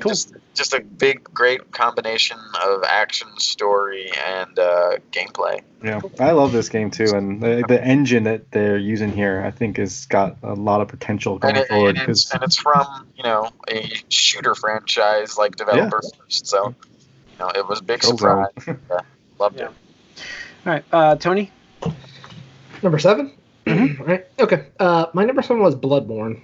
Cool. 0.00 0.10
just 0.10 0.32
just 0.54 0.72
a 0.74 0.80
big, 0.80 1.22
great 1.32 1.70
combination 1.70 2.38
of 2.64 2.82
action, 2.82 3.28
story, 3.38 4.10
and 4.26 4.58
uh, 4.58 4.96
gameplay. 5.12 5.60
Yeah, 5.84 6.00
I 6.18 6.32
love 6.32 6.50
this 6.52 6.68
game 6.70 6.90
too, 6.90 7.14
and 7.14 7.40
the, 7.42 7.62
the 7.68 7.82
engine 7.84 8.24
that 8.24 8.50
they're 8.50 8.78
using 8.78 9.12
here, 9.12 9.42
I 9.46 9.50
think, 9.50 9.76
has 9.76 10.06
got 10.06 10.38
a 10.42 10.54
lot 10.54 10.80
of 10.80 10.88
potential 10.88 11.38
going 11.38 11.56
And, 11.56 11.62
it, 11.64 11.68
forward. 11.68 11.98
and, 11.98 12.08
it's, 12.08 12.24
'cause- 12.24 12.34
and 12.34 12.42
it's 12.42 12.56
from 12.56 13.06
you 13.16 13.22
know 13.22 13.50
a 13.70 13.92
shooter 14.08 14.54
franchise 14.54 15.36
like 15.36 15.54
developer 15.56 16.00
first, 16.18 16.46
so 16.46 16.74
you 17.30 17.38
know 17.38 17.50
it 17.54 17.68
was 17.68 17.78
a 17.80 17.84
big 17.84 18.02
so 18.02 18.16
surprise. 18.16 18.48
Yeah, 18.66 19.00
loved 19.38 19.58
Yeah. 19.58 19.66
it. 19.66 19.70
All 20.66 20.72
right. 20.72 20.84
Uh, 20.92 21.16
Tony. 21.16 21.50
Number 22.82 22.98
7 22.98 23.32
Mhm. 23.66 24.00
All 24.00 24.06
right. 24.06 24.26
Okay. 24.38 24.66
Uh, 24.78 25.06
my 25.12 25.24
number 25.24 25.42
seven 25.42 25.60
was 25.62 25.74
Bloodborne. 25.74 26.40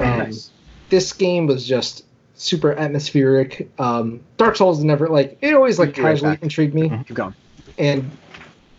Um, 0.00 0.18
Nice. 0.18 0.50
This 0.90 1.12
game 1.12 1.46
was 1.46 1.64
just 1.66 2.04
super 2.34 2.72
atmospheric. 2.72 3.70
Um, 3.78 4.20
Dark 4.36 4.56
Souls 4.56 4.82
never 4.82 5.06
like 5.08 5.38
it 5.42 5.54
always 5.54 5.78
like 5.78 5.96
You're 5.96 6.06
right 6.06 6.12
casually 6.14 6.32
back. 6.32 6.42
intrigued 6.42 6.74
me, 6.74 6.88
Keep 7.06 7.14
going. 7.14 7.34
and 7.78 8.10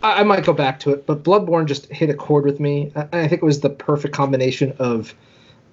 I, 0.02 0.20
I 0.20 0.22
might 0.22 0.44
go 0.44 0.52
back 0.52 0.80
to 0.80 0.90
it. 0.90 1.06
But 1.06 1.22
Bloodborne 1.22 1.64
just 1.66 1.86
hit 1.90 2.10
a 2.10 2.14
chord 2.14 2.44
with 2.44 2.60
me. 2.60 2.92
I, 2.94 3.02
I 3.12 3.28
think 3.28 3.42
it 3.42 3.46
was 3.46 3.60
the 3.60 3.70
perfect 3.70 4.14
combination 4.14 4.74
of 4.78 5.14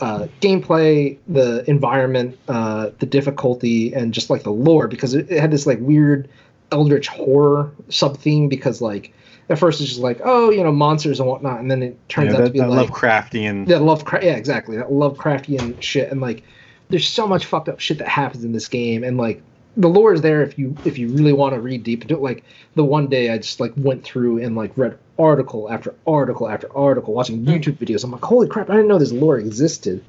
uh, 0.02 0.28
gameplay, 0.42 1.18
the 1.28 1.70
environment, 1.70 2.38
uh, 2.48 2.92
the 3.00 3.06
difficulty, 3.06 3.94
and 3.94 4.14
just 4.14 4.30
like 4.30 4.44
the 4.44 4.52
lore 4.52 4.88
because 4.88 5.14
it, 5.14 5.30
it 5.30 5.40
had 5.42 5.52
this 5.52 5.66
like 5.68 5.80
weird 5.82 6.30
eldritch 6.72 7.08
horror 7.08 7.72
sub 7.90 8.18
theme 8.18 8.50
because 8.50 8.82
like 8.82 9.14
at 9.50 9.60
first 9.60 9.80
it's 9.80 9.90
just 9.90 10.02
like 10.02 10.20
oh 10.24 10.50
you 10.50 10.64
know 10.64 10.72
monsters 10.72 11.20
and 11.20 11.30
whatnot 11.30 11.60
and 11.60 11.70
then 11.70 11.84
it 11.84 12.10
turns 12.10 12.28
yeah, 12.28 12.34
out 12.34 12.38
that, 12.40 12.46
to 12.46 12.50
be 12.52 12.60
that 12.60 12.70
like 12.70 12.90
Lovecraftian. 12.90 13.68
yeah 13.68 13.78
Lovecraft 13.78 14.24
yeah 14.24 14.36
exactly 14.36 14.78
that 14.78 14.88
Lovecraftian 14.88 15.82
shit 15.82 16.12
and 16.12 16.22
like 16.22 16.44
there's 16.90 17.08
so 17.08 17.28
much 17.28 17.46
fucked 17.46 17.70
up 17.70 17.80
shit 17.80 18.00
that 18.00 18.08
happens 18.08 18.44
in 18.44 18.52
this 18.52 18.68
game 18.68 19.04
and 19.04 19.18
like 19.18 19.42
the 19.78 19.88
lore 19.90 20.14
is 20.14 20.22
there 20.22 20.42
if 20.42 20.58
you 20.58 20.76
if 20.86 20.98
you 20.98 21.10
really 21.10 21.34
want 21.34 21.54
to 21.54 21.60
read 21.62 21.84
deep 21.84 22.02
into 22.04 22.16
it 22.16 22.22
like 22.22 22.44
the 22.76 22.84
one 22.84 23.08
day 23.08 23.30
I 23.30 23.38
just 23.38 23.60
like 23.60 23.74
went 23.76 24.04
through 24.04 24.42
and 24.42 24.56
like 24.56 24.72
read 24.78 24.98
article 25.20 25.70
after 25.72 25.94
article 26.08 26.48
after 26.50 26.70
article 26.78 27.14
watching 27.14 27.46
YouTube 27.46 27.78
videos 27.78 28.04
I'm 28.04 28.12
like 28.12 28.24
holy 28.24 28.48
crap 28.48 28.70
I 28.70 28.74
didn't 28.74 28.88
know 28.88 29.00
this 29.00 29.12
lore 29.12 29.38
existed 29.38 30.04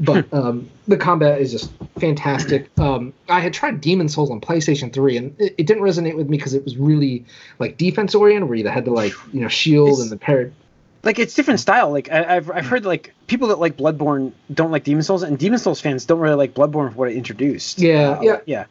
but 0.00 0.32
um, 0.32 0.68
the 0.88 0.96
combat 0.96 1.40
is 1.40 1.52
just 1.52 1.70
fantastic. 1.98 2.70
Um, 2.78 3.12
I 3.28 3.40
had 3.40 3.52
tried 3.52 3.80
Demon's 3.80 4.14
Souls 4.14 4.30
on 4.30 4.40
PlayStation 4.40 4.92
3, 4.92 5.16
and 5.18 5.36
it, 5.40 5.54
it 5.58 5.66
didn't 5.66 5.82
resonate 5.84 6.16
with 6.16 6.28
me 6.28 6.36
because 6.38 6.54
it 6.54 6.64
was 6.64 6.76
really 6.76 7.24
like 7.60 7.76
defense 7.76 8.14
oriented, 8.14 8.48
where 8.48 8.58
you 8.58 8.66
had 8.66 8.86
to 8.86 8.90
like 8.90 9.12
you 9.32 9.40
know 9.40 9.48
shield 9.48 9.88
It's- 9.90 10.00
and 10.02 10.10
the 10.10 10.16
parry. 10.16 10.52
Like 11.04 11.18
it's 11.18 11.34
different 11.34 11.60
style. 11.60 11.90
Like 11.92 12.10
I, 12.10 12.36
I've 12.36 12.50
I've 12.50 12.66
heard 12.66 12.84
like 12.86 13.12
people 13.26 13.48
that 13.48 13.58
like 13.60 13.76
Bloodborne 13.76 14.32
don't 14.52 14.70
like 14.72 14.82
Demon's 14.84 15.06
Souls, 15.06 15.22
and 15.22 15.38
Demon's 15.38 15.62
Souls 15.62 15.80
fans 15.80 16.06
don't 16.06 16.18
really 16.20 16.36
like 16.36 16.54
Bloodborne 16.54 16.90
for 16.90 16.96
what 16.96 17.10
it 17.10 17.16
introduced. 17.16 17.78
Yeah, 17.78 18.12
Uh, 18.12 18.22
yeah. 18.22 18.40
yeah. 18.46 18.64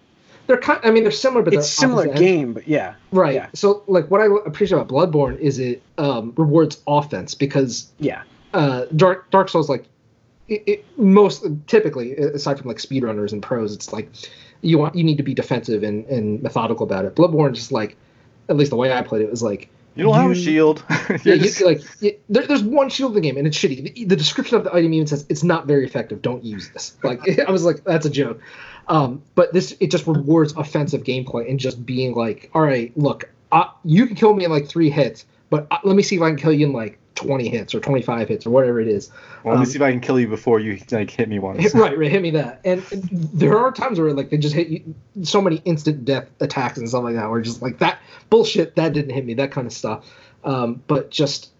They're 0.47 0.57
kind. 0.57 0.79
I 0.83 0.91
mean, 0.91 1.03
they're 1.03 1.11
similar, 1.11 1.43
but 1.43 1.53
It's 1.53 1.67
they're 1.67 1.87
similar 1.87 2.03
opposite 2.03 2.17
ends. 2.17 2.21
game, 2.21 2.53
but 2.53 2.67
yeah. 2.67 2.95
right? 3.11 3.33
yeah. 3.33 3.47
So 3.53 3.83
like 3.87 4.09
what 4.11 4.21
I 4.21 4.25
appreciate 4.45 4.77
about 4.79 4.89
Bloodborne 4.89 5.37
is 5.39 5.59
it 5.59 5.81
um, 5.97 6.33
rewards 6.35 6.81
offense 6.87 7.35
because 7.35 7.89
Yeah. 7.99 8.23
uh, 8.53 8.85
Dark 8.95 9.29
Dark 9.31 9.49
Souls 9.49 9.69
like 9.69 9.85
it, 10.47 10.63
it 10.65 10.97
most 10.99 11.45
typically 11.67 12.13
aside 12.15 12.57
from 12.59 12.67
like 12.67 12.77
speedrunners 12.77 13.31
and 13.31 13.41
pros, 13.41 13.73
it's 13.73 13.93
like 13.93 14.09
you 14.61 14.77
want 14.77 14.95
you 14.95 15.03
need 15.03 15.17
to 15.17 15.23
be 15.23 15.33
defensive 15.33 15.83
and, 15.83 16.05
and 16.07 16.41
methodical 16.43 16.85
about 16.85 17.05
it. 17.05 17.15
Bloodborne 17.15 17.53
just 17.53 17.71
like 17.71 17.95
at 18.49 18.57
least 18.57 18.71
the 18.71 18.75
way 18.75 18.91
I 18.91 19.01
played 19.01 19.21
it 19.21 19.29
was 19.31 19.41
like 19.41 19.69
You 19.95 20.03
don't 20.03 20.15
have 20.15 20.31
a 20.31 20.35
shield. 20.35 20.83
yeah, 20.89 21.17
You're 21.23 21.35
you, 21.35 21.65
like 21.65 21.81
y 22.01 22.17
there, 22.29 22.45
there's 22.47 22.63
one 22.63 22.89
shield 22.89 23.11
in 23.11 23.15
the 23.15 23.21
game 23.21 23.37
and 23.37 23.47
it's 23.47 23.57
shitty. 23.57 23.93
The, 23.93 24.05
the 24.05 24.15
description 24.15 24.57
of 24.57 24.63
the 24.65 24.73
item 24.75 24.93
even 24.93 25.07
says 25.07 25.25
it's 25.29 25.43
not 25.43 25.67
very 25.67 25.85
effective. 25.85 26.21
Don't 26.21 26.43
use 26.43 26.69
this. 26.71 26.97
Like 27.03 27.21
I 27.47 27.49
was 27.51 27.63
like 27.63 27.83
that's 27.85 28.05
a 28.05 28.09
joke. 28.09 28.41
Um, 28.91 29.23
but 29.35 29.53
this 29.53 29.73
it 29.79 29.89
just 29.89 30.05
rewards 30.05 30.51
offensive 30.51 31.03
gameplay 31.03 31.49
and 31.49 31.57
just 31.57 31.85
being 31.85 32.13
like, 32.13 32.51
all 32.53 32.61
right, 32.61 32.95
look, 32.97 33.31
uh, 33.53 33.69
you 33.85 34.05
can 34.05 34.17
kill 34.17 34.33
me 34.33 34.43
in 34.43 34.51
like 34.51 34.67
three 34.67 34.89
hits, 34.89 35.25
but 35.49 35.65
uh, 35.71 35.77
let 35.85 35.95
me 35.95 36.03
see 36.03 36.17
if 36.17 36.21
I 36.21 36.27
can 36.27 36.37
kill 36.37 36.51
you 36.51 36.65
in 36.65 36.73
like 36.73 36.99
20 37.15 37.47
hits 37.47 37.73
or 37.73 37.79
25 37.79 38.27
hits 38.27 38.45
or 38.45 38.49
whatever 38.49 38.81
it 38.81 38.89
is. 38.89 39.09
well, 39.45 39.53
let 39.53 39.59
me 39.61 39.65
um, 39.65 39.71
see 39.71 39.77
if 39.77 39.81
I 39.81 39.91
can 39.91 40.01
kill 40.01 40.19
you 40.19 40.27
before 40.27 40.59
you 40.59 40.77
like 40.91 41.09
hit 41.09 41.29
me 41.29 41.39
once. 41.39 41.61
Hit, 41.61 41.73
right, 41.75 41.97
right, 41.97 42.11
hit 42.11 42.21
me 42.21 42.31
that. 42.31 42.59
And, 42.65 42.83
and 42.91 43.03
there 43.31 43.57
are 43.57 43.71
times 43.71 43.97
where 43.97 44.13
like 44.13 44.29
they 44.29 44.37
just 44.37 44.53
hit 44.53 44.67
you 44.67 44.93
so 45.23 45.41
many 45.41 45.61
instant 45.63 46.03
death 46.03 46.27
attacks 46.41 46.77
and 46.77 46.89
stuff 46.89 47.05
like 47.05 47.15
that, 47.15 47.29
where 47.29 47.39
just 47.39 47.61
like 47.61 47.77
that 47.77 47.99
bullshit 48.29 48.75
that 48.75 48.91
didn't 48.91 49.11
hit 49.11 49.25
me, 49.25 49.35
that 49.35 49.51
kind 49.51 49.67
of 49.67 49.71
stuff. 49.71 50.05
Um, 50.43 50.83
but 50.87 51.11
just 51.11 51.50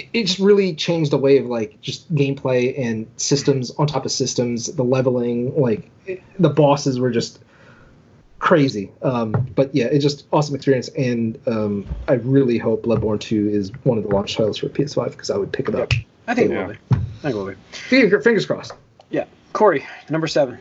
it, 0.00 0.08
it 0.12 0.24
just 0.26 0.38
really 0.38 0.74
changed 0.74 1.10
the 1.12 1.18
way 1.18 1.38
of 1.38 1.46
like 1.46 1.80
just 1.80 2.12
gameplay 2.14 2.78
and 2.78 3.06
systems 3.16 3.70
on 3.72 3.86
top 3.86 4.04
of 4.04 4.12
systems. 4.12 4.66
The 4.66 4.82
leveling, 4.84 5.58
like 5.60 5.90
it, 6.06 6.22
the 6.38 6.50
bosses 6.50 6.98
were 7.00 7.10
just 7.10 7.40
crazy. 8.38 8.90
Um, 9.02 9.32
but 9.54 9.74
yeah, 9.74 9.86
it's 9.86 10.02
just 10.04 10.26
awesome 10.32 10.54
experience, 10.54 10.88
and 10.96 11.38
um, 11.46 11.86
I 12.08 12.14
really 12.14 12.58
hope 12.58 12.84
Bloodborne 12.84 13.20
2 13.20 13.48
is 13.50 13.70
one 13.84 13.98
of 13.98 14.04
the 14.04 14.10
launch 14.10 14.36
titles 14.36 14.58
for 14.58 14.68
PS5 14.68 15.10
because 15.12 15.30
I 15.30 15.36
would 15.36 15.52
pick 15.52 15.68
it 15.68 15.74
up. 15.74 15.92
I 16.26 16.34
think 16.34 16.50
Yeah. 16.50 16.60
it 16.62 16.66
will 16.66 16.72
be. 16.74 16.78
I 16.90 16.96
think 17.22 17.34
it 17.34 17.38
will 17.38 17.46
be. 17.46 17.54
Finger- 17.72 18.20
Fingers 18.20 18.46
crossed. 18.46 18.72
Yeah. 19.10 19.24
Corey, 19.52 19.84
number 20.08 20.26
seven. 20.28 20.58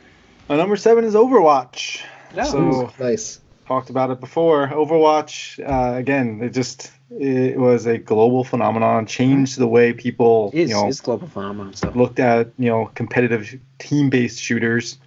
My 0.49 0.57
number 0.57 0.75
seven 0.75 1.03
is 1.03 1.13
Overwatch. 1.13 2.01
Yeah. 2.35 2.43
So 2.43 2.91
Nice. 2.99 3.39
talked 3.67 3.89
about 3.91 4.09
it 4.09 4.19
before. 4.19 4.67
Overwatch, 4.67 5.59
uh, 5.63 5.95
again, 5.97 6.41
it 6.41 6.49
just 6.49 6.91
it 7.12 7.57
was 7.57 7.86
a 7.86 7.97
global 7.97 8.43
phenomenon, 8.43 9.05
changed 9.05 9.57
the 9.57 9.68
way 9.68 9.93
people 9.93 10.51
you 10.53 10.68
know 10.68 10.88
is 10.88 11.01
global 11.01 11.28
phenomenon. 11.28 11.74
So 11.74 11.89
looked 11.89 12.20
at 12.20 12.49
you 12.57 12.70
know 12.70 12.91
competitive 12.95 13.60
team-based 13.80 14.39
shooters, 14.39 14.97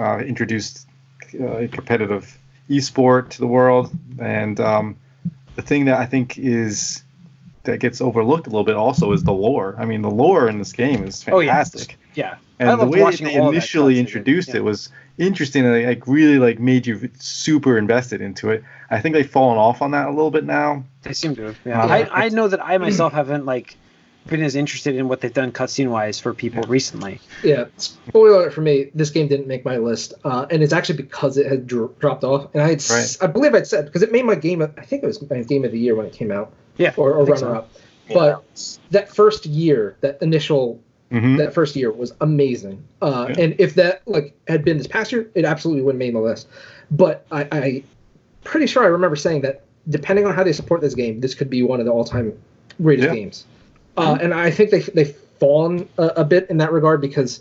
uh, 0.00 0.18
introduced 0.18 0.86
uh, 1.34 1.66
competitive 1.70 2.38
esport 2.70 3.30
to 3.30 3.38
the 3.38 3.46
world, 3.46 3.90
and 4.18 4.58
um, 4.60 4.96
the 5.56 5.62
thing 5.62 5.86
that 5.86 5.98
I 5.98 6.06
think 6.06 6.38
is 6.38 7.02
that 7.64 7.78
gets 7.78 8.00
overlooked 8.00 8.46
a 8.46 8.50
little 8.50 8.64
bit 8.64 8.76
also 8.76 9.12
is 9.12 9.22
the 9.22 9.32
lore. 9.32 9.76
I 9.78 9.84
mean, 9.84 10.02
the 10.02 10.10
lore 10.10 10.48
in 10.48 10.58
this 10.58 10.72
game 10.72 11.04
is 11.04 11.24
Oh, 11.28 11.38
yeah. 11.38 11.52
fantastic. 11.52 11.96
yeah. 12.14 12.36
And 12.58 12.80
the 12.80 12.86
way 12.86 13.00
that 13.00 13.18
they 13.18 13.34
that 13.34 13.48
initially 13.48 13.98
introduced 13.98 14.48
yeah. 14.50 14.56
it 14.56 14.64
was 14.64 14.88
interesting 15.18 15.64
and 15.66 15.86
like 15.86 16.06
really 16.06 16.38
like 16.38 16.58
made 16.58 16.86
you 16.86 17.10
super 17.18 17.78
invested 17.78 18.20
into 18.20 18.50
it. 18.50 18.64
I 18.90 19.00
think 19.00 19.14
they've 19.14 19.28
fallen 19.28 19.58
off 19.58 19.82
on 19.82 19.90
that 19.92 20.06
a 20.08 20.10
little 20.10 20.30
bit 20.30 20.44
now. 20.44 20.84
They 21.02 21.12
seem 21.12 21.34
to. 21.36 21.42
have, 21.42 21.58
Yeah. 21.64 21.82
I, 21.84 22.24
I 22.24 22.28
know 22.30 22.48
that 22.48 22.64
I 22.64 22.78
myself 22.78 23.12
haven't 23.12 23.44
like 23.44 23.76
been 24.26 24.42
as 24.42 24.54
interested 24.54 24.94
in 24.94 25.08
what 25.08 25.20
they've 25.20 25.32
done 25.32 25.50
cutscene 25.50 25.88
wise 25.90 26.20
for 26.20 26.32
people 26.32 26.62
recently. 26.64 27.18
Yeah, 27.42 27.64
spoiler 27.76 28.34
alert 28.34 28.54
for 28.54 28.60
me. 28.60 28.90
This 28.94 29.10
game 29.10 29.26
didn't 29.26 29.48
make 29.48 29.64
my 29.64 29.78
list, 29.78 30.14
uh, 30.24 30.46
and 30.48 30.62
it's 30.62 30.72
actually 30.72 30.98
because 30.98 31.36
it 31.36 31.46
had 31.46 31.66
dro- 31.66 31.92
dropped 31.98 32.22
off. 32.22 32.54
And 32.54 32.62
I 32.62 32.68
had, 32.68 32.76
s- 32.78 33.20
I 33.20 33.26
believe 33.26 33.52
I'd 33.54 33.66
said 33.66 33.86
because 33.86 34.02
it 34.02 34.12
made 34.12 34.24
my 34.24 34.36
game. 34.36 34.62
of- 34.62 34.72
I 34.78 34.82
think 34.82 35.02
it 35.02 35.06
was 35.06 35.28
my 35.28 35.42
game 35.42 35.64
of 35.64 35.72
the 35.72 35.78
year 35.78 35.96
when 35.96 36.06
it 36.06 36.12
came 36.12 36.30
out. 36.30 36.52
Yeah, 36.76 36.94
or, 36.96 37.14
or 37.14 37.24
runner 37.24 37.36
so. 37.36 37.52
up. 37.52 37.70
But 38.12 38.78
that 38.90 39.12
first 39.14 39.44
year, 39.46 39.96
that 40.02 40.20
initial 40.22 40.80
hmm 41.12 41.36
that 41.36 41.52
first 41.54 41.76
year 41.76 41.90
was 41.92 42.12
amazing. 42.20 42.82
Uh, 43.00 43.26
Yeah. 43.30 43.44
And 43.44 43.54
if 43.58 43.74
that 43.74 44.02
like 44.06 44.34
had 44.48 44.64
been 44.64 44.78
this 44.78 44.86
past 44.86 45.12
year, 45.12 45.30
it 45.34 45.44
absolutely 45.44 45.82
wouldn't 45.82 45.98
make 45.98 46.12
my 46.14 46.20
list. 46.20 46.48
But 46.90 47.26
I, 47.30 47.48
I 47.52 47.84
pretty 48.44 48.66
sure 48.66 48.82
I 48.82 48.86
remember 48.86 49.16
saying 49.16 49.42
that 49.42 49.64
depending 49.88 50.26
on 50.26 50.34
how 50.34 50.44
they 50.44 50.52
support 50.52 50.80
this 50.80 50.94
game, 50.94 51.20
this 51.20 51.34
could 51.34 51.50
be 51.50 51.62
one 51.62 51.80
of 51.80 51.86
the 51.86 51.92
all-time 51.92 52.32
greatest 52.82 53.08
Yeah. 53.08 53.14
games. 53.14 53.44
Uh, 53.96 54.18
and 54.20 54.32
I 54.32 54.50
think 54.50 54.70
they 54.70 54.80
they've 54.80 55.14
fallen 55.38 55.88
a, 55.98 56.06
a 56.16 56.24
bit 56.24 56.48
in 56.50 56.56
that 56.58 56.72
regard 56.72 57.00
because 57.00 57.40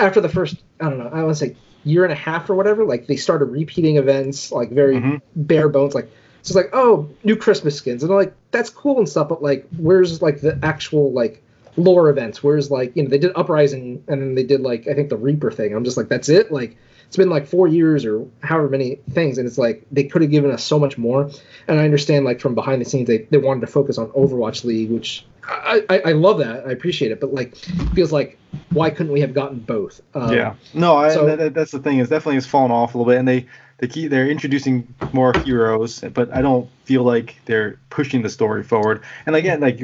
after 0.00 0.20
the 0.20 0.28
first 0.28 0.56
I 0.80 0.88
don't 0.88 0.98
know 0.98 1.10
I 1.12 1.22
want 1.22 1.36
to 1.36 1.46
say 1.46 1.56
year 1.84 2.02
and 2.04 2.12
a 2.12 2.16
half 2.16 2.50
or 2.50 2.54
whatever, 2.56 2.84
like 2.84 3.06
they 3.06 3.16
started 3.16 3.46
repeating 3.46 3.96
events 3.96 4.50
like 4.52 4.70
very 4.70 4.96
Mhm. 4.96 5.20
bare 5.36 5.68
bones 5.68 5.94
like. 5.94 6.10
So 6.42 6.52
it's 6.52 6.56
like, 6.56 6.70
oh, 6.72 7.08
new 7.24 7.36
Christmas 7.36 7.74
skins, 7.76 8.02
and 8.02 8.10
I'm 8.12 8.16
like, 8.16 8.32
that's 8.52 8.70
cool 8.70 8.98
and 8.98 9.08
stuff, 9.08 9.28
but 9.28 9.42
like, 9.42 9.66
where's 9.76 10.22
like 10.22 10.40
the 10.40 10.58
actual 10.62 11.12
like 11.12 11.42
lore 11.78 12.10
events. 12.10 12.42
Whereas 12.42 12.70
like 12.70 12.94
you 12.96 13.02
know 13.02 13.08
they 13.08 13.18
did 13.18 13.32
Uprising 13.36 14.02
and 14.08 14.20
then 14.20 14.34
they 14.34 14.44
did 14.44 14.60
like 14.60 14.86
I 14.88 14.94
think 14.94 15.08
the 15.08 15.16
Reaper 15.16 15.50
thing. 15.50 15.74
I'm 15.74 15.84
just 15.84 15.96
like 15.96 16.08
that's 16.08 16.28
it. 16.28 16.52
Like 16.52 16.76
it's 17.06 17.16
been 17.16 17.30
like 17.30 17.46
four 17.46 17.66
years 17.68 18.04
or 18.04 18.26
however 18.42 18.68
many 18.68 18.96
things, 19.12 19.38
and 19.38 19.46
it's 19.46 19.56
like 19.58 19.86
they 19.90 20.04
could 20.04 20.20
have 20.22 20.30
given 20.30 20.50
us 20.50 20.62
so 20.62 20.78
much 20.78 20.98
more. 20.98 21.30
And 21.66 21.80
I 21.80 21.84
understand 21.84 22.24
like 22.26 22.40
from 22.40 22.54
behind 22.54 22.80
the 22.82 22.84
scenes 22.84 23.06
they, 23.08 23.18
they 23.30 23.38
wanted 23.38 23.60
to 23.62 23.66
focus 23.66 23.96
on 23.96 24.08
Overwatch 24.08 24.64
League, 24.64 24.90
which 24.90 25.24
I, 25.42 25.82
I, 25.88 25.98
I 26.00 26.12
love 26.12 26.38
that. 26.40 26.66
I 26.66 26.72
appreciate 26.72 27.10
it, 27.10 27.20
but 27.20 27.32
like 27.32 27.56
feels 27.94 28.12
like 28.12 28.38
why 28.70 28.90
couldn't 28.90 29.12
we 29.12 29.20
have 29.22 29.32
gotten 29.32 29.58
both? 29.60 30.02
Um, 30.14 30.32
yeah. 30.34 30.54
No, 30.74 30.96
I, 30.98 31.14
so- 31.14 31.24
that, 31.24 31.38
that- 31.38 31.54
that's 31.54 31.70
the 31.70 31.78
thing. 31.78 31.98
Is 31.98 32.10
definitely 32.10 32.34
has 32.34 32.46
fallen 32.46 32.70
off 32.70 32.94
a 32.94 32.98
little 32.98 33.10
bit, 33.10 33.18
and 33.18 33.26
they 33.26 33.46
they 33.78 33.86
keep 33.88 34.10
they're 34.10 34.28
introducing 34.28 34.92
more 35.12 35.32
heroes, 35.44 36.00
but 36.14 36.32
I 36.34 36.42
don't 36.42 36.68
feel 36.84 37.02
like 37.04 37.36
they're 37.46 37.78
pushing 37.90 38.22
the 38.22 38.28
story 38.28 38.62
forward. 38.62 39.02
And 39.26 39.34
again, 39.36 39.60
like 39.60 39.80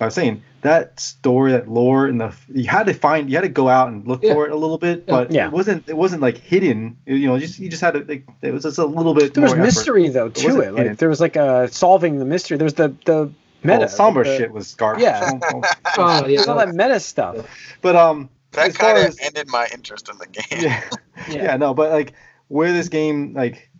I 0.00 0.04
was 0.06 0.14
saying, 0.14 0.42
that 0.62 0.98
story, 1.00 1.52
that 1.52 1.68
lore, 1.68 2.06
and 2.06 2.20
the 2.20 2.34
you 2.52 2.68
had 2.68 2.86
to 2.86 2.94
find, 2.94 3.30
you 3.30 3.36
had 3.36 3.42
to 3.42 3.48
go 3.48 3.68
out 3.68 3.88
and 3.88 4.06
look 4.06 4.22
Yeah. 4.22 4.34
for 4.34 4.46
it 4.46 4.52
a 4.52 4.56
little 4.56 4.78
bit, 4.78 5.06
but 5.06 5.30
Yeah. 5.30 5.46
it 5.46 5.52
wasn't 5.52 5.88
it 5.88 5.96
wasn't 5.96 6.22
like 6.22 6.36
hidden. 6.38 6.96
You 7.06 7.28
know, 7.28 7.38
just 7.38 7.58
you 7.58 7.68
just 7.68 7.80
had 7.82 7.94
to 7.94 8.04
like 8.06 8.26
it 8.42 8.52
was 8.52 8.64
just 8.64 8.78
a 8.78 8.84
little 8.84 9.14
bit. 9.14 9.32
There 9.34 9.42
was 9.42 9.52
more 9.52 9.58
effort. 9.60 9.64
mystery 9.64 10.08
though 10.08 10.28
to 10.28 10.44
wasn't 10.46 10.64
it. 10.64 10.70
Like 10.72 10.78
hidden. 10.82 10.96
there 10.96 11.08
was 11.08 11.20
like 11.20 11.36
a 11.36 11.68
solving 11.72 12.18
the 12.18 12.24
mystery. 12.24 12.56
There 12.58 12.64
was 12.66 12.74
the 12.74 12.94
the 13.04 13.30
meta. 13.62 13.84
Oh, 13.84 13.86
Sombra 13.86 14.24
the- 14.24 14.36
shit 14.36 14.52
was 14.52 14.74
garbage. 14.74 15.02
Yeah. 15.04 15.30
Oh, 15.44 15.62
oh. 15.62 15.62
Oh, 16.22 16.26
yeah, 16.26 16.42
all 16.48 16.56
that 16.58 16.74
meta 16.74 16.98
stuff. 17.00 17.36
But 17.80 17.94
um, 17.96 18.28
That 18.52 18.74
kind 18.74 18.98
of 19.06 19.16
ended 19.22 19.48
my 19.48 19.68
interest 19.72 20.08
in 20.10 20.18
the 20.18 20.26
game. 20.26 20.62
yeah. 20.64 20.82
Yeah. 21.28 21.34
yeah. 21.42 21.56
no 21.56 21.72
but 21.74 21.90
like 21.92 22.12
where 22.50 22.72
this 22.72 22.88
game 22.88 23.32
like 23.32 23.70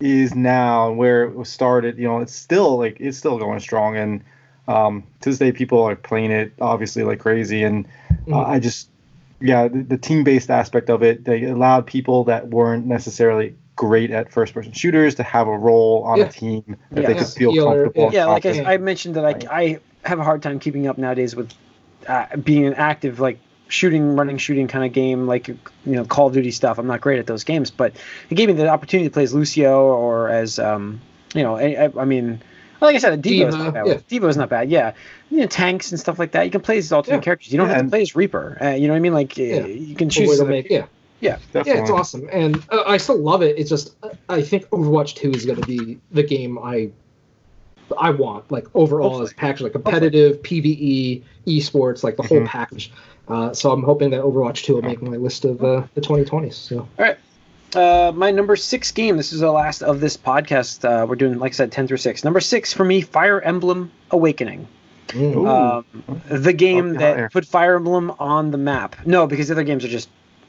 is 0.00 0.34
now 0.34 0.88
and 0.88 0.98
where 0.98 1.22
it 1.24 1.34
was 1.36 1.48
started 1.48 1.96
you 1.98 2.06
know 2.06 2.18
it's 2.18 2.34
still 2.34 2.76
like 2.76 2.96
it's 3.00 3.16
still 3.16 3.38
going 3.38 3.60
strong 3.60 3.96
and 3.96 4.22
um 4.66 5.04
to 5.20 5.30
this 5.30 5.38
day 5.38 5.52
people 5.52 5.82
are 5.82 5.96
playing 5.96 6.30
it 6.30 6.52
obviously 6.60 7.02
like 7.04 7.20
crazy 7.20 7.62
and 7.62 7.86
uh, 8.28 8.30
Mhm. 8.30 8.46
i 8.48 8.58
just 8.58 8.90
yeah 9.40 9.68
the, 9.68 9.82
the 9.82 9.96
team-based 9.96 10.50
aspect 10.50 10.90
of 10.90 11.02
it 11.02 11.24
they 11.24 11.44
allowed 11.44 11.86
people 11.86 12.24
that 12.24 12.48
weren't 12.48 12.86
necessarily 12.86 13.54
great 13.76 14.10
at 14.10 14.32
first-person 14.32 14.72
shooters 14.72 15.14
to 15.14 15.22
have 15.22 15.46
a 15.46 15.56
role 15.56 16.02
on 16.04 16.18
Yeah. 16.18 16.24
a 16.24 16.30
team 16.30 16.64
that 16.66 17.02
Yeah. 17.02 17.06
they 17.06 17.14
Yeah. 17.14 17.18
could 17.20 17.28
feel 17.28 17.52
Healer, 17.52 17.74
comfortable 17.84 18.04
and 18.06 18.12
yeah, 18.14 18.26
like. 18.26 18.44
I, 18.46 18.74
I 18.74 18.76
mentioned 18.78 19.14
that 19.14 19.24
I, 19.24 19.34
I 19.50 19.78
have 20.02 20.18
a 20.18 20.24
hard 20.24 20.42
time 20.42 20.58
keeping 20.58 20.88
up 20.88 20.98
nowadays 20.98 21.36
with 21.36 21.52
uh, 22.08 22.26
being 22.38 22.66
an 22.66 22.74
active 22.74 23.20
like 23.20 23.38
shooting, 23.68 24.16
running, 24.16 24.38
shooting 24.38 24.66
kind 24.68 24.84
of 24.84 24.92
game, 24.92 25.26
like 25.26 25.48
you 25.48 25.56
know 25.86 26.04
Call 26.04 26.26
of 26.28 26.32
Duty 26.34 26.50
stuff. 26.50 26.78
I'm 26.78 26.86
not 26.86 27.00
great 27.00 27.18
at 27.18 27.26
those 27.26 27.44
games, 27.44 27.70
but 27.70 27.94
it 28.30 28.34
gave 28.34 28.48
me 28.48 28.54
the 28.54 28.68
opportunity 28.68 29.08
to 29.08 29.12
play 29.12 29.22
as 29.24 29.32
Lucio 29.34 29.82
or 29.84 30.28
as 30.28 30.58
um, 30.58 31.00
you 31.34 31.42
know, 31.42 31.56
I, 31.56 31.84
I, 31.84 32.00
I 32.00 32.04
mean. 32.04 32.40
Like 32.80 32.94
I 32.94 32.98
said, 32.98 33.12
a 33.12 33.16
D.Va 33.16 33.48
is 33.48 33.54
D.Va, 33.56 33.64
not 33.64 33.74
bad. 33.74 33.86
yeah. 33.88 33.98
D.Va 34.08 34.28
is 34.28 34.36
not 34.36 34.48
bad. 34.50 34.70
Yeah, 34.70 34.92
you 35.32 35.38
know, 35.38 35.46
tanks 35.48 35.90
and 35.90 35.98
stuff 35.98 36.16
like 36.20 36.30
that. 36.30 36.44
You 36.44 36.52
can 36.52 36.60
play 36.60 36.78
as 36.78 36.92
alternate 36.92 37.16
Yeah. 37.16 37.22
characters. 37.22 37.50
You 37.50 37.58
don't 37.58 37.66
Yeah, 37.70 37.74
have 37.74 37.86
to 37.86 37.90
play 37.90 38.02
as 38.02 38.14
Reaper. 38.14 38.56
Uh, 38.62 38.68
you 38.68 38.86
know 38.86 38.92
what 38.92 38.98
I 38.98 39.00
mean? 39.00 39.14
Like 39.14 39.36
uh, 39.36 39.42
Yeah. 39.42 39.66
you 39.66 39.96
can 39.96 40.08
choose. 40.10 40.38
to 40.38 40.44
make- 40.44 40.70
yeah. 40.70 40.86
yeah, 41.18 41.38
Definitely. 41.52 41.82
it's 41.82 41.90
awesome, 41.90 42.28
and 42.30 42.62
uh, 42.70 42.84
I 42.86 42.98
still 42.98 43.18
love 43.18 43.42
it. 43.42 43.58
It's 43.58 43.68
just 43.68 43.96
uh, 44.04 44.10
I 44.28 44.42
think 44.42 44.66
Overwatch 44.70 45.16
Two 45.16 45.32
is 45.32 45.44
going 45.44 45.60
to 45.60 45.66
be 45.66 45.98
the 46.12 46.22
game 46.22 46.56
I 46.56 46.90
I 47.98 48.10
want 48.10 48.50
like 48.50 48.66
overall 48.74 49.08
Hopefully. 49.10 49.24
as 49.26 49.32
a 49.32 49.34
package, 49.36 49.60
like 49.62 49.72
competitive 49.72 50.42
PVE, 50.42 51.22
esports, 51.46 52.02
like 52.04 52.16
the 52.16 52.22
whole 52.22 52.40
Mhm. 52.40 52.46
package. 52.46 52.90
Uh, 53.28 53.52
so 53.52 53.70
I'm 53.70 53.82
hoping 53.82 54.10
that 54.10 54.22
Overwatch 54.22 54.64
Two 54.64 54.74
will 54.74 54.82
make 54.82 55.00
my 55.02 55.16
list 55.16 55.44
of 55.44 55.62
uh, 55.62 55.82
the 55.94 56.00
2020s. 56.00 56.54
So 56.54 56.78
All 56.78 56.86
right. 56.98 57.16
Uh, 57.74 58.10
my 58.14 58.30
number 58.30 58.56
six 58.56 58.90
game. 58.90 59.16
This 59.18 59.32
is 59.32 59.40
the 59.40 59.50
last 59.52 59.82
of 59.82 60.00
this 60.00 60.16
podcast. 60.16 60.84
Uh, 60.88 61.06
we're 61.06 61.16
doing, 61.16 61.38
like 61.38 61.52
I 61.52 61.54
said, 61.54 61.70
ten 61.72 61.86
through 61.86 61.98
six. 61.98 62.24
Number 62.24 62.40
six 62.40 62.72
for 62.72 62.84
me, 62.84 63.02
Fire 63.02 63.40
Emblem 63.42 63.90
Awakening. 64.10 64.66
mm. 65.08 65.46
Um, 65.46 65.84
the 66.28 66.52
game 66.54 66.90
Okay, 66.90 66.98
that 66.98 67.16
higher. 67.16 67.28
put 67.30 67.44
Fire 67.44 67.76
Emblem 67.76 68.10
on 68.18 68.50
the 68.50 68.58
map. 68.58 68.96
No, 69.06 69.26
because 69.26 69.48
the 69.48 69.54
other 69.54 69.64
games 69.64 69.84
are 69.84 69.88
just 69.88 70.08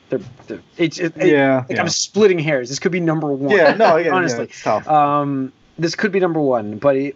they're, 0.10 0.20
they're 0.48 0.60
it's 0.78 0.98
it, 0.98 1.14
it- 1.18 1.28
yeah, 1.34 1.58
like 1.68 1.72
yeah. 1.72 1.82
I'm 1.82 1.90
splitting 1.90 2.40
hairs. 2.40 2.70
This 2.70 2.80
could 2.80 2.92
be 2.94 3.00
number 3.02 3.28
one. 3.34 3.54
yeah 3.56 3.74
no 3.76 3.98
again, 3.98 4.14
honestly. 4.14 4.40
yeah, 4.40 4.44
it's 4.46 4.64
tough 4.64 4.88
Um, 4.88 5.52
this 5.78 5.96
could 5.96 6.12
be 6.14 6.20
number 6.22 6.40
one, 6.42 6.78
but 6.78 6.96
it, 6.96 7.04
like 7.06 7.16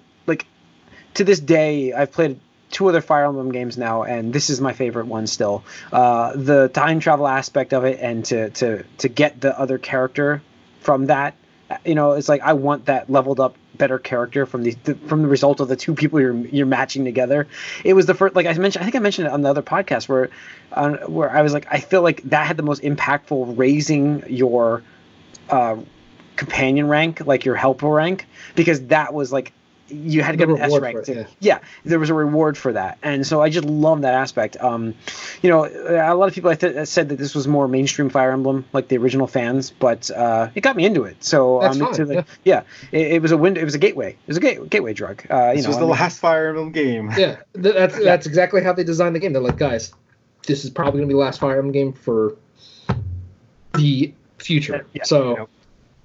to 1.16 1.24
this 1.24 1.39
day, 1.39 1.93
I've 1.93 2.11
played 2.11 2.39
two 2.72 2.89
other 2.89 3.01
Fire 3.01 3.26
Emblem 3.26 3.51
games 3.51 3.78
now, 3.78 4.03
and 4.03 4.34
this 4.34 4.49
is 4.49 4.59
my 4.59 4.74
favorite 4.74 5.05
one 5.05 5.28
still. 5.28 5.64
Uh, 5.91 6.34
the 6.36 6.70
time 6.70 6.99
travel 6.99 7.28
aspect 7.28 7.74
of 7.74 7.86
it, 7.86 7.99
and 8.01 8.26
to 8.26 8.49
to 8.51 8.84
to 8.97 9.07
get 9.07 9.41
the 9.41 9.57
other 9.57 9.78
character 9.78 10.41
from 10.80 11.05
that, 11.07 11.36
you 11.86 11.95
know, 11.95 12.14
it's 12.14 12.30
like 12.30 12.41
I 12.41 12.53
want 12.53 12.86
that 12.86 13.09
leveled 13.09 13.39
up 13.39 13.55
better 13.76 13.97
character 13.97 14.45
from 14.45 14.64
the, 14.64 14.76
the 14.84 14.95
from 14.95 15.22
the 15.22 15.28
result 15.28 15.59
of 15.59 15.68
the 15.68 15.76
two 15.76 15.93
people 15.95 16.20
you're 16.20 16.36
you're 16.36 16.66
matching 16.66 17.05
together. 17.05 17.47
It 17.84 17.93
was 17.93 18.05
the 18.05 18.14
first, 18.14 18.36
like 18.36 18.45
I 18.45 18.53
mentioned, 18.53 18.82
I 18.82 18.86
think 18.86 18.95
I 18.95 18.99
mentioned 18.99 19.28
it 19.28 19.34
on 19.34 19.41
the 19.41 19.49
other 19.49 19.61
podcast 19.61 20.07
where, 20.07 20.30
where 21.07 21.30
I 21.30 21.41
was 21.41 21.53
like, 21.53 21.68
I 21.72 21.80
feel 21.80 22.01
like 22.01 22.22
that 22.24 22.45
had 22.45 22.57
the 22.57 22.64
most 22.64 22.82
impactful 22.84 23.57
raising 23.57 24.24
your 24.28 24.84
uh, 25.49 25.78
companion 26.36 26.88
rank, 26.88 27.26
like 27.26 27.45
your 27.45 27.55
helper 27.55 27.88
rank, 27.88 28.28
because 28.55 28.88
that 28.88 29.14
was 29.14 29.32
like 29.32 29.53
you 29.89 30.21
had 30.23 30.31
to 30.31 30.38
The 30.38 30.53
get 30.53 30.55
an 30.55 30.61
S 30.73 30.79
rank. 30.79 31.07
it, 31.07 31.17
yeah. 31.17 31.25
yeah, 31.39 31.59
there 31.86 31.99
was 31.99 32.09
a 32.09 32.13
reward 32.13 32.57
for 32.57 32.71
that, 32.73 32.97
and 33.03 33.25
so 33.27 33.41
I 33.41 33.49
just 33.49 33.65
love 33.65 34.01
that 34.01 34.13
aspect. 34.13 34.57
Um, 34.61 34.93
you 35.41 35.49
know, 35.49 35.65
a 35.65 36.15
lot 36.15 36.27
of 36.29 36.34
people 36.34 36.49
I 36.49 36.55
th- 36.55 36.88
said 36.88 37.09
that 37.09 37.17
this 37.17 37.36
was 37.36 37.47
more 37.47 37.67
mainstream 37.67 38.09
Fire 38.09 38.31
Emblem, 38.31 38.65
like 38.73 38.88
the 38.88 38.97
original 38.97 39.27
fans, 39.27 39.71
but 39.71 40.09
uh, 40.11 40.49
it 40.55 40.61
got 40.61 40.75
me 40.75 40.86
into 40.86 41.03
it. 41.03 41.23
So 41.23 41.59
That's 41.61 41.75
um, 41.79 41.88
into 41.88 42.05
fine, 42.05 42.15
the, 42.15 42.25
yeah, 42.43 42.63
it, 42.91 43.13
it 43.13 43.21
was 43.21 43.31
a 43.31 43.38
window. 43.38 43.61
It 43.61 43.65
was 43.65 43.75
a 43.75 43.79
gateway. 43.79 44.11
It 44.11 44.27
was 44.27 44.38
a 44.38 44.41
gate, 44.41 44.69
gateway 44.69 44.93
drug. 44.93 45.23
Uh, 45.29 45.49
you 45.49 45.55
this 45.57 45.63
know, 45.63 45.69
was 45.69 45.77
I 45.77 45.79
the 45.81 45.86
mean- 45.88 45.91
last 45.95 46.19
fire 46.19 46.49
emblem 46.49 46.71
game 46.71 47.11
yeah, 47.17 47.38
th- 47.61 47.75
that's 47.75 47.97
that's 48.03 48.25
exactly 48.25 48.63
how 48.63 48.73
they 48.73 48.84
designed 48.84 49.15
the 49.15 49.19
game. 49.19 49.34
They're 49.34 49.41
like, 49.41 49.57
guys, 49.57 49.93
this 50.47 50.63
is 50.63 50.69
probably 50.69 50.99
going 50.99 51.09
to 51.09 51.13
be 51.13 51.17
the 51.17 51.19
last 51.23 51.39
Fire 51.39 51.57
Emblem 51.57 51.71
game 51.71 51.93
for 51.93 52.36
the 53.75 54.13
future. 54.39 54.86
Yeah. 54.93 55.03
so. 55.03 55.38
Yep. 55.38 55.39
It 55.39 55.41
was 55.41 55.49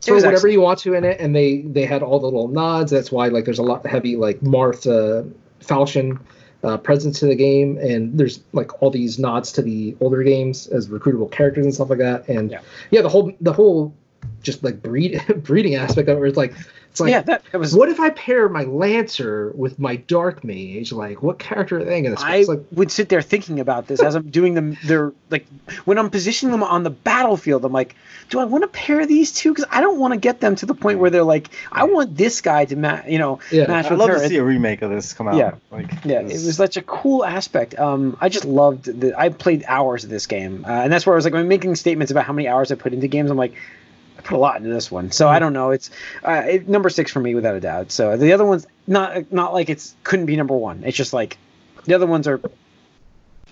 throw 0.00 0.16
whatever 0.16 0.32
excellent. 0.34 0.52
you 0.52 0.60
want 0.60 0.78
to 0.80 0.94
in 0.94 1.04
it, 1.04 1.20
and 1.20 1.34
they 1.34 1.62
they 1.62 1.84
had 1.84 2.02
all 2.02 2.18
the 2.20 2.26
little 2.26 2.48
nods. 2.48 2.90
That's 2.90 3.10
why 3.12 3.28
like 3.28 3.44
there's 3.44 3.58
a 3.58 3.62
lot 3.64 3.84
of 3.84 3.90
heavy 3.90 4.16
like 4.16 4.40
Marth 4.40 4.86
uh, 4.86 5.28
Falchion 5.60 6.18
uh, 6.64 6.76
presence 6.78 7.20
to 7.20 7.26
the 7.26 7.36
game, 7.36 7.78
and 7.78 8.18
there's 8.18 8.40
like 8.52 8.82
all 8.82 8.90
these 8.90 9.18
nods 9.18 9.52
to 9.52 9.62
the 9.62 9.96
older 10.00 10.22
games 10.22 10.66
as 10.68 10.88
recruitable 10.88 11.30
characters 11.30 11.64
and 11.64 11.74
stuff 11.74 11.90
like 11.90 11.98
that. 11.98 12.28
And 12.28 12.50
Yeah. 12.50 12.60
yeah, 12.90 13.02
the 13.02 13.08
whole 13.08 13.32
the 13.40 13.52
whole 13.52 13.94
just 14.42 14.62
like 14.64 14.82
breed 14.82 15.22
breeding 15.42 15.74
aspect 15.74 16.08
of 16.08 16.16
it, 16.16 16.20
where 16.20 16.28
it's 16.28 16.36
like 16.36 16.54
it's 16.90 17.00
like 17.00 17.10
yeah, 17.10 17.20
that, 17.22 17.42
that 17.52 17.58
was. 17.58 17.74
what 17.74 17.88
if 17.88 18.00
I 18.00 18.10
pair 18.10 18.48
my 18.48 18.64
Lancer 18.64 19.52
with 19.54 19.78
my 19.78 19.96
Dark 19.96 20.42
Mage? 20.42 20.90
Like, 20.90 21.22
what 21.22 21.38
character 21.38 21.78
are 21.78 21.84
they 21.84 22.00
going 22.02 22.16
to 22.16 22.22
I 22.22 22.42
like, 22.48 22.60
would 22.72 22.90
sit 22.90 23.08
there 23.08 23.20
thinking 23.20 23.60
about 23.60 23.86
this 23.88 24.00
as 24.00 24.14
I'm 24.14 24.30
doing 24.30 24.54
them. 24.54 24.76
They're 24.84 25.12
like 25.30 25.46
when 25.84 25.98
I'm 25.98 26.08
positioning 26.10 26.50
them 26.50 26.62
on 26.62 26.82
the 26.84 26.90
battlefield. 26.90 27.64
I'm 27.64 27.72
like, 27.72 27.94
do 28.28 28.38
I 28.40 28.44
want 28.44 28.62
to 28.62 28.68
pair 28.68 29.06
these 29.06 29.32
two? 29.32 29.50
Because 29.52 29.64
I 29.70 29.80
don't 29.80 29.98
want 29.98 30.12
to 30.14 30.18
get 30.20 30.40
them 30.40 30.54
to 30.56 30.66
the 30.66 30.74
point 30.74 30.98
where 30.98 31.10
they're 31.10 31.22
like, 31.22 31.48
I 31.72 31.84
want 31.84 32.16
this 32.16 32.40
guy 32.40 32.64
to 32.66 32.76
match, 32.76 33.06
you 33.08 33.18
know, 33.18 33.40
Yeah. 33.50 33.66
match 33.66 33.86
I'd 33.86 33.92
with 33.92 34.00
love 34.00 34.10
her. 34.10 34.18
to 34.18 34.28
see 34.28 34.36
a 34.36 34.44
remake 34.44 34.82
of 34.82 34.90
this 34.90 35.12
come 35.12 35.28
out. 35.28 35.36
Yeah. 35.36 35.54
Like, 35.70 35.90
Yeah, 36.04 36.20
it 36.20 36.24
was 36.26 36.56
such 36.56 36.76
a 36.76 36.82
cool 36.82 37.24
aspect. 37.24 37.78
Um, 37.78 38.16
I 38.20 38.28
just 38.28 38.44
loved 38.44 38.84
the. 39.00 39.18
I 39.18 39.30
played 39.30 39.64
hours 39.66 40.04
of 40.04 40.10
this 40.10 40.26
game, 40.26 40.64
uh, 40.68 40.70
and 40.70 40.92
that's 40.92 41.06
where 41.06 41.14
I 41.14 41.16
was 41.16 41.24
like, 41.24 41.32
when 41.32 41.42
I'm 41.42 41.48
making 41.48 41.74
statements 41.76 42.10
about 42.10 42.24
how 42.24 42.32
many 42.32 42.48
hours 42.48 42.70
I 42.70 42.74
put 42.74 42.92
into 42.92 43.08
games. 43.08 43.30
I'm 43.30 43.36
like, 43.38 43.54
I 44.18 44.20
put 44.22 44.34
a 44.34 44.38
lot 44.38 44.56
into 44.56 44.68
this 44.70 44.90
one. 44.90 45.10
So 45.12 45.28
I 45.28 45.38
don't 45.38 45.52
know. 45.52 45.70
It's 45.70 45.90
uh, 46.22 46.42
it, 46.46 46.68
number 46.68 46.90
six 46.90 47.10
for 47.12 47.20
me 47.20 47.34
without 47.34 47.54
a 47.54 47.60
doubt. 47.60 47.92
So 47.92 48.16
the 48.16 48.32
other 48.32 48.44
ones, 48.44 48.66
not 48.86 49.32
not 49.32 49.54
like 49.54 49.68
it's 49.70 49.94
couldn't 50.04 50.26
be 50.26 50.36
number 50.36 50.56
one. 50.56 50.82
It's 50.84 50.96
just 50.96 51.12
like 51.12 51.38
the 51.84 51.94
other 51.94 52.06
ones 52.06 52.26
are. 52.28 52.40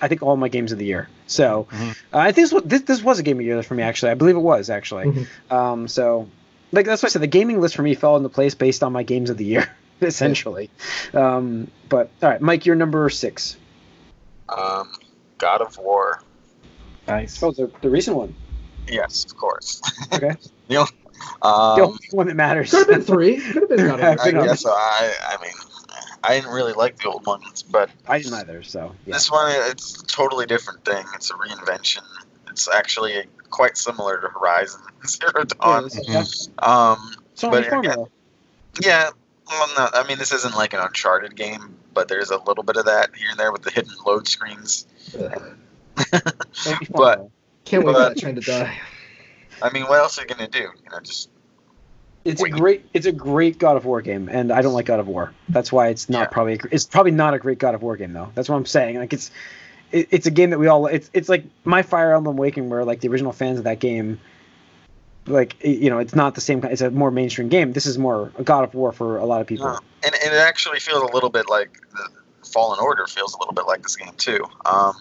I 0.01 0.09
think 0.09 0.22
all 0.22 0.36
my 0.36 0.49
games 0.49 0.72
of 0.72 0.78
the 0.78 0.84
year. 0.84 1.09
So 1.26 1.66
Mhm. 1.70 1.90
uh, 2.12 2.18
I 2.18 2.32
think 2.32 2.44
this, 2.49 2.53
was- 2.53 2.64
this 2.64 2.82
this 2.82 3.03
was 3.03 3.18
a 3.18 3.22
game 3.22 3.36
of 3.36 3.38
the 3.40 3.44
year 3.47 3.62
for 3.62 3.74
me. 3.74 3.82
Actually, 3.82 4.12
I 4.12 4.14
believe 4.14 4.36
it 4.36 4.40
was 4.40 4.68
actually. 4.70 5.07
Mhm. 5.07 5.53
Um, 5.53 5.88
so 5.88 6.28
like 6.72 6.84
that's 6.86 7.03
why 7.03 7.07
I 7.07 7.11
said 7.11 7.22
the 7.22 7.26
gaming 7.26 7.61
list 7.61 7.76
for 7.76 7.82
me 7.82 7.94
fell 7.94 8.16
into 8.16 8.28
place 8.28 8.55
based 8.55 8.82
on 8.82 8.92
my 8.92 9.03
games 9.03 9.30
of 9.30 9.36
the 9.36 9.44
year, 9.44 9.68
essentially. 10.03 10.68
Um, 11.14 11.70
but 11.88 12.11
all 12.22 12.28
right, 12.30 12.40
Mike, 12.40 12.66
you're 12.66 12.76
number 12.76 13.09
six. 13.11 13.57
Um, 14.49 14.92
God 15.38 15.61
of 15.62 15.76
War. 15.78 16.20
nice. 17.09 17.42
Oh, 17.42 17.51
the, 17.53 17.70
the 17.82 17.90
recent 17.90 18.16
one. 18.16 18.34
Yes, 18.88 19.24
of 19.24 19.36
course. 19.36 19.80
Okay. 20.12 20.32
the 20.68 20.76
only, 20.76 20.90
the 21.42 21.47
um, 21.49 21.80
only 21.80 21.99
one 22.12 22.26
that 22.28 22.36
matters. 22.36 22.70
could 22.70 22.80
have 22.80 22.88
been 22.88 23.03
three. 23.03 23.36
Could 23.40 23.62
have 23.62 23.68
been 23.68 23.78
God 23.86 24.01
of 24.01 24.18
War. 24.18 24.18
I 24.20 24.30
guess 24.47 24.61
so. 24.61 24.70
I. 24.70 25.12
I 25.28 25.42
mean, 25.42 25.53
I 26.26 26.34
didn't 26.34 26.52
really 26.52 26.72
like 26.72 26.96
the 26.98 27.08
old 27.08 27.24
ones, 27.26 27.62
but 27.62 27.88
I 28.08 28.18
didn't 28.18 28.34
either. 28.34 28.62
So 28.62 28.94
yeah. 29.06 29.14
this 29.14 29.30
one 29.30 29.52
it's 29.70 30.02
a 30.02 30.06
totally 30.06 30.46
different 30.46 30.84
thing. 30.84 31.04
It's 31.14 31.30
a 31.30 31.34
reinvention. 31.34 32.02
It's 32.50 32.68
actually 32.68 33.24
quite 33.50 33.76
similar 33.76 34.20
to 34.20 34.28
Horizon 34.28 34.80
Zero 35.06 35.44
Dawn. 35.44 35.84
this 35.84 35.96
is- 35.98 36.08
yeah. 36.08 36.20
Um, 36.92 37.14
Sony 37.36 37.50
but 37.70 37.84
yeah, 37.84 37.94
yeah. 38.82 39.10
Well, 39.48 39.68
no, 39.76 39.88
I 40.00 40.06
mean 40.08 40.18
this 40.18 40.32
isn't 40.32 40.56
like 40.56 40.72
an 40.72 40.80
Uncharted 40.80 41.36
game, 41.36 41.76
but 41.94 42.08
there's 42.08 42.30
a 42.30 42.38
little 42.38 42.64
bit 42.64 42.76
of 42.76 42.86
that 42.86 43.14
here 43.14 43.28
and 43.30 43.38
there 43.38 43.52
with 43.52 43.62
the 43.62 43.70
hidden 43.70 43.92
load 44.04 44.26
screens. 44.26 44.86
But- 46.90 47.28
Can't 47.64 47.84
wait 47.84 47.92
for 47.94 47.98
But- 47.98 48.14
that 48.14 48.18
train 48.20 48.34
to 48.34 48.40
die. 48.40 48.78
I 49.62 49.70
mean, 49.70 49.84
what 49.84 49.98
else 49.98 50.18
are 50.18 50.22
you 50.22 50.28
gonna 50.28 50.48
do? 50.48 50.58
You 50.58 50.90
know, 50.90 51.00
just 51.00 51.30
it's 52.26 52.42
a 52.42 52.48
great 52.48 52.84
it's 52.92 53.06
a 53.06 53.12
great 53.12 53.58
God 53.58 53.76
of 53.76 53.84
War 53.84 54.02
game, 54.02 54.28
and 54.30 54.52
I 54.52 54.62
don't 54.62 54.74
like 54.74 54.86
God 54.86 55.00
of 55.00 55.08
War. 55.08 55.32
That's 55.48 55.72
why 55.72 55.88
it's 55.88 56.08
not 56.08 56.20
Yeah. 56.20 56.26
probably 56.28 56.54
a 56.54 56.58
it's 56.70 56.84
probably 56.86 57.12
not 57.12 57.34
a 57.34 57.38
great 57.38 57.58
God 57.58 57.74
of 57.74 57.82
War 57.82 57.96
game 57.96 58.12
though. 58.12 58.30
That's 58.34 58.48
what 58.48 58.56
I'm 58.56 58.66
saying. 58.66 58.98
Like 58.98 59.12
it's 59.12 59.30
it, 59.92 60.08
it's 60.10 60.26
a 60.26 60.30
game 60.30 60.50
that 60.50 60.58
we 60.58 60.66
all 60.66 60.86
it's 60.86 61.10
it's 61.12 61.28
like 61.28 61.44
my 61.64 61.82
Fire 61.82 62.14
Emblem 62.14 62.36
Awakening, 62.38 62.68
where 62.70 62.84
like 62.84 63.00
the 63.00 63.08
original 63.08 63.32
fans 63.32 63.58
of 63.58 63.64
that 63.64 63.78
game. 63.78 64.20
Like 65.28 65.56
you 65.64 65.90
know, 65.90 65.98
it's 65.98 66.14
not 66.14 66.36
the 66.36 66.40
same. 66.40 66.62
It's 66.64 66.82
a 66.82 66.90
more 66.90 67.10
mainstream 67.10 67.48
game. 67.48 67.72
This 67.72 67.86
is 67.86 67.98
more 67.98 68.32
a 68.38 68.44
God 68.44 68.62
of 68.62 68.74
War 68.74 68.92
for 68.92 69.16
a 69.16 69.24
lot 69.24 69.40
of 69.40 69.48
people. 69.48 69.66
And, 69.66 70.14
and 70.14 70.32
it 70.32 70.38
actually 70.38 70.78
feels 70.78 71.02
a 71.02 71.12
little 71.12 71.30
bit 71.30 71.48
like 71.48 71.80
the 71.92 72.08
Fallen 72.48 72.78
Order 72.80 73.06
feels 73.08 73.34
a 73.34 73.38
little 73.38 73.52
bit 73.52 73.66
like 73.66 73.82
this 73.82 73.96
game 73.96 74.12
too. 74.16 74.44
Um, 74.64 74.94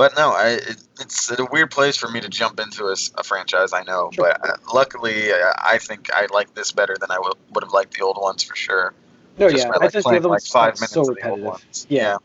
but 0.00 0.16
no, 0.16 0.30
I, 0.30 0.52
it, 0.52 0.82
it's 0.98 1.30
a 1.30 1.44
weird 1.52 1.70
place 1.70 1.94
for 1.94 2.08
me 2.08 2.22
to 2.22 2.28
jump 2.30 2.58
into 2.58 2.86
a 2.86 3.22
franchise. 3.22 3.74
I 3.74 3.82
know, 3.82 4.08
Sure. 4.14 4.32
but 4.40 4.48
uh, 4.48 4.56
luckily, 4.72 5.30
uh, 5.30 5.52
I 5.62 5.76
think 5.76 6.08
I 6.10 6.26
like 6.32 6.54
this 6.54 6.72
better 6.72 6.96
than 6.98 7.10
I 7.10 7.18
would 7.18 7.34
would 7.52 7.62
have 7.62 7.74
liked 7.74 7.92
the 7.98 8.02
old 8.02 8.16
ones 8.18 8.42
for 8.42 8.56
sure. 8.56 8.94
No, 9.38 9.50
Just 9.50 9.64
yeah, 9.66 9.68
by, 9.70 9.76
I 9.76 9.78
like, 9.80 9.92
think 9.92 9.92
the 9.92 10.02
playing, 10.08 10.18
other 10.20 10.28
like 10.28 10.36
ones 10.36 10.50
five 10.50 10.78
felt 10.78 10.80
minutes 10.80 10.92
so 10.94 11.00
of 11.00 11.06
the 11.08 11.12
old 11.12 11.16
repetitive. 11.40 11.44
ones. 11.44 11.86
Yeah. 11.90 12.16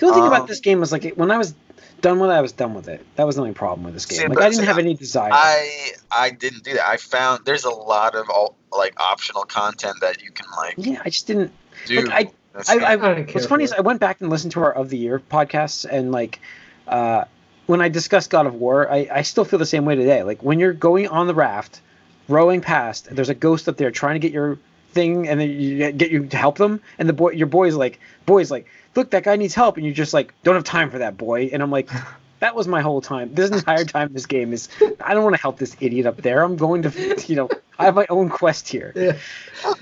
The 0.00 0.06
only 0.06 0.16
thing 0.16 0.24
Um, 0.24 0.32
about 0.32 0.48
this 0.48 0.58
game 0.58 0.80
was 0.80 0.90
like 0.90 1.04
when 1.14 1.30
I 1.30 1.38
was 1.38 1.54
done 2.00 2.18
with 2.18 2.30
it, 2.30 2.32
I 2.34 2.40
was 2.40 2.50
done 2.50 2.74
with 2.74 2.88
it. 2.88 3.06
That 3.14 3.24
was 3.24 3.36
the 3.36 3.42
only 3.42 3.54
problem 3.54 3.84
with 3.84 3.94
this 3.94 4.04
game. 4.04 4.18
See, 4.18 4.26
like 4.26 4.34
but 4.34 4.42
I 4.42 4.48
didn't 4.48 4.62
see, 4.62 4.66
have 4.66 4.78
any 4.78 4.94
desire. 4.94 5.30
I 5.32 5.92
I 6.10 6.30
didn't 6.30 6.64
do 6.64 6.74
that. 6.74 6.88
I 6.88 6.96
found 6.96 7.44
there's 7.44 7.64
a 7.64 7.70
lot 7.70 8.16
of 8.16 8.28
all, 8.30 8.56
like 8.72 9.00
optional 9.00 9.44
content 9.44 10.00
that 10.00 10.22
you 10.24 10.32
can 10.32 10.46
like 10.56 10.74
yeah, 10.76 11.00
I 11.04 11.10
just 11.10 11.28
didn't. 11.28 11.52
do. 11.86 12.02
Like, 12.02 12.10
I- 12.10 12.18
I. 12.18 12.32
I, 12.68 12.92
I 12.94 12.96
what's 12.96 13.46
funny 13.46 13.46
for 13.46 13.60
is 13.60 13.72
I 13.74 13.80
went 13.80 14.00
back 14.00 14.22
and 14.22 14.30
listened 14.30 14.52
to 14.52 14.62
our 14.62 14.72
of 14.72 14.88
the 14.88 14.96
year 14.96 15.20
podcasts 15.20 15.84
and 15.88 16.10
like 16.10 16.40
uh, 16.88 17.24
when 17.66 17.80
I 17.80 17.88
discuss 17.88 18.26
God 18.28 18.46
of 18.46 18.54
War, 18.54 18.90
I, 18.90 19.08
I 19.12 19.22
still 19.22 19.44
feel 19.44 19.58
the 19.58 19.66
same 19.66 19.84
way 19.84 19.96
today. 19.96 20.22
Like 20.22 20.42
when 20.42 20.58
you're 20.60 20.72
going 20.72 21.08
on 21.08 21.26
the 21.26 21.34
raft, 21.34 21.80
rowing 22.28 22.60
past, 22.60 23.08
there's 23.14 23.28
a 23.28 23.34
ghost 23.34 23.68
up 23.68 23.76
there 23.76 23.90
trying 23.90 24.14
to 24.14 24.20
get 24.20 24.32
your 24.32 24.58
thing, 24.92 25.28
and 25.28 25.40
then 25.40 25.50
you 25.50 25.76
get- 25.78 25.98
get 25.98 26.10
you 26.10 26.26
to 26.26 26.36
help 26.36 26.56
them, 26.58 26.80
and 26.98 27.08
the 27.08 27.12
boy, 27.12 27.30
your 27.32 27.46
boy's 27.48 27.74
like, 27.74 28.00
boy's 28.24 28.50
like, 28.50 28.66
look, 28.94 29.10
that 29.10 29.24
guy 29.24 29.36
needs 29.36 29.54
help, 29.54 29.76
and 29.76 29.84
you're 29.84 29.94
just 29.94 30.14
like, 30.14 30.32
don't 30.42 30.54
have 30.54 30.64
time 30.64 30.90
for 30.90 30.98
that 30.98 31.16
boy, 31.16 31.50
and 31.52 31.62
I'm 31.62 31.70
like. 31.70 31.88
That 32.40 32.54
was 32.54 32.68
my 32.68 32.82
whole 32.82 33.00
time. 33.00 33.32
This 33.32 33.50
entire 33.50 33.84
time, 33.96 34.12
this 34.12 34.26
game 34.26 34.52
is. 34.52 34.68
I 35.00 35.14
don't 35.14 35.24
want 35.24 35.34
to 35.36 35.40
help 35.40 35.56
this 35.58 35.74
idiot 35.80 36.04
up 36.04 36.18
there. 36.18 36.42
I'm 36.44 36.56
going 36.56 36.82
to, 36.82 37.24
you 37.26 37.34
know, 37.34 37.48
I 37.78 37.86
have 37.86 37.94
my 37.94 38.04
own 38.10 38.28
quest 38.28 38.68
here. 38.68 38.92
Yeah. 38.94 39.16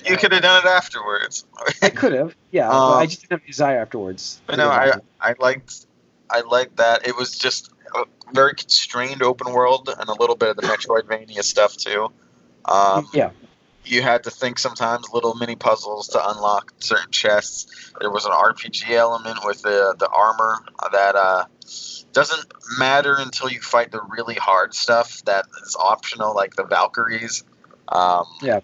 you 0.09 0.17
could 0.17 0.31
have 0.31 0.43
done 0.43 0.65
it 0.65 0.69
afterwards. 0.69 1.45
I 1.83 1.91
could 1.91 2.13
have, 2.13 2.37
yeah, 2.53 2.69
but 2.69 2.77
Um, 2.93 2.99
I 3.01 3.07
just 3.07 3.23
didn't 3.23 3.41
have 3.41 3.47
desire 3.49 3.81
afterwards. 3.81 4.41
But 4.47 4.59
no, 4.59 4.69
I 4.69 4.93
I 5.21 5.35
liked 5.41 5.87
I 6.35 6.41
liked 6.41 6.79
that. 6.79 7.07
It 7.07 7.17
was 7.17 7.39
just 7.39 7.71
a 7.95 8.05
very 8.33 8.55
constrained 8.55 9.23
open 9.23 9.53
world 9.53 9.89
and 9.89 10.09
a 10.09 10.15
little 10.15 10.35
bit 10.35 10.49
of 10.49 10.57
the 10.57 10.63
Metroidvania 10.63 11.45
stuff 11.45 11.77
too. 11.77 12.11
Um, 12.65 13.09
yeah, 13.13 13.31
you 13.85 14.03
had 14.03 14.25
to 14.25 14.31
think 14.31 14.59
sometimes 14.59 15.07
little 15.13 15.35
mini 15.35 15.55
puzzles 15.55 16.09
to 16.09 16.31
unlock 16.31 16.73
certain 16.81 17.13
chests. 17.13 17.93
There 18.01 18.11
was 18.11 18.25
an 18.25 18.33
RPG 18.33 18.91
element 18.91 19.39
with 19.45 19.63
the 19.63 19.95
the 19.97 20.09
armor 20.09 20.59
that 20.91 21.15
uh, 21.15 21.45
doesn't 22.13 22.53
matter 22.79 23.15
until 23.19 23.49
you 23.49 23.61
fight 23.61 23.93
the 23.93 24.01
really 24.09 24.35
hard 24.35 24.75
stuff 24.75 25.23
that 25.27 25.47
is 25.63 25.77
optional, 25.79 26.35
like 26.35 26.57
the 26.57 26.65
Valkyries. 26.65 27.45
Um, 27.89 28.25
yeah. 28.43 28.61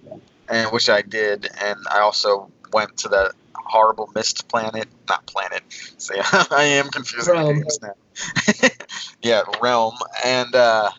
and 0.49 0.73
which 0.73 0.89
I 0.89 1.03
did, 1.03 1.47
and 1.61 1.79
I 1.91 2.01
also 2.01 2.51
went 2.73 2.97
to 2.99 3.09
the 3.09 3.33
horrible 3.55 4.11
mist 4.15 4.49
planet, 4.49 4.89
not 5.09 5.27
planet. 5.27 5.63
See, 5.99 6.15
I 6.51 6.65
am 6.65 6.89
confusing 6.89 7.35
names 7.35 7.79
now. 7.83 8.69
yeah, 9.23 9.43
realm, 9.61 9.95
and 10.25 10.55
uh, 10.55 10.91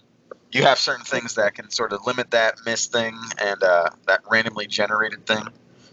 you 0.51 0.63
have 0.63 0.79
certain 0.79 1.05
things 1.05 1.35
that 1.35 1.55
can 1.55 1.69
sort 1.69 1.93
of 1.93 2.05
limit 2.05 2.31
that 2.31 2.55
mist 2.65 2.91
thing 2.91 3.17
and 3.37 3.61
uh, 3.63 3.89
that 4.07 4.21
randomly 4.29 4.67
generated 4.67 5.25
thing. 5.25 5.43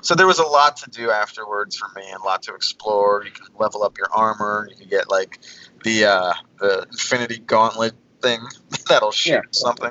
So 0.03 0.15
there 0.15 0.27
was 0.27 0.39
a 0.39 0.47
lot 0.47 0.77
to 0.79 0.91
do 0.91 1.11
afterwards 1.11 1.77
for 1.77 1.89
me, 1.97 2.07
and 2.09 2.21
a 2.21 2.25
lot 2.25 2.43
to 2.43 2.55
explore. 2.55 3.25
You 3.25 3.33
can 3.33 3.47
level 3.59 3.83
up 3.83 3.99
your 3.99 4.09
armor. 4.13 4.69
You 4.71 4.77
can 4.77 4.89
get 4.89 5.11
like 5.11 5.41
the 5.85 6.05
uh, 6.05 6.33
the 6.59 6.87
Infinity 6.91 7.39
Gauntlet 7.39 7.95
thing 8.23 8.41
that'll 8.89 9.11
shoot 9.11 9.33
Yeah. 9.33 9.41
something. 9.51 9.91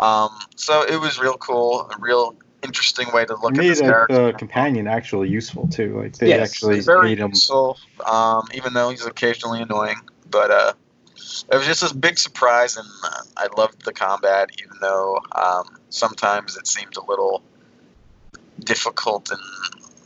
Um, 0.00 0.30
so 0.56 0.82
it 0.82 1.00
was 1.00 1.18
real 1.18 1.36
cool, 1.36 1.90
a 1.90 1.96
real 1.98 2.36
interesting 2.68 3.10
way 3.12 3.24
to 3.24 3.34
look 3.34 3.54
at 3.54 3.56
made 3.56 3.70
this 3.70 3.80
uh, 3.80 3.84
character. 3.86 4.26
the 4.26 4.32
companion 4.34 4.86
actually 4.86 5.28
useful 5.28 5.66
too. 5.66 6.00
Like 6.00 6.16
they 6.18 6.28
Yes, 6.28 6.40
actually 6.52 6.80
Very 6.80 7.08
made 7.08 7.18
him. 7.18 7.30
useful, 7.30 7.78
um, 8.06 8.46
even 8.54 8.74
though 8.74 8.90
he's 8.90 9.04
occasionally 9.04 9.62
annoying. 9.62 9.96
But 10.30 10.50
uh, 10.50 10.72
it 11.50 11.56
was 11.56 11.66
just 11.66 11.90
a 11.90 11.94
big 11.94 12.18
surprise, 12.18 12.76
and 12.76 12.86
uh, 13.04 13.22
I 13.36 13.48
loved 13.56 13.84
the 13.84 13.92
combat, 13.92 14.50
even 14.62 14.76
though 14.80 15.18
um, 15.32 15.78
sometimes 15.88 16.56
it 16.56 16.66
seemed 16.68 16.96
a 16.96 17.04
little 17.04 17.42
difficult 18.60 19.32
in 19.32 19.38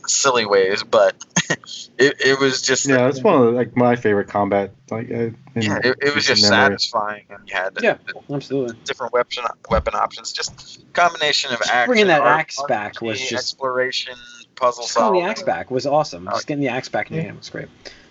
silly 0.07 0.45
ways. 0.45 0.83
But 0.83 1.15
it, 1.97 2.15
it 2.19 2.39
was 2.39 2.61
just 2.61 2.85
Yeah, 2.87 3.07
it's 3.07 3.21
one 3.21 3.41
of 3.47 3.53
like 3.53 3.75
my 3.75 3.95
favorite 3.95 4.27
combat. 4.27 4.71
Like 4.91 5.09
uh, 5.11 5.29
yeah, 5.55 5.79
it, 5.83 5.95
it 6.01 6.15
was 6.15 6.25
just 6.25 6.43
memory. 6.43 6.57
satisfying, 6.69 7.25
and 7.29 7.39
you 7.47 7.55
had 7.55 7.77
Yeah. 7.81 7.97
Absolutely. 8.31 8.77
different 8.85 9.13
weapon 9.13 9.43
weapon 9.69 9.93
options. 9.95 10.31
Just 10.31 10.83
combination 10.93 11.51
of 11.53 11.61
action, 11.61 11.87
bringing 11.87 12.07
that 12.07 12.21
R- 12.21 12.27
axe 12.27 12.61
back 12.67 13.01
was 13.01 13.19
just- 13.19 13.33
exploration, 13.53 14.15
puzzle 14.55 14.83
Just 14.83 14.95
getting 14.95 15.13
the 15.13 15.21
axe 15.21 15.43
back 15.43 15.71
was 15.71 15.85
awesome. 15.85 16.25
Just 16.31 16.47
getting 16.47 16.63
the 16.63 16.69
axe 16.69 16.89
back 16.89 17.09
in 17.09 17.17
the 17.17 17.21
Yeah. 17.23 17.29
game 17.29 17.37
was 17.37 17.49
great. 17.49 17.67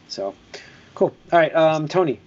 So, 0.08 0.34
cool. 0.94 1.14
All 1.32 1.38
right, 1.38 1.54
um, 1.54 1.88
Tony. 1.88 2.20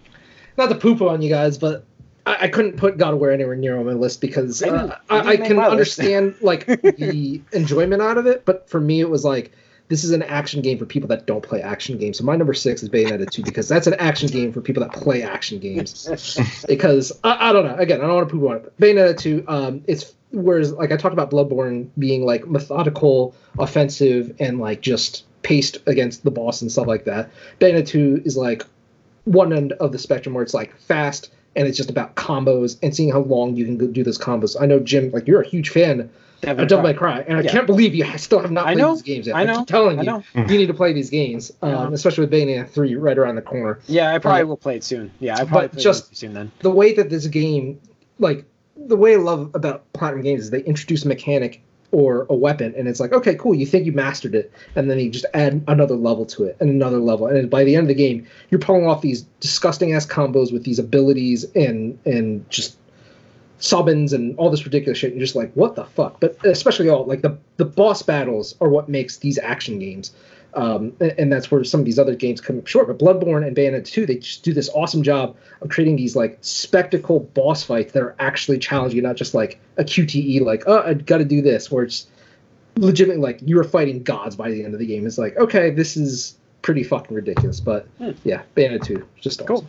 Not 0.57 0.69
to 0.69 0.75
poop 0.75 1.01
on 1.01 1.21
you 1.21 1.29
guys, 1.29 1.57
but 1.57 1.85
I, 2.25 2.37
I 2.41 2.47
couldn't 2.47 2.77
put 2.77 2.97
God 2.97 3.13
of 3.13 3.19
War 3.19 3.31
anywhere 3.31 3.55
near 3.55 3.77
on 3.77 3.85
my 3.85 3.93
list 3.93 4.21
because 4.21 4.61
I 4.63 4.69
uh, 4.69 4.97
I 5.09 5.17
I, 5.17 5.27
I 5.29 5.37
can 5.37 5.59
understand 5.59 6.35
like 6.41 6.65
the 6.65 7.41
enjoyment 7.51 8.01
out 8.01 8.17
of 8.17 8.25
it, 8.25 8.45
but 8.45 8.69
for 8.69 8.79
me 8.79 9.01
it 9.01 9.09
was 9.09 9.23
like 9.23 9.51
this 9.87 10.03
is 10.03 10.11
an 10.11 10.23
action 10.23 10.61
game 10.61 10.77
for 10.77 10.85
people 10.85 11.07
that 11.09 11.27
don't 11.27 11.43
play 11.43 11.61
action 11.61 11.97
games. 11.97 12.17
So 12.17 12.23
my 12.23 12.35
number 12.35 12.53
six 12.53 12.81
is 12.81 12.89
Bayonetta 12.89 13.29
2 13.29 13.43
because 13.43 13.67
that's 13.67 13.85
an 13.85 13.93
action 13.95 14.29
game 14.29 14.51
for 14.51 14.61
people 14.61 14.81
that 14.81 14.93
play 14.93 15.21
action 15.21 15.59
games. 15.59 16.63
because 16.67 17.11
I, 17.23 17.49
I 17.49 17.53
don't 17.53 17.65
know. 17.65 17.75
Again, 17.75 18.01
I 18.01 18.07
don't 18.07 18.15
want 18.15 18.29
to 18.29 18.35
poop 18.35 18.49
on 18.49 18.55
it. 18.57 18.79
Bayonetta 18.79 19.17
2, 19.17 19.45
um, 19.47 19.83
it's 19.85 20.15
whereas 20.31 20.71
like 20.73 20.91
I 20.91 20.97
talked 20.97 21.13
about 21.13 21.29
Bloodborne 21.29 21.89
being 21.99 22.25
like 22.25 22.47
methodical, 22.47 23.35
offensive, 23.59 24.35
and 24.39 24.59
like 24.59 24.81
just 24.81 25.23
paced 25.43 25.77
against 25.85 26.23
the 26.23 26.31
boss 26.31 26.61
and 26.61 26.71
stuff 26.71 26.87
like 26.87 27.05
that. 27.05 27.29
Bayonetta 27.59 27.87
2 27.87 28.23
is 28.25 28.35
like 28.35 28.65
one 29.25 29.53
end 29.53 29.73
of 29.73 29.91
the 29.91 29.99
spectrum 29.99 30.33
where 30.33 30.43
it's 30.43 30.53
like 30.53 30.75
fast 30.79 31.31
and 31.55 31.67
it's 31.67 31.77
just 31.77 31.89
about 31.89 32.15
combos 32.15 32.77
and 32.83 32.95
seeing 32.95 33.11
how 33.11 33.19
long 33.19 33.55
you 33.55 33.65
can 33.65 33.91
do 33.91 34.03
those 34.03 34.17
combos. 34.17 34.55
I 34.59 34.65
know 34.65 34.79
Jim, 34.79 35.11
like 35.11 35.27
you're 35.27 35.41
a 35.41 35.47
huge 35.47 35.69
fan 35.69 36.09
Devil 36.41 36.63
of 36.63 36.69
Devil 36.69 36.83
May 36.83 36.93
Cry, 36.93 37.21
and 37.27 37.37
I 37.37 37.41
Yeah. 37.41 37.51
can't 37.51 37.65
believe 37.65 37.95
you 37.95 38.05
still 38.17 38.39
have 38.39 38.51
not 38.51 38.65
played 38.65 38.77
these 38.77 39.01
games 39.01 39.27
yet. 39.27 39.35
I 39.35 39.45
know, 39.45 39.59
keep 39.59 39.67
telling 39.67 40.03
you, 40.03 40.23
you 40.35 40.43
need 40.45 40.67
to 40.67 40.73
play 40.73 40.93
these 40.93 41.09
games, 41.09 41.51
um, 41.61 41.93
especially 41.93 42.25
with 42.25 42.31
Bayonetta 42.31 42.67
3 42.69 42.95
right 42.95 43.17
around 43.17 43.35
the 43.35 43.41
corner. 43.41 43.79
Yeah, 43.87 44.13
I 44.13 44.19
probably 44.19 44.41
Right. 44.41 44.47
will 44.47 44.57
play 44.57 44.75
it 44.75 44.83
soon. 44.83 45.11
Yeah, 45.19 45.35
I 45.35 45.45
probably 45.45 45.61
But 45.69 45.71
play 45.73 45.83
just- 45.83 46.11
it 46.11 46.17
soon 46.17 46.33
then. 46.33 46.51
the 46.59 46.69
way 46.69 46.93
that 46.93 47.09
this 47.09 47.25
game, 47.27 47.79
like 48.19 48.43
the 48.77 48.97
way 48.97 49.13
I 49.13 49.17
love 49.17 49.49
about 49.53 49.91
Platinum 49.93 50.21
Games 50.23 50.41
is 50.43 50.49
they 50.51 50.61
introduce 50.61 51.05
a 51.05 51.07
mechanic 51.07 51.61
or 51.95 52.27
a 52.29 52.35
weapon, 52.35 52.73
and 52.75 52.89
it's 52.89 52.99
like, 52.99 53.13
okay, 53.13 53.35
cool, 53.35 53.55
you 53.55 53.65
think 53.65 53.85
you 53.85 53.93
mastered 53.93 54.35
it, 54.35 54.51
and 54.75 54.91
then 54.91 54.99
you 54.99 55.09
just 55.09 55.25
add 55.33 55.63
another 55.69 55.95
level 55.95 56.25
to 56.25 56.43
it 56.43 56.57
and 56.59 56.69
another 56.69 56.99
level, 56.99 57.25
and 57.25 57.49
by 57.49 57.63
the 57.63 57.73
end 57.73 57.85
of 57.85 57.87
the 57.87 57.95
game, 57.95 58.27
you're 58.49 58.59
pulling 58.59 58.85
off 58.85 59.01
these 59.01 59.21
disgusting 59.39 59.93
ass 59.93 60.05
combos 60.05 60.51
with 60.51 60.65
these 60.65 60.77
abilities 60.77 61.45
and 61.55 61.97
and 62.05 62.49
just 62.49 62.77
subbins 63.61 64.11
and 64.11 64.37
all 64.37 64.49
this 64.49 64.65
ridiculous 64.65 64.97
shit. 64.97 65.11
And 65.11 65.19
you're 65.19 65.25
just 65.25 65.37
like, 65.37 65.53
what 65.53 65.75
the 65.75 65.85
fuck? 65.85 66.19
But 66.19 66.37
especially 66.45 66.89
all 66.89 67.05
like 67.05 67.21
the 67.21 67.37
the 67.55 67.65
boss 67.65 68.01
battles 68.01 68.55
are 68.59 68.67
what 68.67 68.89
makes 68.89 69.17
these 69.17 69.39
action 69.39 69.79
games. 69.79 70.11
Um, 70.55 70.93
and, 71.01 71.11
and 71.17 71.31
that's 71.33 71.51
where 71.51 71.63
some 71.65 71.81
of 71.81 71.85
these 71.85 71.99
other 71.99 72.15
games 72.15 72.39
come 72.39 72.57
up 72.57 72.65
short. 72.67 72.87
But 72.87 72.97
Bloodborne 72.97 73.45
and 73.45 73.55
Bayonetta 73.55 73.85
2, 73.85 74.05
they 74.05 74.15
just 74.15 74.43
do 74.43 74.53
this 74.53 74.69
awesome 74.69 75.03
job 75.03 75.35
of 75.61 75.69
creating 75.69 75.97
these 75.97 76.15
like 76.15 76.37
spectacle 76.41 77.19
boss 77.19 77.63
fights 77.63 77.91
that 77.91 78.01
are 78.01 78.15
actually 78.19 78.57
challenging, 78.59 79.03
not 79.03 79.17
just 79.17 79.33
like 79.33 79.59
a 79.77 79.83
QTE, 79.83 80.41
like, 80.41 80.63
oh, 80.65 80.81
I 80.81 80.93
got 80.93 81.17
to 81.17 81.25
do 81.25 81.41
this, 81.41 81.69
where 81.69 81.83
it's 81.83 82.07
legitimately 82.77 83.21
like 83.21 83.39
you're 83.45 83.63
fighting 83.65 84.01
gods 84.03 84.35
by 84.35 84.49
the 84.49 84.63
end 84.63 84.73
of 84.73 84.79
the 84.79 84.85
game. 84.85 85.05
It's 85.05 85.17
like, 85.17 85.35
okay, 85.37 85.71
this 85.71 85.97
is 85.97 86.37
pretty 86.61 86.83
fucking 86.83 87.15
ridiculous. 87.15 87.59
But 87.59 87.87
Hmm. 87.97 88.11
yeah, 88.23 88.43
Bayonetta 88.55 88.83
2, 88.85 89.05
just 89.19 89.41
awesome. 89.41 89.47
Cool. 89.47 89.65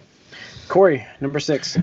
Corey, 0.69 1.07
number 1.21 1.39
six. 1.41 1.77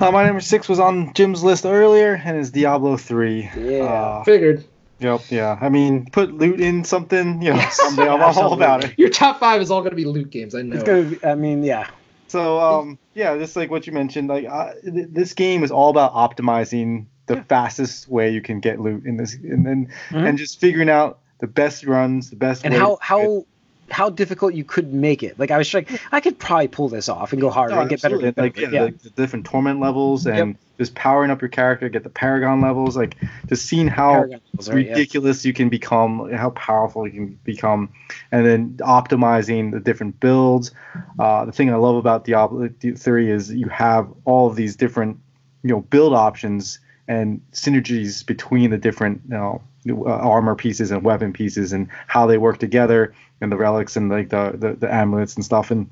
Uh, 0.00 0.10
my 0.10 0.24
number 0.24 0.40
six 0.40 0.68
was 0.68 0.80
on 0.80 1.12
Jim's 1.14 1.44
list 1.44 1.64
earlier, 1.64 2.20
and 2.24 2.36
is 2.38 2.50
Diablo 2.50 2.96
three. 2.96 3.48
Yeah. 3.56 3.84
Uh, 3.84 4.24
Figured. 4.24 4.64
Yep. 4.98 5.20
Yeah. 5.30 5.58
I 5.60 5.68
mean, 5.68 6.06
put 6.10 6.32
loot 6.32 6.60
in 6.60 6.84
something. 6.84 7.42
You 7.42 7.54
know, 7.54 7.66
someday 7.70 8.08
I'm 8.08 8.22
all 8.22 8.52
about 8.52 8.84
it. 8.84 8.98
Your 8.98 9.10
top 9.10 9.40
five 9.40 9.60
is 9.60 9.70
all 9.70 9.80
going 9.80 9.90
to 9.90 9.96
be 9.96 10.04
loot 10.04 10.30
games. 10.30 10.54
I 10.54 10.62
know. 10.62 10.74
It's 10.74 10.84
gonna. 10.84 11.02
Be, 11.02 11.24
I 11.24 11.34
mean, 11.34 11.62
yeah. 11.62 11.88
So 12.28 12.58
um, 12.60 12.98
yeah, 13.14 13.36
just 13.38 13.54
like 13.56 13.70
what 13.70 13.86
you 13.86 13.92
mentioned, 13.92 14.28
like 14.28 14.46
uh, 14.46 14.72
th- 14.82 15.08
this 15.10 15.34
game 15.34 15.62
is 15.62 15.70
all 15.70 15.90
about 15.90 16.12
optimizing 16.14 17.06
the 17.26 17.36
Yeah. 17.36 17.42
fastest 17.44 18.08
way 18.08 18.30
you 18.30 18.42
can 18.42 18.60
get 18.60 18.80
loot 18.80 19.04
in 19.06 19.16
this, 19.16 19.34
and 19.34 19.66
and, 19.66 19.88
Mhm. 20.10 20.28
and 20.28 20.38
just 20.38 20.60
figuring 20.60 20.88
out 20.90 21.20
the 21.38 21.46
best 21.46 21.84
runs, 21.84 22.30
the 22.30 22.36
best. 22.36 22.64
And 22.64 22.74
way 22.74 22.80
how 22.80 22.96
to 22.96 22.98
how 23.02 23.46
how 23.90 24.10
difficult 24.10 24.54
you 24.54 24.64
could 24.64 24.92
make 24.92 25.22
it. 25.22 25.38
Like 25.38 25.50
I 25.50 25.58
was 25.58 25.72
like, 25.72 25.90
I 26.12 26.20
could 26.20 26.38
probably 26.38 26.68
pull 26.68 26.88
this 26.88 27.08
off 27.08 27.32
and 27.32 27.40
go 27.40 27.50
harder 27.50 27.74
No, 27.74 27.80
and 27.82 27.90
get 27.90 28.02
better. 28.02 28.14
absolutely. 28.16 28.28
Get 28.28 28.36
better. 28.36 28.66
Like 28.66 28.72
yeah, 28.72 28.78
yeah. 28.80 28.84
Like 28.86 28.98
the 29.02 29.10
different 29.10 29.46
torment 29.46 29.80
levels 29.80 30.26
and 30.26 30.56
just 30.78 30.94
powering 30.94 31.30
up 31.30 31.40
your 31.40 31.48
character, 31.50 31.88
get 31.88 32.02
the 32.02 32.10
paragon 32.10 32.60
levels, 32.60 32.96
like 32.96 33.16
just 33.48 33.66
seeing 33.66 33.86
how 33.86 34.22
levels, 34.22 34.68
right? 34.68 34.84
Yeah. 34.86 34.92
ridiculous 34.92 35.44
you 35.44 35.52
can 35.52 35.68
become, 35.68 36.32
how 36.32 36.50
powerful 36.50 37.06
you 37.06 37.12
can 37.12 37.38
become, 37.44 37.90
and 38.32 38.44
then 38.44 38.76
optimizing 38.78 39.70
the 39.70 39.80
different 39.80 40.18
builds. 40.18 40.72
Uh, 41.18 41.44
the 41.44 41.52
thing 41.52 41.70
I 41.70 41.76
love 41.76 41.96
about 41.96 42.24
Diablo 42.24 42.68
3 42.80 43.30
is 43.30 43.52
you 43.52 43.68
have 43.68 44.08
all 44.24 44.48
of 44.48 44.56
these 44.56 44.74
different, 44.76 45.18
you 45.62 45.70
know, 45.70 45.80
build 45.80 46.14
options 46.14 46.80
and 47.06 47.40
synergies 47.52 48.24
between 48.26 48.70
the 48.70 48.78
different, 48.78 49.20
you 49.28 49.34
know, 49.34 49.62
armor 50.06 50.54
pieces 50.54 50.90
and 50.90 51.02
weapon 51.02 51.32
pieces 51.32 51.72
and 51.72 51.88
how 52.06 52.26
they 52.26 52.38
work 52.38 52.58
together 52.58 53.14
and 53.40 53.52
the 53.52 53.56
relics 53.56 53.96
and 53.96 54.10
like 54.10 54.30
the, 54.30 54.52
the, 54.54 54.72
the 54.74 54.92
amulets 54.92 55.34
and 55.34 55.44
stuff. 55.44 55.70
And 55.70 55.90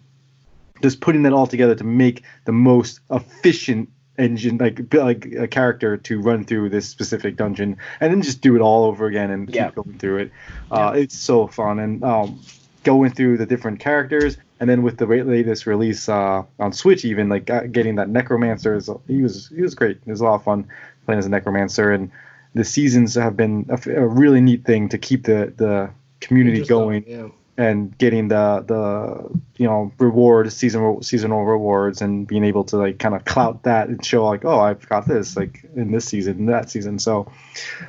just 0.83 1.01
putting 1.01 1.23
that 1.23 1.33
all 1.33 1.47
together 1.47 1.75
to 1.75 1.85
make 1.85 2.23
the 2.45 2.53
most 2.53 3.01
efficient 3.11 3.89
engine 4.19 4.59
like 4.59 4.93
like 4.93 5.25
a 5.39 5.49
character 5.49 5.97
to 5.97 6.21
run 6.21 6.45
through 6.45 6.69
this 6.69 6.87
specific 6.87 7.35
dungeon 7.35 7.77
and 7.99 8.13
then 8.13 8.21
just 8.21 8.43
do 8.43 8.55
it 8.55 8.61
all 8.61 8.85
over 8.85 9.07
again 9.07 9.31
and 9.31 9.51
keep 9.51 9.75
going 9.75 9.99
through 9.99 10.19
it. 10.19 10.33
Uh, 10.71 10.93
it's 10.95 11.17
so 11.17 11.47
fun. 11.47 11.79
And 11.79 12.05
um, 12.05 12.41
going 12.85 13.11
through 13.11 13.39
the 13.39 13.47
different 13.47 13.81
characters 13.81 14.37
and 14.61 14.69
then 14.69 14.83
with 14.83 14.99
the 14.99 15.07
latest 15.07 15.67
release 15.67 16.09
uh, 16.09 16.43
on 16.59 16.73
switch 16.73 17.05
even 17.05 17.29
like 17.29 17.49
uh, 17.49 17.63
getting 17.65 17.97
that 17.97 18.09
necromancer 18.09 18.77
is 18.77 18.91
he 19.07 19.23
was 19.23 19.49
he 19.49 19.63
was 19.63 19.75
great. 19.75 19.99
It 20.05 20.11
was 20.11 20.21
a 20.21 20.25
lot 20.25 20.35
of 20.35 20.45
fun 20.45 20.69
playing 21.07 21.19
as 21.19 21.27
a 21.27 21.31
necromancer 21.31 21.93
and 21.93 22.11
the 22.55 22.65
seasons 22.65 23.15
have 23.15 23.37
been 23.37 23.67
a 23.69 24.07
really 24.07 24.41
neat 24.41 24.65
thing 24.65 24.89
to 24.91 24.99
keep 24.99 25.25
the 25.25 25.53
the 25.57 25.91
community 26.21 26.65
going 26.65 27.05
Yeah. 27.07 27.29
and 27.57 27.97
getting 27.99 28.29
the 28.29 28.65
the 28.67 29.31
you 29.59 29.67
know 29.67 29.93
reward 29.99 30.53
seasonal 30.53 31.03
seasonal 31.03 31.45
rewards 31.45 32.01
and 32.03 32.27
being 32.27 32.45
able 32.45 32.65
to 32.65 32.77
like 32.77 32.99
kind 32.99 33.15
of 33.15 33.25
clout 33.25 33.63
that 33.65 33.89
and 33.89 34.05
show 34.05 34.25
like 34.27 34.45
oh 34.45 34.61
I've 34.61 34.89
got 34.89 35.07
this 35.09 35.37
like 35.37 35.65
in 35.75 35.91
this 35.93 36.05
season 36.05 36.39
in 36.39 36.47
that 36.47 36.71
season 36.71 36.99
so 36.99 37.31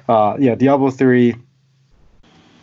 uh 0.10 0.36
yeah 0.40 0.56
Diablo 0.56 0.90
3 0.92 1.36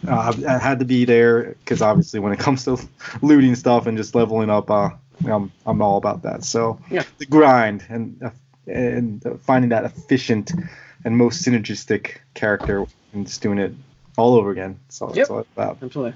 uh, 0.08 0.32
I 0.48 0.58
had 0.58 0.78
to 0.78 0.84
be 0.86 1.04
there 1.04 1.56
because 1.64 1.82
obviously 1.82 2.20
when 2.20 2.32
it 2.32 2.38
comes 2.46 2.64
to 2.64 2.78
looting 3.22 3.54
stuff 3.54 3.86
and 3.86 3.96
just 3.96 4.14
leveling 4.14 4.50
up 4.50 4.70
uh 4.70 4.90
I'm, 5.26 5.52
I'm 5.66 5.82
all 5.82 5.98
about 5.98 6.22
that 6.22 6.44
so 6.44 6.80
Yeah. 6.90 7.04
the 7.18 7.26
grind 7.26 7.84
and 7.88 8.22
uh, 8.22 8.30
and 8.66 9.22
finding 9.42 9.68
that 9.70 9.84
efficient 9.84 10.52
and 11.04 11.16
most 11.16 11.44
synergistic 11.46 12.16
character 12.34 12.84
and 13.12 13.26
just 13.26 13.42
doing 13.42 13.58
it 13.58 13.72
all 14.16 14.34
over 14.34 14.50
again 14.50 14.78
so 14.88 15.06
Yep. 15.08 15.14
that's 15.16 15.30
all 15.30 15.38
it's 15.40 15.48
about 15.54 15.78
Absolutely. 15.82 16.14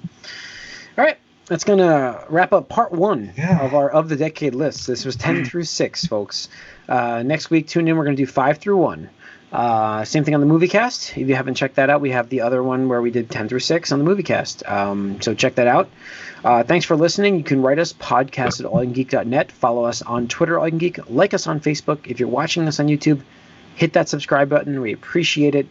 All 0.97 1.03
right. 1.03 1.17
That's 1.47 1.63
gonna 1.63 2.23
wrap 2.29 2.53
up 2.53 2.69
part 2.69 2.91
one 2.91 3.31
Yeah. 3.37 3.63
of 3.63 3.75
our 3.75 3.89
of 3.89 4.09
the 4.09 4.15
decade 4.15 4.55
list. 4.55 4.87
This 4.87 5.05
was 5.05 5.15
ten 5.15 5.45
through 5.49 5.63
six, 5.65 6.05
folks. 6.05 6.49
Uh, 6.89 7.21
next 7.23 7.49
week, 7.51 7.67
tune 7.67 7.87
in. 7.87 7.95
We're 7.97 8.05
gonna 8.05 8.15
do 8.15 8.25
five 8.25 8.57
through 8.57 8.77
one. 8.77 9.09
Uh, 9.51 10.03
same 10.03 10.23
thing 10.23 10.33
on 10.33 10.41
the 10.41 10.47
movie 10.47 10.67
cast. 10.67 11.15
If 11.17 11.29
you 11.29 11.35
haven't 11.35 11.53
checked 11.53 11.75
that 11.75 11.89
out, 11.89 12.01
we 12.01 12.09
have 12.11 12.29
the 12.29 12.41
other 12.41 12.61
one 12.63 12.89
where 12.89 13.01
we 13.01 13.09
did 13.11 13.29
10 13.29 13.47
through 13.47 13.59
6 13.59 13.91
on 13.91 13.99
the 13.99 14.03
movie 14.05 14.23
cast. 14.23 14.67
Um, 14.67 15.21
so 15.21 15.33
check 15.33 15.55
that 15.55 15.67
out. 15.67 15.87
Uh, 16.43 16.63
thanks 16.63 16.85
for 16.85 16.97
listening. 16.97 17.37
You 17.37 17.43
can 17.43 17.61
write 17.61 17.79
us 17.79 17.93
podcast 17.93 18.59
at 18.59 18.65
allyoucangeek.net. 18.65 19.51
Follow 19.53 19.85
us 19.85 20.01
on 20.01 20.27
Twitter, 20.27 20.59
All 20.59 20.67
You 20.67 20.77
Geek. 20.77 20.99
Like 21.09 21.33
us 21.33 21.47
on 21.47 21.61
Facebook. 21.61 21.99
If 22.07 22.19
you're 22.19 22.27
watching 22.27 22.67
us 22.67 22.79
on 22.81 22.87
YouTube, 22.87 23.21
hit 23.75 23.93
that 23.93 24.09
subscribe 24.09 24.49
button. 24.49 24.81
We 24.81 24.93
appreciate 24.93 25.55
it. 25.55 25.67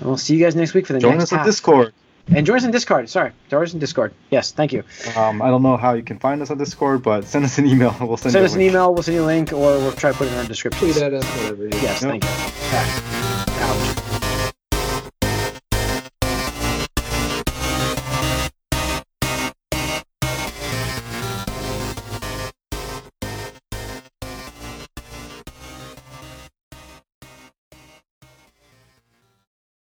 And 0.00 0.08
we'll 0.08 0.16
see 0.18 0.34
you 0.36 0.44
guys 0.44 0.54
next 0.54 0.74
week 0.74 0.86
for 0.86 0.92
the 0.92 0.98
next. 0.98 1.02
join 1.04 1.18
next 1.18 1.24
us 1.24 1.32
at 1.32 1.36
half. 1.38 1.46
Discord 1.46 1.92
And 2.28 2.44
join 2.46 2.56
us 2.58 2.64
in 2.64 2.70
Discord. 2.70 3.08
Sorry, 3.08 3.32
join 3.48 3.62
us 3.62 3.72
in 3.72 3.78
Discord. 3.78 4.12
Yes, 4.30 4.52
thank 4.52 4.72
you. 4.72 4.82
Um, 5.16 5.40
I 5.40 5.48
don't 5.48 5.62
know 5.62 5.76
how 5.76 5.94
you 5.94 6.02
can 6.02 6.18
find 6.18 6.42
us 6.42 6.50
on 6.50 6.58
Discord, 6.58 7.02
but 7.02 7.24
send 7.24 7.44
us 7.44 7.56
an 7.58 7.66
email. 7.66 7.94
We'll 8.00 8.16
send, 8.16 8.32
Send 8.32 8.42
you 8.42 8.46
us 8.46 8.52
a 8.52 8.56
an 8.56 8.62
email. 8.62 8.92
We'll 8.92 9.02
send 9.02 9.14
you 9.16 9.24
a 9.24 9.26
link, 9.26 9.52
or 9.52 9.78
we'll 9.78 9.92
try 9.92 10.10
to 10.12 10.16
put 10.18 10.26
it 10.26 10.32
in 10.32 10.38
our 10.38 10.44
description. 10.44 10.80
Tweet 10.82 10.96
at 11.02 11.14
us, 11.14 11.24
whatever. 11.38 11.68
Yes, 11.68 12.02
Yep. 12.02 12.10
thank 12.10 12.24
you. 12.24 12.30
Pass. 12.30 12.98
Ouch. 13.00 13.15